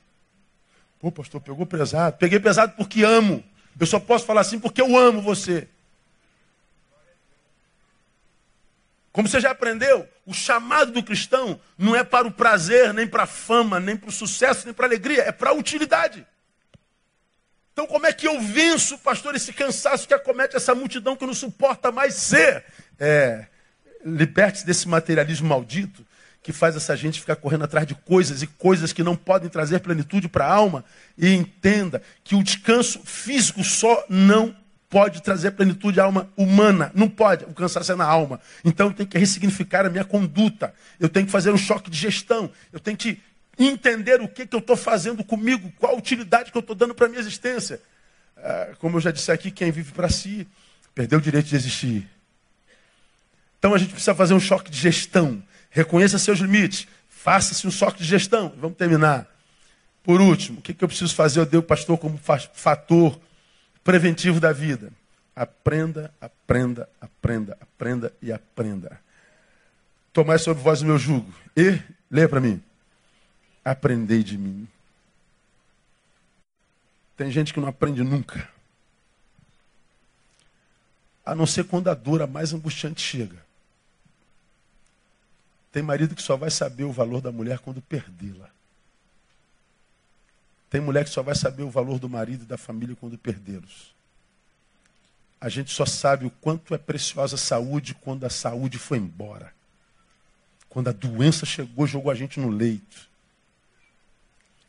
Pô, 0.99 1.13
pastor, 1.13 1.41
pegou 1.41 1.65
pesado. 1.65 2.17
Peguei 2.17 2.41
pesado 2.41 2.73
porque 2.77 3.05
amo. 3.05 3.41
Eu 3.79 3.87
só 3.87 4.01
posso 4.01 4.27
falar 4.27 4.41
assim 4.41 4.59
porque 4.59 4.83
eu 4.83 4.99
amo 4.99 5.23
você. 5.23 5.69
Como 9.19 9.27
você 9.27 9.41
já 9.41 9.51
aprendeu, 9.51 10.09
o 10.25 10.33
chamado 10.33 10.93
do 10.93 11.03
cristão 11.03 11.61
não 11.77 11.97
é 11.97 12.05
para 12.05 12.29
o 12.29 12.31
prazer, 12.31 12.95
nem 12.95 13.05
para 13.05 13.25
a 13.25 13.27
fama, 13.27 13.81
nem 13.81 13.97
para 13.97 14.11
o 14.11 14.13
sucesso, 14.13 14.65
nem 14.65 14.73
para 14.73 14.87
a 14.87 14.89
alegria, 14.89 15.23
é 15.23 15.33
para 15.33 15.51
a 15.51 15.55
utilidade. 15.55 16.25
Então, 17.73 17.85
como 17.85 18.07
é 18.07 18.13
que 18.13 18.29
eu 18.29 18.41
venço, 18.41 18.97
pastor, 18.99 19.35
esse 19.35 19.53
cansaço 19.53 20.07
que 20.07 20.15
acomete 20.15 20.55
essa 20.55 20.73
multidão 20.73 21.17
que 21.17 21.27
não 21.27 21.35
suporta 21.35 21.91
mais 21.91 22.15
ser? 22.15 22.65
É, 22.97 23.47
liberte-se 24.05 24.65
desse 24.65 24.87
materialismo 24.87 25.49
maldito 25.49 26.07
que 26.41 26.53
faz 26.53 26.77
essa 26.77 26.97
gente 26.97 27.19
ficar 27.19 27.35
correndo 27.35 27.65
atrás 27.65 27.89
de 27.89 27.97
coisas 27.97 28.41
e 28.41 28.47
coisas 28.47 28.93
que 28.93 29.03
não 29.03 29.17
podem 29.17 29.49
trazer 29.49 29.81
plenitude 29.81 30.29
para 30.29 30.47
a 30.47 30.55
alma. 30.55 30.85
E 31.19 31.35
entenda 31.35 32.01
que 32.23 32.37
o 32.37 32.43
descanso 32.45 33.01
físico 33.05 33.65
só 33.65 34.05
não 34.09 34.55
pode 34.89 35.23
trazer 35.23 35.53
plenitude 35.53 36.01
à 36.01 36.05
alma 36.05 36.29
humana. 36.37 36.91
Não 36.95 37.09
pode. 37.09 37.45
O 37.45 37.55
cansaço 37.55 37.93
é 37.93 37.95
na 37.95 38.07
alma. 38.07 38.41
Então 38.65 38.89
eu 38.89 38.93
tenho 38.93 39.09
que 39.09 39.19
ressignificar 39.19 39.85
a 39.85 39.91
minha 39.91 40.05
conduta. 40.05 40.75
Eu 40.99 41.09
tenho 41.09 41.27
que 41.27 41.33
fazer 41.33 41.51
um 41.51 41.59
choque 41.59 41.91
de 41.91 41.99
gestão. 41.99 42.51
Eu 42.73 42.81
tenho 42.81 42.97
que 42.97 43.21
entender 43.59 44.21
o 44.21 44.29
que, 44.29 44.47
que 44.47 44.55
eu 44.55 44.61
estou 44.61 44.77
fazendo 44.77 45.25
comigo, 45.25 45.73
qual 45.79 45.95
a 45.95 45.99
utilidade 45.99 46.51
que 46.53 46.57
eu 46.57 46.61
estou 46.61 46.77
dando 46.77 46.95
para 46.95 47.07
a 47.07 47.09
minha 47.09 47.21
existência. 47.21 47.81
Ah, 48.37 48.71
como 48.79 48.97
eu 48.97 49.01
já 49.01 49.11
disse 49.11 49.33
aqui, 49.33 49.51
quem 49.51 49.71
vive 49.71 49.93
para 49.93 50.09
si 50.09 50.47
perdeu 50.95 51.19
o 51.19 51.23
direito 51.23 51.47
de 51.47 51.57
existir. 51.57 52.09
Então 53.59 53.75
a 53.75 53.79
gente 53.79 53.91
precisa 53.91 54.15
fazer 54.15 54.35
um 54.35 54.41
choque 54.41 54.71
de 54.71 54.79
gestão. 54.79 55.43
Reconheça 55.71 56.19
seus 56.19 56.39
limites. 56.39 56.87
Faça-se 57.09 57.67
um 57.67 57.71
choque 57.71 57.99
de 57.99 58.05
gestão. 58.05 58.55
Vamos 58.59 58.77
terminar. 58.77 59.27
Por 60.03 60.21
último, 60.21 60.61
o 60.61 60.63
que, 60.63 60.73
que 60.73 60.83
eu 60.83 60.89
preciso 60.89 61.15
fazer? 61.15 61.41
Eu 61.41 61.47
dei 61.47 61.59
o 61.59 61.63
pastor 61.63 61.99
como 61.99 62.19
fator 62.55 63.21
preventivo 63.89 64.39
da 64.39 64.53
vida. 64.53 64.93
Aprenda, 65.35 66.13
aprenda, 66.21 66.87
aprenda, 67.01 67.57
aprenda 67.59 68.13
e 68.21 68.31
aprenda. 68.31 69.01
Tomai 70.13 70.39
sobre 70.39 70.63
vós 70.63 70.83
o 70.83 70.85
meu 70.85 70.99
jugo. 70.99 71.33
E, 71.57 71.81
leia 72.11 72.29
para 72.29 72.39
mim. 72.39 72.63
Aprendei 73.65 74.23
de 74.23 74.37
mim. 74.37 74.69
Tem 77.17 77.31
gente 77.31 77.55
que 77.55 77.61
não 77.61 77.69
aprende 77.69 78.03
nunca. 78.03 78.47
A 81.25 81.35
não 81.35 81.47
ser 81.47 81.65
quando 81.65 81.89
a 81.89 81.95
dor 81.95 82.21
a 82.21 82.27
mais 82.27 82.53
angustiante 82.53 83.01
chega. 83.01 83.43
Tem 85.73 85.83
marido 85.83 86.15
que 86.15 86.23
só 86.23 86.37
vai 86.37 86.51
saber 86.51 86.85
o 86.85 86.93
valor 86.93 87.23
da 87.23 87.33
mulher 87.33 87.59
quando 87.61 87.81
perdê-la. 87.81 88.51
Tem 90.71 90.81
mulher 90.81 91.05
que 91.05 91.11
só 91.11 91.23
vai 91.23 91.35
saber 91.35 91.63
o 91.63 91.71
valor 91.71 91.99
do 91.99 92.09
marido 92.09 92.45
e 92.45 92.47
da 92.47 92.59
família 92.59 92.97
quando 92.97 93.17
perdê-los. 93.17 93.95
A 95.41 95.49
gente 95.49 95.73
só 95.73 95.87
sabe 95.87 96.27
o 96.27 96.31
quanto 96.31 96.75
é 96.75 96.79
preciosa 96.79 97.37
a 97.37 97.39
saúde 97.39 97.95
quando 97.95 98.25
a 98.25 98.31
saúde 98.31 98.79
foi 98.79 98.99
embora. 98.99 99.53
Quando 100.69 100.89
a 100.89 100.93
doença 100.93 101.47
chegou, 101.47 101.87
jogou 101.87 102.11
a 102.11 102.15
gente 102.15 102.39
no 102.41 102.49
leito. 102.49 103.09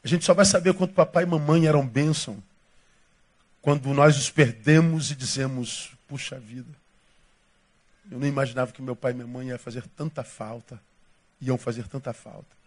A 0.04 0.08
gente 0.08 0.24
só 0.24 0.34
vai 0.34 0.46
saber 0.46 0.74
quanto 0.74 0.94
papai 0.94 1.24
e 1.24 1.28
mamãe 1.28 1.66
eram 1.66 1.86
bênção 1.86 2.42
quando 3.62 3.94
nós 3.94 4.18
os 4.18 4.30
perdemos 4.30 5.12
e 5.12 5.16
dizemos: 5.16 5.92
puxa 6.08 6.40
vida, 6.40 6.72
eu 8.10 8.20
não 8.20 8.28
imaginava 8.28 8.72
que 8.72 8.82
meu 8.82 8.96
pai 8.96 9.12
e 9.12 9.16
minha 9.16 9.28
mãe 9.28 9.48
iam 9.48 9.60
fazer 9.60 9.84
tanta 9.96 10.24
falta, 10.24 10.82
iam 11.42 11.58
fazer 11.58 11.88
tanta 11.88 12.14
falta. 12.14 12.59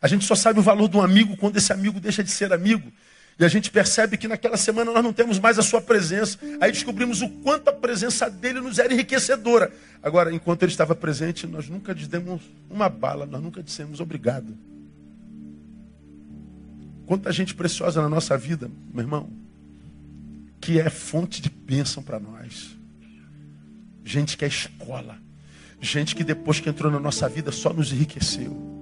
A 0.00 0.08
gente 0.08 0.24
só 0.24 0.34
sabe 0.34 0.58
o 0.58 0.62
valor 0.62 0.88
de 0.88 0.96
um 0.96 1.02
amigo 1.02 1.36
quando 1.36 1.56
esse 1.56 1.72
amigo 1.72 2.00
deixa 2.00 2.22
de 2.22 2.30
ser 2.30 2.52
amigo. 2.52 2.92
E 3.38 3.44
a 3.44 3.48
gente 3.48 3.70
percebe 3.70 4.16
que 4.16 4.28
naquela 4.28 4.56
semana 4.56 4.92
nós 4.92 5.02
não 5.02 5.12
temos 5.12 5.38
mais 5.38 5.58
a 5.58 5.62
sua 5.62 5.80
presença. 5.80 6.38
Aí 6.60 6.70
descobrimos 6.70 7.22
o 7.22 7.28
quanto 7.28 7.68
a 7.68 7.72
presença 7.72 8.28
dele 8.30 8.60
nos 8.60 8.78
era 8.78 8.92
enriquecedora. 8.92 9.72
Agora, 10.02 10.32
enquanto 10.34 10.62
ele 10.62 10.72
estava 10.72 10.94
presente, 10.94 11.46
nós 11.46 11.68
nunca 11.68 11.94
demos 11.94 12.42
uma 12.68 12.88
bala, 12.88 13.26
nós 13.26 13.42
nunca 13.42 13.62
dissemos 13.62 14.00
obrigado. 14.00 14.56
Quanta 17.06 17.32
gente 17.32 17.54
preciosa 17.54 18.00
na 18.00 18.08
nossa 18.08 18.36
vida, 18.36 18.70
meu 18.92 19.02
irmão, 19.02 19.30
que 20.60 20.78
é 20.78 20.88
fonte 20.88 21.42
de 21.42 21.50
bênção 21.50 22.02
para 22.02 22.20
nós. 22.20 22.76
Gente 24.04 24.36
que 24.36 24.44
é 24.44 24.48
escola. 24.48 25.18
Gente 25.80 26.14
que 26.14 26.22
depois 26.22 26.60
que 26.60 26.68
entrou 26.68 26.92
na 26.92 27.00
nossa 27.00 27.28
vida 27.28 27.50
só 27.50 27.72
nos 27.72 27.92
enriqueceu. 27.92 28.81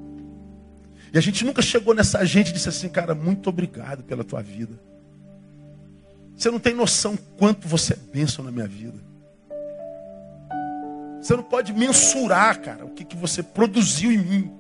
E 1.12 1.18
a 1.18 1.20
gente 1.20 1.44
nunca 1.44 1.60
chegou 1.60 1.94
nessa 1.94 2.24
gente 2.24 2.50
e 2.50 2.52
disse 2.52 2.68
assim, 2.68 2.88
cara, 2.88 3.14
muito 3.14 3.48
obrigado 3.48 4.02
pela 4.02 4.22
tua 4.22 4.40
vida. 4.42 4.78
Você 6.36 6.50
não 6.50 6.58
tem 6.58 6.72
noção 6.72 7.18
quanto 7.36 7.68
você 7.68 7.94
é 7.94 7.96
bênção 7.96 8.44
na 8.44 8.50
minha 8.50 8.66
vida. 8.66 8.98
Você 11.20 11.36
não 11.36 11.42
pode 11.42 11.72
mensurar, 11.72 12.60
cara, 12.60 12.84
o 12.84 12.90
que, 12.90 13.04
que 13.04 13.16
você 13.16 13.42
produziu 13.42 14.10
em 14.10 14.18
mim. 14.18 14.52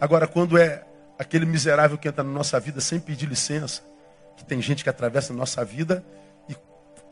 Agora, 0.00 0.26
quando 0.26 0.56
é 0.56 0.82
aquele 1.18 1.44
miserável 1.44 1.98
que 1.98 2.08
entra 2.08 2.24
na 2.24 2.30
nossa 2.30 2.58
vida 2.58 2.80
sem 2.80 2.98
pedir 2.98 3.26
licença, 3.26 3.82
que 4.36 4.44
tem 4.44 4.62
gente 4.62 4.82
que 4.82 4.90
atravessa 4.90 5.32
a 5.32 5.36
nossa 5.36 5.64
vida 5.64 6.04
e 6.48 6.56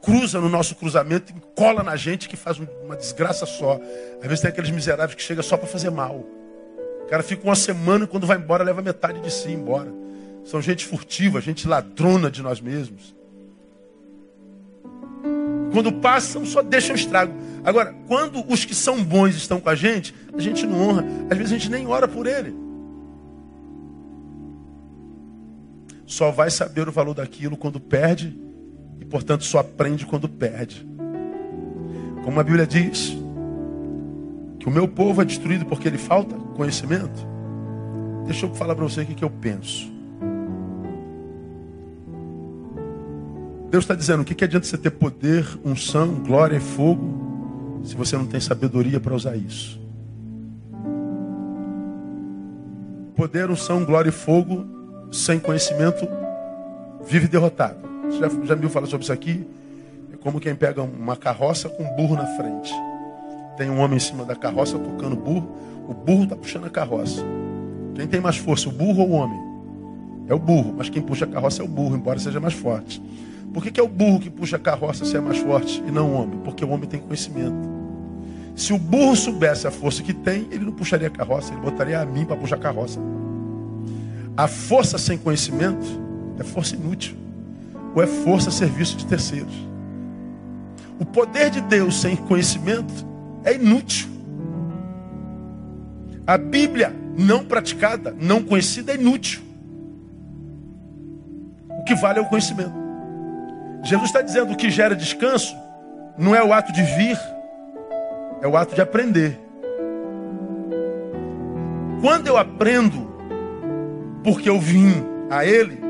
cruza 0.01 0.41
no 0.41 0.49
nosso 0.49 0.75
cruzamento 0.75 1.33
e 1.33 1.41
cola 1.55 1.83
na 1.83 1.97
gente 1.97 2.29
que 2.29 2.37
faz 2.37 2.59
uma 2.59 2.97
desgraça 2.97 3.45
só. 3.45 3.79
Às 4.21 4.27
vezes 4.27 4.41
tem 4.41 4.51
aqueles 4.51 4.71
miseráveis 4.71 5.15
que 5.15 5.23
chegam 5.23 5.43
só 5.43 5.57
para 5.57 5.67
fazer 5.67 5.91
mal. 5.91 6.25
O 7.05 7.07
cara 7.09 7.23
fica 7.23 7.45
uma 7.45 7.55
semana 7.55 8.05
e 8.05 8.09
quando 8.09 8.27
vai 8.27 8.39
embora 8.39 8.65
leva 8.65 8.81
metade 8.83 9.21
de 9.21 9.31
si 9.31 9.51
embora. 9.51 9.93
São 10.45 10.61
gente 10.61 10.87
furtiva, 10.87 11.41
gente 11.41 11.69
ladrona 11.69 12.31
de 12.31 12.43
nós 12.43 12.61
mesmos. 12.61 13.15
Quando 15.73 15.93
passam, 15.93 16.45
só 16.45 16.63
deixam 16.63 16.95
estrago. 16.95 17.33
Agora, 17.65 17.95
quando 18.07 18.45
os 18.51 18.65
que 18.65 18.75
são 18.75 19.03
bons 19.03 19.35
estão 19.35 19.61
com 19.61 19.69
a 19.69 19.75
gente, 19.75 20.15
a 20.35 20.41
gente 20.41 20.67
não 20.67 20.89
honra. 20.89 21.05
Às 21.31 21.39
vezes 21.39 21.53
a 21.53 21.57
gente 21.57 21.71
nem 21.71 21.87
ora 21.87 22.09
por 22.09 22.27
ele. 22.27 22.63
só 26.13 26.31
vai 26.31 26.51
saber 26.51 26.87
o 26.89 26.93
valor 26.93 27.15
daquilo 27.15 27.57
quando 27.57 27.81
perde 27.81 28.39
e, 29.01 29.05
portanto, 29.05 29.45
só 29.45 29.59
aprende 29.59 30.05
quando 30.05 30.29
perde. 30.29 30.87
Como 32.23 32.39
a 32.39 32.45
Bíblia 32.45 32.67
diz, 32.67 33.17
que 34.63 34.69
o 34.69 34.71
meu 34.71 34.87
povo 34.87 35.21
é 35.21 35.25
destruído 35.25 35.67
porque 35.67 35.89
ele 35.89 35.99
falta 35.99 36.37
conhecimento. 36.55 37.27
Deixa 38.25 38.47
eu 38.47 38.55
falar 38.55 38.77
para 38.77 38.85
você 38.85 39.03
o 39.03 39.07
que 39.07 39.25
eu 39.25 39.29
penso. 39.29 39.93
Deus 43.69 43.83
está 43.83 43.97
dizendo: 43.97 44.23
o 44.23 44.25
que, 44.25 44.37
que 44.37 44.45
adianta 44.45 44.65
você 44.65 44.79
ter 44.79 44.93
poder, 44.93 45.45
unção, 45.65 46.15
glória 46.15 46.59
e 46.59 46.61
fogo, 46.61 47.81
se 47.83 47.97
você 47.97 48.17
não 48.17 48.25
tem 48.25 48.39
sabedoria 48.39 49.01
para 49.01 49.13
usar 49.13 49.35
isso? 49.35 49.81
Poder, 53.17 53.51
unção, 53.51 53.85
glória 53.85 54.11
e 54.11 54.13
fogo, 54.13 54.65
sem 55.11 55.41
conhecimento, 55.41 56.07
vive 57.05 57.27
derrotado. 57.27 57.81
Você 58.05 58.19
já, 58.21 58.29
já 58.29 58.55
me 58.55 58.61
viu 58.61 58.71
falar 58.71 58.87
sobre 58.87 59.03
isso 59.03 59.13
aqui? 59.13 59.45
É 60.13 60.17
como 60.17 60.39
quem 60.39 60.55
pega 60.55 60.83
uma 60.83 61.17
carroça 61.17 61.69
com 61.69 61.83
um 61.83 61.97
burro 61.97 62.15
na 62.15 62.27
frente. 62.37 62.73
Tem 63.57 63.71
um 63.71 63.81
homem 63.81 63.97
em 63.97 64.01
cima 64.01 64.25
da 64.25 64.35
carroça 64.35 64.79
tocando 64.79 65.17
burro, 65.17 65.49
o 65.89 65.95
burro 65.95 66.25
está 66.25 66.37
puxando 66.37 66.65
a 66.65 66.71
carroça. 66.71 67.23
Quem 67.95 68.07
tem 68.07 68.21
mais 68.21 68.37
força, 68.37 68.69
o 68.69 68.73
burro 68.73 69.03
ou 69.03 69.11
o 69.11 69.13
homem? 69.13 69.41
É 70.29 70.35
o 70.35 70.39
burro, 70.39 70.75
mas 70.77 70.89
quem 70.89 71.03
puxa 71.03 71.25
a 71.25 71.29
carroça 71.29 71.63
é 71.63 71.65
o 71.65 71.69
burro, 71.69 71.95
embora 71.97 72.19
seja 72.19 72.41
mais 72.41 72.55
forte. 72.55 73.03
Por 73.53 73.63
que, 73.63 73.71
que 73.71 73.81
é 73.81 73.83
o 73.83 73.89
burro 73.89 74.21
que 74.21 74.31
puxa 74.31 74.57
a 74.57 74.59
carroça 74.59 75.05
se 75.05 75.17
é 75.17 75.21
mais 75.21 75.39
forte 75.39 75.83
e 75.87 75.91
não 75.91 76.11
o 76.11 76.15
homem? 76.15 76.39
Porque 76.43 76.65
o 76.65 76.71
homem 76.71 76.89
tem 76.89 77.01
conhecimento. 77.01 77.71
Se 78.55 78.73
o 78.73 78.79
burro 78.79 79.15
soubesse 79.15 79.67
a 79.67 79.71
força 79.71 80.03
que 80.03 80.15
tem, 80.15 80.47
ele 80.51 80.65
não 80.65 80.73
puxaria 80.73 81.09
a 81.09 81.11
carroça, 81.11 81.53
ele 81.53 81.61
botaria 81.61 82.01
a 82.01 82.07
mim 82.07 82.25
para 82.25 82.37
puxar 82.37 82.57
a 82.57 82.61
carroça. 82.61 83.01
A 84.37 84.49
força 84.49 84.97
sem 84.97 85.19
conhecimento 85.19 85.87
é 86.39 86.45
força 86.45 86.75
inútil, 86.75 87.15
ou 87.95 88.03
é 88.03 88.07
força 88.07 88.49
a 88.49 88.53
serviço 88.53 88.97
de 88.97 89.05
terceiros. 89.05 89.55
O 90.99 91.05
poder 91.05 91.51
de 91.51 91.61
Deus 91.61 92.01
sem 92.01 92.17
conhecimento 92.17 93.12
é 93.45 93.55
inútil. 93.55 94.09
A 96.27 96.39
Bíblia 96.39 96.95
não 97.17 97.45
praticada, 97.45 98.15
não 98.19 98.43
conhecida, 98.43 98.93
é 98.93 98.95
inútil. 98.95 99.43
O 101.69 101.85
que 101.85 101.95
vale 101.95 102.19
é 102.19 102.23
o 102.23 102.27
conhecimento. 102.27 102.73
Jesus 103.83 104.07
está 104.07 104.23
dizendo 104.23 104.57
que 104.57 104.71
gera 104.71 104.95
descanso 104.95 105.55
não 106.17 106.35
é 106.35 106.45
o 106.45 106.53
ato 106.53 106.73
de 106.73 106.83
vir, 106.83 107.19
é 108.41 108.47
o 108.47 108.57
ato 108.57 108.75
de 108.75 108.81
aprender. 108.81 109.39
Quando 112.01 112.27
eu 112.27 112.37
aprendo, 112.37 113.11
porque 114.23 114.49
eu 114.49 114.61
vim 114.61 114.93
a 115.31 115.45
Ele, 115.45 115.81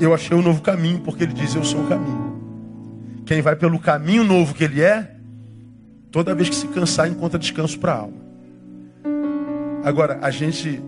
eu 0.00 0.14
achei 0.14 0.36
um 0.36 0.42
novo 0.42 0.62
caminho, 0.62 1.00
porque 1.00 1.24
Ele 1.24 1.32
diz: 1.32 1.54
Eu 1.54 1.64
sou 1.64 1.82
o 1.82 1.88
caminho. 1.88 2.24
Quem 3.26 3.40
vai 3.40 3.56
pelo 3.56 3.78
caminho 3.78 4.22
novo 4.22 4.54
que 4.54 4.64
Ele 4.64 4.82
é, 4.82 5.13
toda 6.14 6.32
vez 6.32 6.48
que 6.48 6.54
se 6.54 6.68
cansar, 6.68 7.08
encontra 7.08 7.40
descanso 7.40 7.76
para 7.76 7.92
a 7.92 7.96
alma. 7.96 8.16
Agora, 9.82 10.20
a 10.22 10.30
gente 10.30 10.80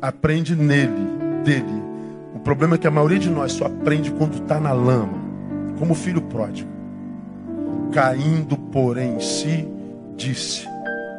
aprende 0.00 0.54
nele, 0.54 1.08
dele. 1.44 1.82
O 2.32 2.38
problema 2.38 2.76
é 2.76 2.78
que 2.78 2.86
a 2.86 2.90
maioria 2.90 3.18
de 3.18 3.28
nós 3.28 3.50
só 3.50 3.66
aprende 3.66 4.12
quando 4.12 4.40
está 4.40 4.60
na 4.60 4.70
lama, 4.70 5.18
como 5.76 5.92
filho 5.92 6.22
pródigo. 6.22 6.70
Caindo, 7.92 8.56
porém, 8.56 9.16
em 9.16 9.20
si, 9.20 9.68
disse: 10.16 10.68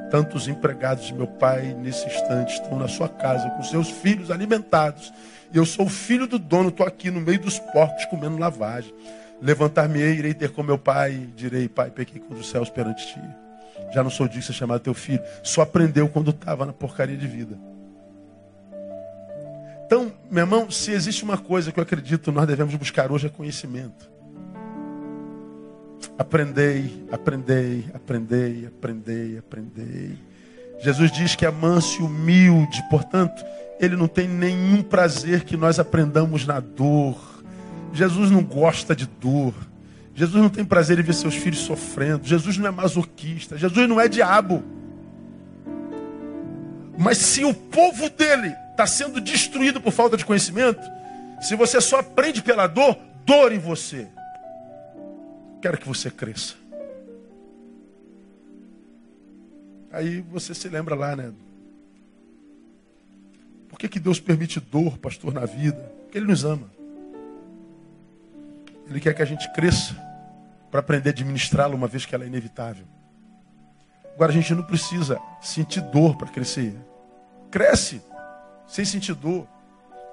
Tantos 0.10 0.48
empregados 0.48 1.06
de 1.06 1.14
meu 1.14 1.28
pai 1.28 1.76
nesse 1.78 2.08
instante 2.08 2.54
estão 2.54 2.80
na 2.80 2.88
sua 2.88 3.10
casa 3.10 3.50
com 3.50 3.64
seus 3.64 3.90
filhos 3.90 4.32
alimentados. 4.32 5.12
E 5.54 5.58
eu 5.58 5.66
sou 5.66 5.88
o 5.88 5.90
filho 5.90 6.26
do 6.26 6.40
dono, 6.40 6.70
estou 6.70 6.88
aqui 6.88 7.12
no 7.12 7.20
meio 7.20 7.42
dos 7.42 7.60
porcos 7.60 8.06
comendo 8.06 8.38
lavagem. 8.38 8.94
Levantar-me-ei, 9.42 10.16
irei 10.16 10.34
ter 10.34 10.52
com 10.52 10.64
meu 10.64 10.78
pai, 10.78 11.30
direi: 11.36 11.68
Pai, 11.68 11.92
pequei 11.92 12.22
contra 12.22 12.38
os 12.38 12.50
céus 12.50 12.70
perante 12.70 13.06
ti. 13.08 13.22
Já 13.94 14.04
não 14.04 14.10
sou 14.10 14.28
disso 14.28 14.48
ser 14.48 14.54
chamado 14.54 14.82
teu 14.82 14.94
filho. 14.94 15.22
Só 15.44 15.62
aprendeu 15.62 16.08
quando 16.08 16.32
estava 16.32 16.66
na 16.66 16.74
porcaria 16.74 17.18
de 17.18 17.28
vida. 17.28 17.58
Então, 19.86 20.12
meu 20.32 20.44
irmão, 20.44 20.72
se 20.72 20.92
existe 20.92 21.24
uma 21.24 21.38
coisa 21.38 21.72
que 21.72 21.80
eu 21.80 21.84
acredito 21.84 22.32
nós 22.32 22.48
devemos 22.48 22.74
buscar 22.76 23.12
hoje 23.12 23.28
é 23.28 23.30
conhecimento. 23.30 24.10
Aprendei, 26.18 27.06
aprendei, 27.12 27.86
aprendei, 27.94 28.66
aprendei, 28.66 29.38
aprendei. 29.38 30.18
Jesus 30.80 31.12
diz 31.12 31.36
que 31.36 31.46
é 31.46 31.52
manso 31.52 32.02
e 32.02 32.06
humilde, 32.06 32.84
portanto, 32.90 33.44
ele 33.80 33.96
não 33.96 34.08
tem 34.08 34.28
nenhum 34.28 34.82
prazer 34.82 35.44
que 35.44 35.56
nós 35.56 35.80
aprendamos 35.80 36.46
na 36.46 36.60
dor. 36.60 37.33
Jesus 37.94 38.32
não 38.32 38.44
gosta 38.44 38.96
de 38.96 39.06
dor. 39.06 39.54
Jesus 40.16 40.42
não 40.42 40.50
tem 40.50 40.66
prazer 40.66 41.00
em 41.00 41.04
ver 41.04 41.14
seus 41.14 41.36
filhos 41.36 41.60
sofrendo. 41.60 42.26
Jesus 42.26 42.58
não 42.58 42.68
é 42.68 42.72
masoquista. 42.72 43.58
Jesus 43.58 43.88
não 43.88 44.02
é 44.02 44.08
diabo. 44.08 44.64
Mas 46.98 47.20
se 47.20 47.46
o 47.46 47.54
povo 47.54 48.10
dele 48.10 48.54
está 48.72 48.86
sendo 48.88 49.22
destruído 49.22 49.80
por 49.80 49.92
falta 49.94 50.18
de 50.18 50.26
conhecimento, 50.26 50.82
se 51.42 51.56
você 51.56 51.80
só 51.80 52.00
aprende 52.00 52.42
pela 52.42 52.68
dor, 52.68 52.98
dor 53.26 53.52
em 53.52 53.60
você. 53.60 54.08
Quero 55.62 55.78
que 55.78 55.88
você 55.88 56.10
cresça. 56.10 56.56
Aí 59.92 60.22
você 60.22 60.56
se 60.56 60.68
lembra 60.68 60.96
lá, 60.96 61.16
né? 61.16 61.32
Por 63.70 63.78
que, 63.78 63.88
que 63.88 64.00
Deus 64.00 64.20
permite 64.20 64.60
dor, 64.60 64.98
pastor, 64.98 65.34
na 65.34 65.46
vida? 65.46 65.92
Porque 66.04 66.18
Ele 66.18 66.28
nos 66.28 66.44
ama. 66.44 66.73
Ele 68.94 69.00
quer 69.00 69.16
que 69.16 69.24
a 69.24 69.26
gente 69.26 69.52
cresça 69.52 69.96
para 70.70 70.80
aprender 70.80 71.10
a 71.10 71.14
administrá-la 71.14 71.74
uma 71.74 71.88
vez 71.88 72.06
que 72.06 72.14
ela 72.14 72.26
é 72.26 72.28
inevitável. 72.28 72.86
Agora 74.14 74.32
a 74.32 74.36
gente 74.36 74.54
não 74.54 74.62
precisa 74.62 75.20
sentir 75.42 75.82
dor 75.82 76.16
para 76.16 76.28
crescer. 76.28 76.76
Cresce 77.50 78.04
sem 78.68 78.86
sentir 78.86 79.16
dor. 79.16 79.48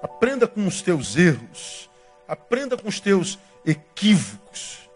Aprenda 0.01 0.47
com 0.47 0.65
os 0.65 0.81
teus 0.81 1.15
erros. 1.15 1.91
Aprenda 2.27 2.75
com 2.75 2.89
os 2.89 2.99
teus 2.99 3.37
equívocos. 3.63 4.89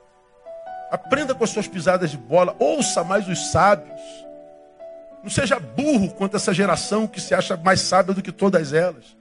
Aprenda 0.90 1.36
com 1.36 1.44
as 1.44 1.52
suas 1.52 1.68
pisadas 1.68 2.10
de 2.10 2.18
bola. 2.18 2.56
Ouça 2.58 3.04
mais 3.04 3.28
os 3.28 3.52
sábios. 3.52 4.02
Não 5.22 5.30
seja 5.30 5.60
burro 5.60 6.10
quanto 6.10 6.38
essa 6.38 6.52
geração 6.52 7.06
que 7.06 7.22
se 7.22 7.36
acha 7.36 7.56
mais 7.56 7.82
sábia 7.82 8.16
do 8.16 8.24
que 8.24 8.32
todas 8.32 8.74
elas. 8.74 9.16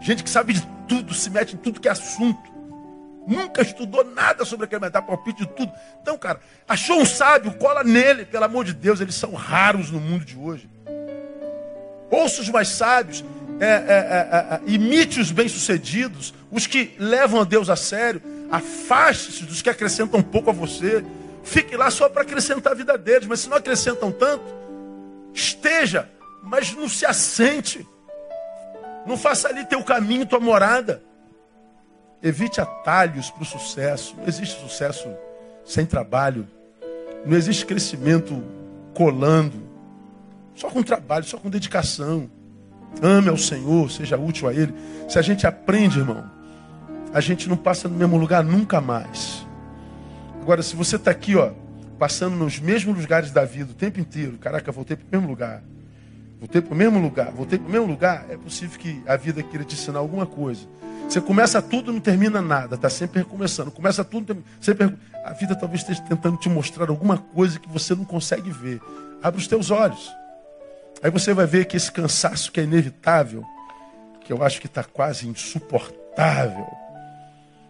Gente 0.00 0.22
que 0.22 0.28
sabe 0.28 0.52
de 0.52 0.66
tudo, 0.86 1.14
se 1.14 1.30
mete 1.30 1.54
em 1.54 1.58
tudo 1.58 1.80
que 1.80 1.88
é 1.88 1.92
assunto. 1.92 2.47
Nunca 3.28 3.60
estudou 3.60 4.02
nada 4.02 4.42
sobre 4.46 4.64
aquele 4.64 4.88
dar 4.88 5.02
palpite 5.02 5.44
de 5.44 5.48
tudo. 5.48 5.70
Então, 6.00 6.16
cara, 6.16 6.40
achou 6.66 6.98
um 6.98 7.04
sábio, 7.04 7.52
cola 7.58 7.84
nele, 7.84 8.24
pelo 8.24 8.46
amor 8.46 8.64
de 8.64 8.72
Deus, 8.72 9.02
eles 9.02 9.14
são 9.14 9.34
raros 9.34 9.90
no 9.90 10.00
mundo 10.00 10.24
de 10.24 10.34
hoje. 10.34 10.66
Ouça 12.10 12.40
os 12.40 12.48
mais 12.48 12.68
sábios, 12.68 13.22
é, 13.60 13.66
é, 13.66 13.70
é, 13.70 14.54
é 14.54 14.60
imite 14.66 15.20
os 15.20 15.30
bem-sucedidos, 15.30 16.32
os 16.50 16.66
que 16.66 16.94
levam 16.98 17.42
a 17.42 17.44
Deus 17.44 17.68
a 17.68 17.76
sério, 17.76 18.22
afaste-se 18.50 19.44
dos 19.44 19.60
que 19.60 19.68
acrescentam 19.68 20.22
pouco 20.22 20.48
a 20.48 20.54
você. 20.54 21.04
Fique 21.44 21.76
lá 21.76 21.90
só 21.90 22.08
para 22.08 22.22
acrescentar 22.22 22.72
a 22.72 22.76
vida 22.76 22.96
deles, 22.96 23.28
mas 23.28 23.40
se 23.40 23.50
não 23.50 23.58
acrescentam 23.58 24.10
tanto, 24.10 24.44
esteja, 25.34 26.08
mas 26.42 26.74
não 26.74 26.88
se 26.88 27.04
assente. 27.04 27.86
Não 29.04 29.18
faça 29.18 29.48
ali 29.48 29.66
teu 29.66 29.84
caminho, 29.84 30.24
tua 30.24 30.40
morada. 30.40 31.02
Evite 32.22 32.60
atalhos 32.60 33.30
para 33.30 33.42
o 33.42 33.46
sucesso. 33.46 34.16
Não 34.16 34.26
existe 34.26 34.60
sucesso 34.60 35.08
sem 35.64 35.86
trabalho. 35.86 36.46
Não 37.24 37.36
existe 37.36 37.64
crescimento 37.64 38.42
colando. 38.94 39.62
Só 40.54 40.68
com 40.70 40.82
trabalho, 40.82 41.24
só 41.24 41.38
com 41.38 41.48
dedicação. 41.48 42.28
Ame 43.02 43.28
ao 43.28 43.36
Senhor, 43.36 43.90
seja 43.90 44.16
útil 44.16 44.48
a 44.48 44.54
Ele. 44.54 44.74
Se 45.08 45.18
a 45.18 45.22
gente 45.22 45.46
aprende, 45.46 45.98
irmão, 45.98 46.24
a 47.12 47.20
gente 47.20 47.48
não 47.48 47.56
passa 47.56 47.88
no 47.88 47.96
mesmo 47.96 48.16
lugar 48.16 48.42
nunca 48.42 48.80
mais. 48.80 49.46
Agora, 50.42 50.62
se 50.62 50.74
você 50.74 50.96
está 50.96 51.10
aqui, 51.10 51.36
ó, 51.36 51.52
passando 51.98 52.34
nos 52.34 52.58
mesmos 52.58 52.98
lugares 52.98 53.30
da 53.30 53.44
vida 53.44 53.70
o 53.70 53.74
tempo 53.74 54.00
inteiro, 54.00 54.38
caraca, 54.38 54.72
voltei 54.72 54.96
para 54.96 55.06
o 55.06 55.10
mesmo 55.10 55.28
lugar. 55.28 55.62
Voltei 56.38 56.60
para 56.60 56.72
o 56.72 56.76
mesmo 56.76 57.00
lugar, 57.00 57.32
voltei 57.32 57.58
para 57.58 57.68
o 57.68 57.70
mesmo 57.70 57.86
lugar, 57.86 58.26
é 58.30 58.36
possível 58.36 58.78
que 58.78 59.02
a 59.06 59.16
vida 59.16 59.42
queira 59.42 59.64
te 59.64 59.74
ensinar 59.74 59.98
alguma 59.98 60.24
coisa. 60.24 60.66
Você 61.08 61.20
começa 61.22 61.62
tudo 61.62 61.90
não 61.90 62.00
termina 62.00 62.42
nada, 62.42 62.74
está 62.74 62.90
sempre 62.90 63.20
recomeçando. 63.20 63.70
Começa 63.70 64.04
tudo, 64.04 64.44
sempre 64.60 64.94
a 65.24 65.32
vida 65.32 65.56
talvez 65.56 65.80
esteja 65.80 66.02
tentando 66.02 66.36
te 66.36 66.50
mostrar 66.50 66.90
alguma 66.90 67.16
coisa 67.16 67.58
que 67.58 67.68
você 67.68 67.94
não 67.94 68.04
consegue 68.04 68.50
ver. 68.50 68.80
Abre 69.22 69.40
os 69.40 69.48
teus 69.48 69.70
olhos. 69.70 70.12
Aí 71.02 71.10
você 71.10 71.32
vai 71.32 71.46
ver 71.46 71.64
que 71.64 71.76
esse 71.76 71.90
cansaço 71.90 72.52
que 72.52 72.60
é 72.60 72.62
inevitável, 72.64 73.42
que 74.20 74.32
eu 74.32 74.42
acho 74.44 74.60
que 74.60 74.66
está 74.66 74.84
quase 74.84 75.26
insuportável. 75.26 76.66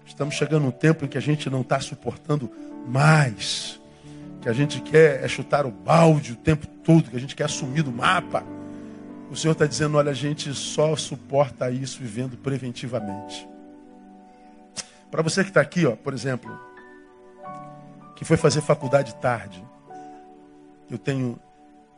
Estamos 0.05 0.35
chegando 0.35 0.65
num 0.65 0.71
tempo 0.73 1.05
em 1.05 1.09
que 1.09 1.17
a 1.17 1.23
gente 1.23 1.49
não 1.49 1.61
está 1.61 1.79
suportando 1.79 2.51
mais. 2.89 3.81
Que 4.41 4.49
a 4.49 4.53
gente 4.53 4.81
quer 4.81 5.23
é 5.23 5.29
chutar 5.29 5.65
o 5.65 5.71
balde 5.71 6.33
o 6.33 6.37
tempo 6.37 6.67
todo, 6.67 7.09
que 7.09 7.17
a 7.17 7.21
gente 7.21 7.37
quer 7.37 7.45
assumir 7.45 7.83
do 7.83 7.93
mapa. 7.93 8.58
O 9.31 9.37
Senhor 9.37 9.53
está 9.53 9.67
dizendo: 9.67 9.97
olha, 9.97 10.11
a 10.11 10.15
gente 10.15 10.53
só 10.55 10.97
suporta 10.97 11.71
isso 11.71 11.99
vivendo 12.01 12.37
preventivamente. 12.37 13.47
Para 15.11 15.23
você 15.23 15.43
que 15.43 15.51
está 15.51 15.61
aqui, 15.61 15.87
ó, 15.87 15.97
por 15.97 16.13
exemplo, 16.13 16.59
que 18.17 18.25
foi 18.25 18.37
fazer 18.37 18.61
faculdade 18.61 19.15
tarde, 19.17 19.65
eu 20.91 20.99
tenho 20.99 21.39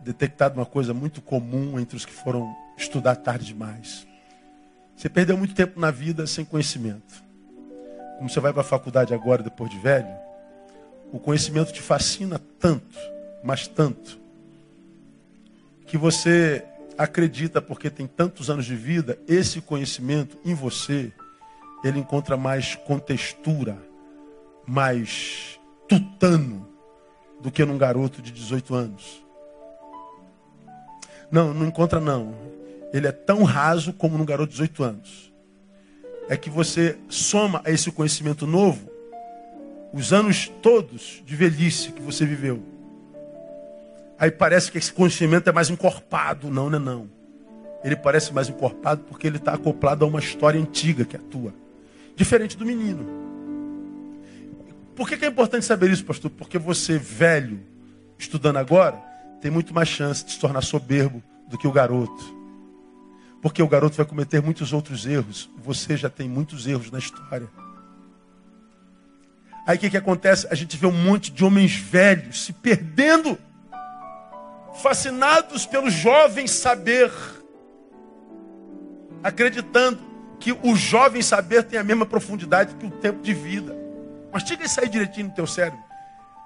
detectado 0.01 0.59
uma 0.59 0.66
coisa 0.66 0.95
muito 0.95 1.20
comum 1.20 1.78
entre 1.78 1.97
os 1.97 2.05
que 2.05 2.12
foram 2.12 2.55
estudar 2.76 3.16
tarde 3.16 3.47
demais. 3.47 4.07
Você 4.97 5.09
perdeu 5.09 5.37
muito 5.37 5.55
tempo 5.55 5.78
na 5.78 5.91
vida 5.91 6.26
sem 6.26 6.45
conhecimento. 6.45 7.22
Como 8.18 8.28
você 8.28 8.41
vai 8.41 8.53
para 8.53 8.62
a 8.62 8.64
faculdade 8.64 9.14
agora, 9.14 9.43
depois 9.43 9.70
de 9.70 9.78
velho, 9.78 10.14
o 11.12 11.18
conhecimento 11.18 11.72
te 11.72 11.81
fascina 11.81 12.41
tanto, 12.59 12.99
mas 13.43 13.66
tanto, 13.66 14.20
que 15.87 15.97
você 15.97 16.64
acredita, 17.01 17.62
porque 17.62 17.88
tem 17.88 18.07
tantos 18.07 18.51
anos 18.51 18.66
de 18.66 18.76
vida, 18.76 19.18
esse 19.26 19.62
conhecimento 19.62 20.36
em 20.44 20.53
você, 20.53 21.11
ele 21.82 21.98
encontra 21.98 22.36
mais 22.36 22.74
contextura, 22.74 23.78
mais 24.66 25.59
tutano 25.88 26.68
do 27.40 27.51
que 27.51 27.64
num 27.64 27.78
garoto 27.78 28.20
de 28.20 28.30
18 28.30 28.74
anos. 28.74 29.24
Não, 31.30 31.55
não 31.55 31.66
encontra 31.66 31.98
não. 31.98 32.34
Ele 32.92 33.07
é 33.07 33.12
tão 33.12 33.44
raso 33.44 33.94
como 33.94 34.18
num 34.18 34.26
garoto 34.26 34.51
de 34.51 34.59
18 34.59 34.84
anos. 34.84 35.32
É 36.28 36.36
que 36.36 36.51
você 36.51 36.98
soma 37.09 37.62
a 37.64 37.70
esse 37.70 37.90
conhecimento 37.90 38.46
novo 38.46 38.90
os 39.92 40.12
anos 40.12 40.53
todos 40.61 41.22
de 41.24 41.34
velhice 41.34 41.92
que 41.92 42.03
você 42.03 42.26
viveu. 42.26 42.62
Aí 44.21 44.31
parece 44.31 44.71
que 44.71 44.77
esse 44.77 44.93
conhecimento 44.93 45.49
é 45.49 45.53
mais 45.53 45.71
encorpado. 45.71 46.51
Não, 46.51 46.68
não 46.68 46.77
é 46.77 46.83
não. 46.83 47.11
Ele 47.83 47.97
parece 47.97 48.35
mais 48.35 48.51
encorpado 48.51 49.03
porque 49.09 49.27
ele 49.27 49.39
está 49.39 49.55
acoplado 49.55 50.05
a 50.05 50.09
uma 50.09 50.21
história 50.21 50.61
antiga 50.61 51.07
que 51.07 51.16
é 51.16 51.18
a 51.18 51.23
tua. 51.23 51.55
Diferente 52.14 52.55
do 52.55 52.66
menino. 52.66 53.07
Por 54.95 55.09
que, 55.09 55.16
que 55.16 55.25
é 55.25 55.29
importante 55.29 55.64
saber 55.64 55.91
isso, 55.91 56.05
pastor? 56.05 56.31
Porque 56.31 56.59
você, 56.59 56.99
velho, 56.99 57.61
estudando 58.18 58.59
agora, 58.59 59.03
tem 59.41 59.51
muito 59.51 59.73
mais 59.73 59.89
chance 59.89 60.23
de 60.23 60.33
se 60.33 60.39
tornar 60.39 60.61
soberbo 60.61 61.23
do 61.49 61.57
que 61.57 61.66
o 61.66 61.73
garoto. 61.73 62.39
Porque 63.41 63.62
o 63.62 63.68
garoto 63.68 63.97
vai 63.97 64.05
cometer 64.05 64.43
muitos 64.43 64.75
outros 64.75 65.07
erros. 65.07 65.49
Você 65.64 65.97
já 65.97 66.11
tem 66.11 66.29
muitos 66.29 66.66
erros 66.66 66.91
na 66.91 66.99
história. 66.99 67.49
Aí 69.66 69.79
o 69.79 69.81
que, 69.81 69.89
que 69.89 69.97
acontece? 69.97 70.47
A 70.51 70.55
gente 70.55 70.77
vê 70.77 70.87
um 70.87 70.93
monte 70.93 71.31
de 71.33 71.43
homens 71.43 71.75
velhos 71.75 72.45
se 72.45 72.53
perdendo, 72.53 73.39
fascinados 74.81 75.66
pelo 75.66 75.91
jovem 75.91 76.47
saber, 76.47 77.12
acreditando 79.22 79.99
que 80.39 80.53
o 80.53 80.74
jovem 80.74 81.22
saber 81.22 81.62
tem 81.64 81.78
a 81.78 81.85
mesma 81.85 82.07
profundidade 82.07 82.74
que 82.74 82.87
o 82.87 82.91
tempo 82.91 83.22
de 83.22 83.35
vida. 83.35 83.76
Mas 84.33 84.43
Mastiga 84.43 84.64
isso 84.64 84.81
aí 84.81 84.89
direitinho 84.89 85.28
no 85.28 85.35
teu 85.35 85.47
cérebro. 85.47 85.91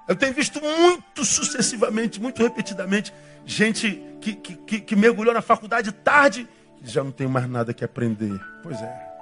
Eu 0.07 0.15
tenho 0.15 0.33
visto 0.33 0.61
muito 0.61 1.25
sucessivamente, 1.25 2.21
muito 2.21 2.43
repetidamente, 2.43 3.13
gente 3.45 4.03
que, 4.21 4.35
que, 4.35 4.79
que, 4.81 4.95
mergulhou 4.95 5.33
na 5.33 5.41
faculdade 5.41 5.91
tarde 5.91 6.47
e 6.81 6.87
já 6.87 7.03
não 7.03 7.11
tem 7.11 7.27
mais 7.27 7.49
nada 7.49 7.73
que 7.73 7.83
aprender. 7.83 8.39
Pois 8.61 8.79
é. 8.81 9.15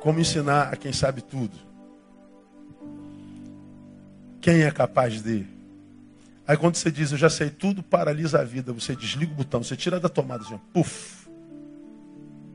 Como 0.00 0.18
ensinar 0.18 0.72
a 0.72 0.76
quem 0.76 0.92
sabe 0.92 1.22
tudo? 1.22 1.56
Quem 4.40 4.62
é 4.62 4.70
capaz 4.70 5.22
de? 5.22 5.53
Aí 6.46 6.56
quando 6.56 6.76
você 6.76 6.90
diz, 6.90 7.10
eu 7.10 7.18
já 7.18 7.30
sei 7.30 7.48
tudo, 7.48 7.82
paralisa 7.82 8.40
a 8.40 8.44
vida. 8.44 8.72
Você 8.72 8.94
desliga 8.94 9.32
o 9.32 9.36
botão, 9.36 9.62
você 9.62 9.76
tira 9.76 9.98
da 9.98 10.08
tomada 10.08 10.44
assim, 10.44 10.60
puf. 10.72 11.26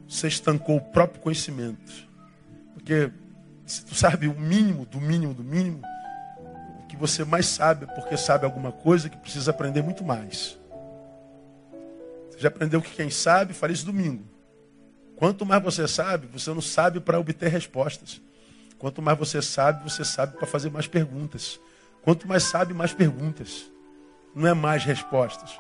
Você 0.08 0.28
estancou 0.28 0.78
o 0.78 0.82
próprio 0.82 1.22
conhecimento. 1.22 2.08
Porque 2.74 3.12
se 3.66 3.86
tu 3.86 3.96
sabe 3.96 4.28
o 4.28 4.40
mínimo, 4.40 4.86
do 4.86 5.02
mínimo, 5.02 5.34
do 5.34 5.44
mínimo, 5.44 5.82
o 6.84 6.88
que 6.88 6.96
você 6.96 7.24
mais 7.24 7.48
sabe 7.48 7.86
é 7.86 7.88
porque 7.88 8.16
sabe 8.16 8.46
alguma 8.46 8.72
coisa 8.72 9.10
que 9.10 9.18
precisa 9.18 9.52
aprender 9.52 9.82
muito 9.82 10.04
mais. 10.04 10.58
Você 12.30 12.40
já 12.40 12.48
aprendeu 12.48 12.82
que 12.82 12.92
quem 12.92 13.10
sabe, 13.10 13.54
fala 13.54 13.72
isso 13.74 13.86
domingo. 13.86 14.24
Quanto 15.16 15.46
mais 15.46 15.62
você 15.62 15.88
sabe, 15.88 16.28
você 16.28 16.52
não 16.52 16.62
sabe 16.62 17.00
para 17.00 17.20
obter 17.20 17.50
respostas. 17.50 18.22
Quanto 18.78 19.02
mais 19.02 19.18
você 19.18 19.42
sabe, 19.42 19.84
você 19.84 20.06
sabe 20.06 20.38
para 20.38 20.48
fazer 20.48 20.70
mais 20.70 20.88
perguntas. 20.88 21.60
Quanto 22.02 22.28
mais 22.28 22.44
sabe, 22.44 22.74
mais 22.74 22.94
perguntas. 22.94 23.70
Não 24.36 24.48
é 24.48 24.54
mais 24.54 24.84
respostas. 24.84 25.60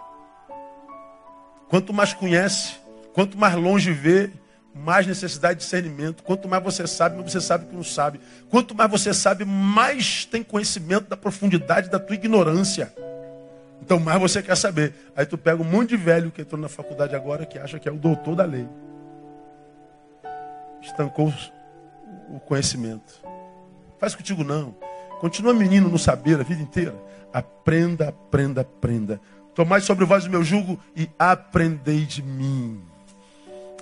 Quanto 1.67 1.93
mais 1.93 2.13
conhece, 2.13 2.78
quanto 3.13 3.38
mais 3.38 3.55
longe 3.55 3.91
vê, 3.91 4.32
mais 4.74 5.05
necessidade 5.05 5.59
de 5.59 5.65
discernimento. 5.65 6.24
Quanto 6.24 6.47
mais 6.47 6.63
você 6.63 6.88
sabe, 6.88 7.17
mais 7.17 7.32
você 7.32 7.41
sabe 7.41 7.65
que 7.65 7.76
não 7.76 7.84
sabe. 7.84 8.20
Quanto 8.49 8.74
mais 8.74 8.89
você 8.89 9.13
sabe, 9.13 9.45
mais 9.45 10.26
tem 10.26 10.43
conhecimento 10.43 11.09
da 11.09 11.17
profundidade 11.17 11.89
da 11.89 11.99
tua 11.99 12.15
ignorância. 12.15 12.93
Então 13.82 13.99
mais 13.99 14.20
você 14.20 14.41
quer 14.41 14.55
saber. 14.55 14.93
Aí 15.15 15.26
tu 15.26 15.38
pega 15.38 15.61
um 15.61 15.65
monte 15.65 15.89
de 15.89 15.97
velho 15.97 16.32
que 16.32 16.41
entrou 16.41 16.59
na 16.59 16.70
faculdade 16.70 17.15
agora 17.15 17.45
que 17.45 17.57
acha 17.57 17.80
que 17.80 17.89
é 17.89 17.91
o 17.91 17.97
doutor 17.97 18.36
da 18.36 18.45
lei. 18.45 18.67
Estancou 20.82 21.34
o 22.30 22.39
conhecimento. 22.39 23.22
Faz 23.99 24.15
contigo 24.15 24.43
não. 24.43 24.76
Continua 25.20 25.53
menino 25.53 25.89
no 25.89 25.99
saber 25.99 26.39
a 26.39 26.43
vida 26.43 26.61
inteira. 26.61 26.95
Aprenda, 27.34 28.09
aprenda, 28.09 28.61
aprenda. 28.61 29.22
Tomai 29.53 29.82
sobre 29.82 30.05
vós 30.05 30.26
o 30.26 30.30
meu 30.30 30.43
jugo 30.43 30.80
e 30.95 31.09
aprendei 31.20 32.05
de 32.05 32.24
mim. 32.24 32.82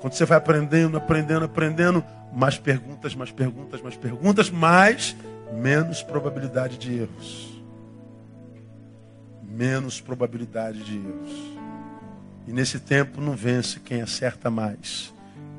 Quando 0.02 0.14
você 0.14 0.26
vai 0.26 0.38
aprendendo, 0.38 0.98
aprendendo, 0.98 1.46
aprendendo, 1.46 2.04
mais 2.34 2.58
perguntas, 2.58 3.16
mais 3.16 3.32
perguntas, 3.32 3.82
mais 3.82 3.96
perguntas, 3.96 4.50
mais 4.50 5.16
menos 5.54 6.04
probabilidade 6.04 6.78
de 6.78 7.00
erros. 7.00 7.64
Menos 9.44 10.02
probabilidade 10.02 10.84
de 10.84 10.98
erros. 10.98 11.58
E 12.48 12.52
nesse 12.54 12.80
tempo 12.80 13.20
não 13.22 13.36
vence 13.36 13.80
quem 13.80 14.02
acerta 14.02 14.50
mais, 14.50 15.14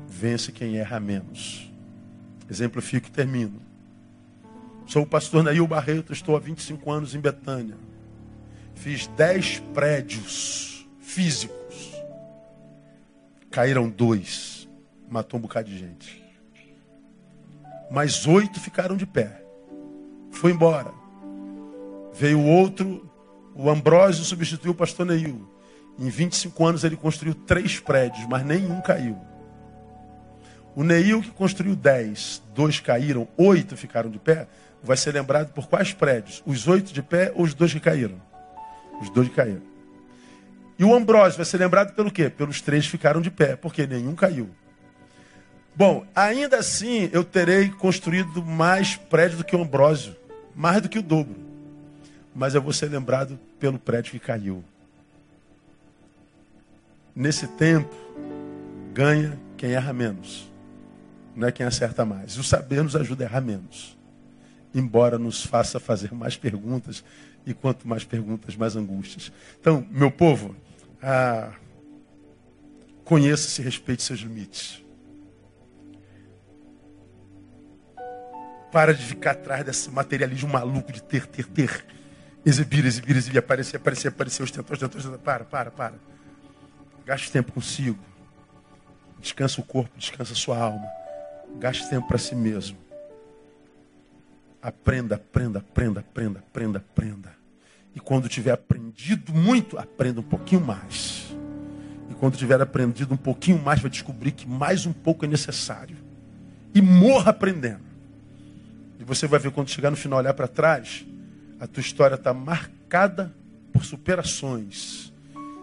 vence 0.07 0.51
quem 0.51 0.77
erra 0.77 0.99
menos. 0.99 1.71
Exemplifico 2.49 3.07
e 3.07 3.11
termino. 3.11 3.68
Sou 4.89 5.03
o 5.03 5.05
pastor 5.05 5.43
Nail 5.43 5.67
Barreto, 5.67 6.11
estou 6.11 6.35
há 6.35 6.39
25 6.39 6.91
anos 6.91 7.13
em 7.13 7.19
Betânia. 7.19 7.77
Fiz 8.73 9.05
10 9.05 9.59
prédios 9.71 10.89
físicos. 10.99 11.93
Caíram 13.51 13.87
dois. 13.87 14.67
Matou 15.07 15.37
um 15.37 15.43
bocado 15.43 15.69
de 15.69 15.77
gente. 15.77 16.25
Mas 17.91 18.25
oito 18.25 18.59
ficaram 18.59 18.97
de 18.97 19.05
pé. 19.05 19.43
Foi 20.31 20.51
embora. 20.51 20.91
Veio 22.11 22.43
outro, 22.43 23.07
o 23.53 23.69
Ambrósio 23.69 24.25
substituiu 24.25 24.71
o 24.71 24.75
pastor 24.75 25.05
Neil. 25.05 25.47
Em 25.99 26.09
25 26.09 26.65
anos 26.65 26.83
ele 26.83 26.97
construiu 26.97 27.35
três 27.35 27.79
prédios, 27.79 28.25
mas 28.27 28.43
nenhum 28.43 28.81
caiu. 28.81 29.19
O 30.75 30.83
Neil 30.83 31.21
que 31.21 31.29
construiu 31.29 31.75
dez, 31.75 32.41
dois 32.55 32.79
caíram, 32.79 33.27
oito 33.37 33.77
ficaram 33.77 34.09
de 34.09 34.17
pé 34.17 34.47
vai 34.83 34.97
ser 34.97 35.13
lembrado 35.13 35.51
por 35.53 35.67
quais 35.67 35.93
prédios? 35.93 36.41
Os 36.45 36.67
oito 36.67 36.93
de 36.93 37.01
pé 37.01 37.31
ou 37.35 37.43
os 37.43 37.53
dois 37.53 37.73
que 37.73 37.79
caíram? 37.79 38.21
Os 39.01 39.09
dois 39.09 39.27
que 39.27 39.35
caíram. 39.35 39.61
E 40.77 40.83
o 40.83 40.95
Ambrósio 40.95 41.37
vai 41.37 41.45
ser 41.45 41.57
lembrado 41.57 41.93
pelo 41.93 42.11
quê? 42.11 42.29
Pelos 42.29 42.61
três 42.61 42.85
que 42.85 42.91
ficaram 42.91 43.21
de 43.21 43.29
pé, 43.29 43.55
porque 43.55 43.85
nenhum 43.85 44.15
caiu. 44.15 44.49
Bom, 45.75 46.05
ainda 46.15 46.57
assim 46.57 47.09
eu 47.11 47.23
terei 47.23 47.69
construído 47.69 48.43
mais 48.43 48.95
prédios 48.95 49.37
do 49.37 49.43
que 49.43 49.55
o 49.55 49.61
Ambrósio, 49.61 50.15
mais 50.55 50.81
do 50.81 50.89
que 50.89 50.99
o 50.99 51.03
dobro. 51.03 51.35
Mas 52.33 52.55
eu 52.55 52.61
vou 52.61 52.71
ser 52.71 52.89
lembrado 52.89 53.37
pelo 53.59 53.77
prédio 53.77 54.11
que 54.11 54.19
caiu. 54.19 54.63
Nesse 57.13 57.47
tempo, 57.47 57.93
ganha 58.93 59.37
quem 59.57 59.73
erra 59.73 59.91
menos, 59.91 60.49
não 61.35 61.47
é 61.47 61.51
quem 61.51 61.65
acerta 61.65 62.05
mais. 62.05 62.37
O 62.37 62.43
saber 62.43 62.81
nos 62.81 62.95
ajuda 62.95 63.25
a 63.25 63.27
errar 63.27 63.41
menos 63.41 63.98
embora 64.73 65.17
nos 65.17 65.43
faça 65.43 65.79
fazer 65.79 66.13
mais 66.13 66.37
perguntas, 66.37 67.03
e 67.45 67.53
quanto 67.53 67.87
mais 67.87 68.03
perguntas, 68.03 68.55
mais 68.55 68.75
angústias. 68.75 69.31
Então, 69.59 69.85
meu 69.89 70.11
povo, 70.11 70.55
ah, 71.01 71.51
conheça-se 73.03 73.61
e 73.61 73.65
respeite 73.65 74.03
seus 74.03 74.19
limites. 74.19 74.83
Para 78.71 78.93
de 78.93 79.03
ficar 79.03 79.31
atrás 79.31 79.65
desse 79.65 79.89
materialismo 79.89 80.49
maluco 80.49 80.91
de 80.91 81.01
ter, 81.01 81.25
ter, 81.25 81.45
ter. 81.45 81.85
Exibir, 82.45 82.85
exibir, 82.85 83.17
exibir, 83.17 83.39
aparecer, 83.39 83.77
aparecer, 83.77 84.09
aparecer, 84.09 84.43
ostentar, 84.43 84.73
ostentar, 84.73 84.97
ostentar. 84.97 85.19
Para, 85.19 85.43
para, 85.43 85.71
para. 85.71 85.95
Gaste 87.05 87.31
tempo 87.31 87.51
consigo. 87.51 87.97
Descansa 89.19 89.59
o 89.59 89.63
corpo, 89.63 89.97
descansa 89.97 90.33
a 90.33 90.35
sua 90.35 90.57
alma. 90.57 90.87
Gaste 91.57 91.89
tempo 91.89 92.07
para 92.07 92.19
si 92.19 92.35
mesmo. 92.35 92.77
Aprenda, 94.61 95.15
aprenda, 95.15 95.59
aprenda, 95.59 95.99
aprenda, 96.01 96.39
aprenda, 96.39 96.79
aprenda. 96.79 97.39
E 97.95 97.99
quando 97.99 98.27
tiver 98.27 98.51
aprendido 98.51 99.33
muito, 99.33 99.77
aprenda 99.77 100.19
um 100.19 100.23
pouquinho 100.23 100.61
mais. 100.61 101.33
E 102.09 102.13
quando 102.15 102.37
tiver 102.37 102.61
aprendido 102.61 103.13
um 103.13 103.17
pouquinho 103.17 103.61
mais, 103.61 103.79
vai 103.79 103.89
descobrir 103.89 104.31
que 104.31 104.47
mais 104.47 104.85
um 104.85 104.93
pouco 104.93 105.25
é 105.25 105.27
necessário. 105.27 105.97
E 106.75 106.81
morra 106.81 107.31
aprendendo. 107.31 107.89
E 108.99 109.03
você 109.03 109.27
vai 109.27 109.39
ver 109.39 109.51
quando 109.51 109.69
chegar 109.69 109.89
no 109.89 109.97
final, 109.97 110.19
olhar 110.19 110.33
para 110.33 110.47
trás, 110.47 111.05
a 111.59 111.65
tua 111.65 111.81
história 111.81 112.15
está 112.15 112.33
marcada 112.33 113.33
por 113.71 113.85
superações. 113.85 115.13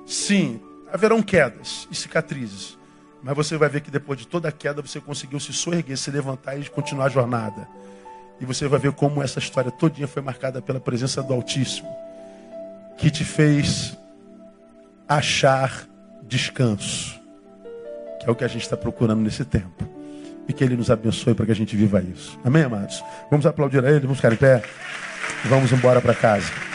Sim, 0.06 0.60
haverão 0.90 1.22
quedas 1.22 1.86
e 1.90 1.94
cicatrizes. 1.94 2.78
Mas 3.22 3.36
você 3.36 3.56
vai 3.56 3.68
ver 3.68 3.82
que 3.82 3.90
depois 3.90 4.18
de 4.18 4.26
toda 4.26 4.48
a 4.48 4.52
queda, 4.52 4.80
você 4.80 5.00
conseguiu 5.00 5.38
se 5.38 5.52
soerguer, 5.52 5.98
se 5.98 6.10
levantar 6.10 6.56
e 6.58 6.68
continuar 6.70 7.06
a 7.06 7.10
jornada. 7.10 7.68
E 8.40 8.44
você 8.44 8.68
vai 8.68 8.78
ver 8.78 8.92
como 8.92 9.22
essa 9.22 9.38
história 9.38 9.70
todinha 9.70 10.06
foi 10.06 10.22
marcada 10.22 10.60
pela 10.60 10.78
presença 10.78 11.22
do 11.22 11.32
Altíssimo, 11.32 11.88
que 12.98 13.10
te 13.10 13.24
fez 13.24 13.96
achar 15.08 15.86
descanso, 16.22 17.18
que 18.20 18.28
é 18.28 18.30
o 18.30 18.34
que 18.34 18.44
a 18.44 18.48
gente 18.48 18.62
está 18.62 18.76
procurando 18.76 19.20
nesse 19.20 19.44
tempo. 19.44 19.88
E 20.48 20.52
que 20.52 20.62
Ele 20.62 20.76
nos 20.76 20.90
abençoe 20.90 21.34
para 21.34 21.46
que 21.46 21.52
a 21.52 21.56
gente 21.56 21.74
viva 21.76 22.00
isso. 22.00 22.38
Amém, 22.44 22.62
amados? 22.62 23.02
Vamos 23.30 23.46
aplaudir 23.46 23.84
a 23.84 23.90
Ele, 23.90 24.00
vamos 24.00 24.18
ficar 24.18 24.32
em 24.32 24.36
pé 24.36 24.62
e 25.44 25.48
vamos 25.48 25.72
embora 25.72 26.00
para 26.00 26.14
casa. 26.14 26.65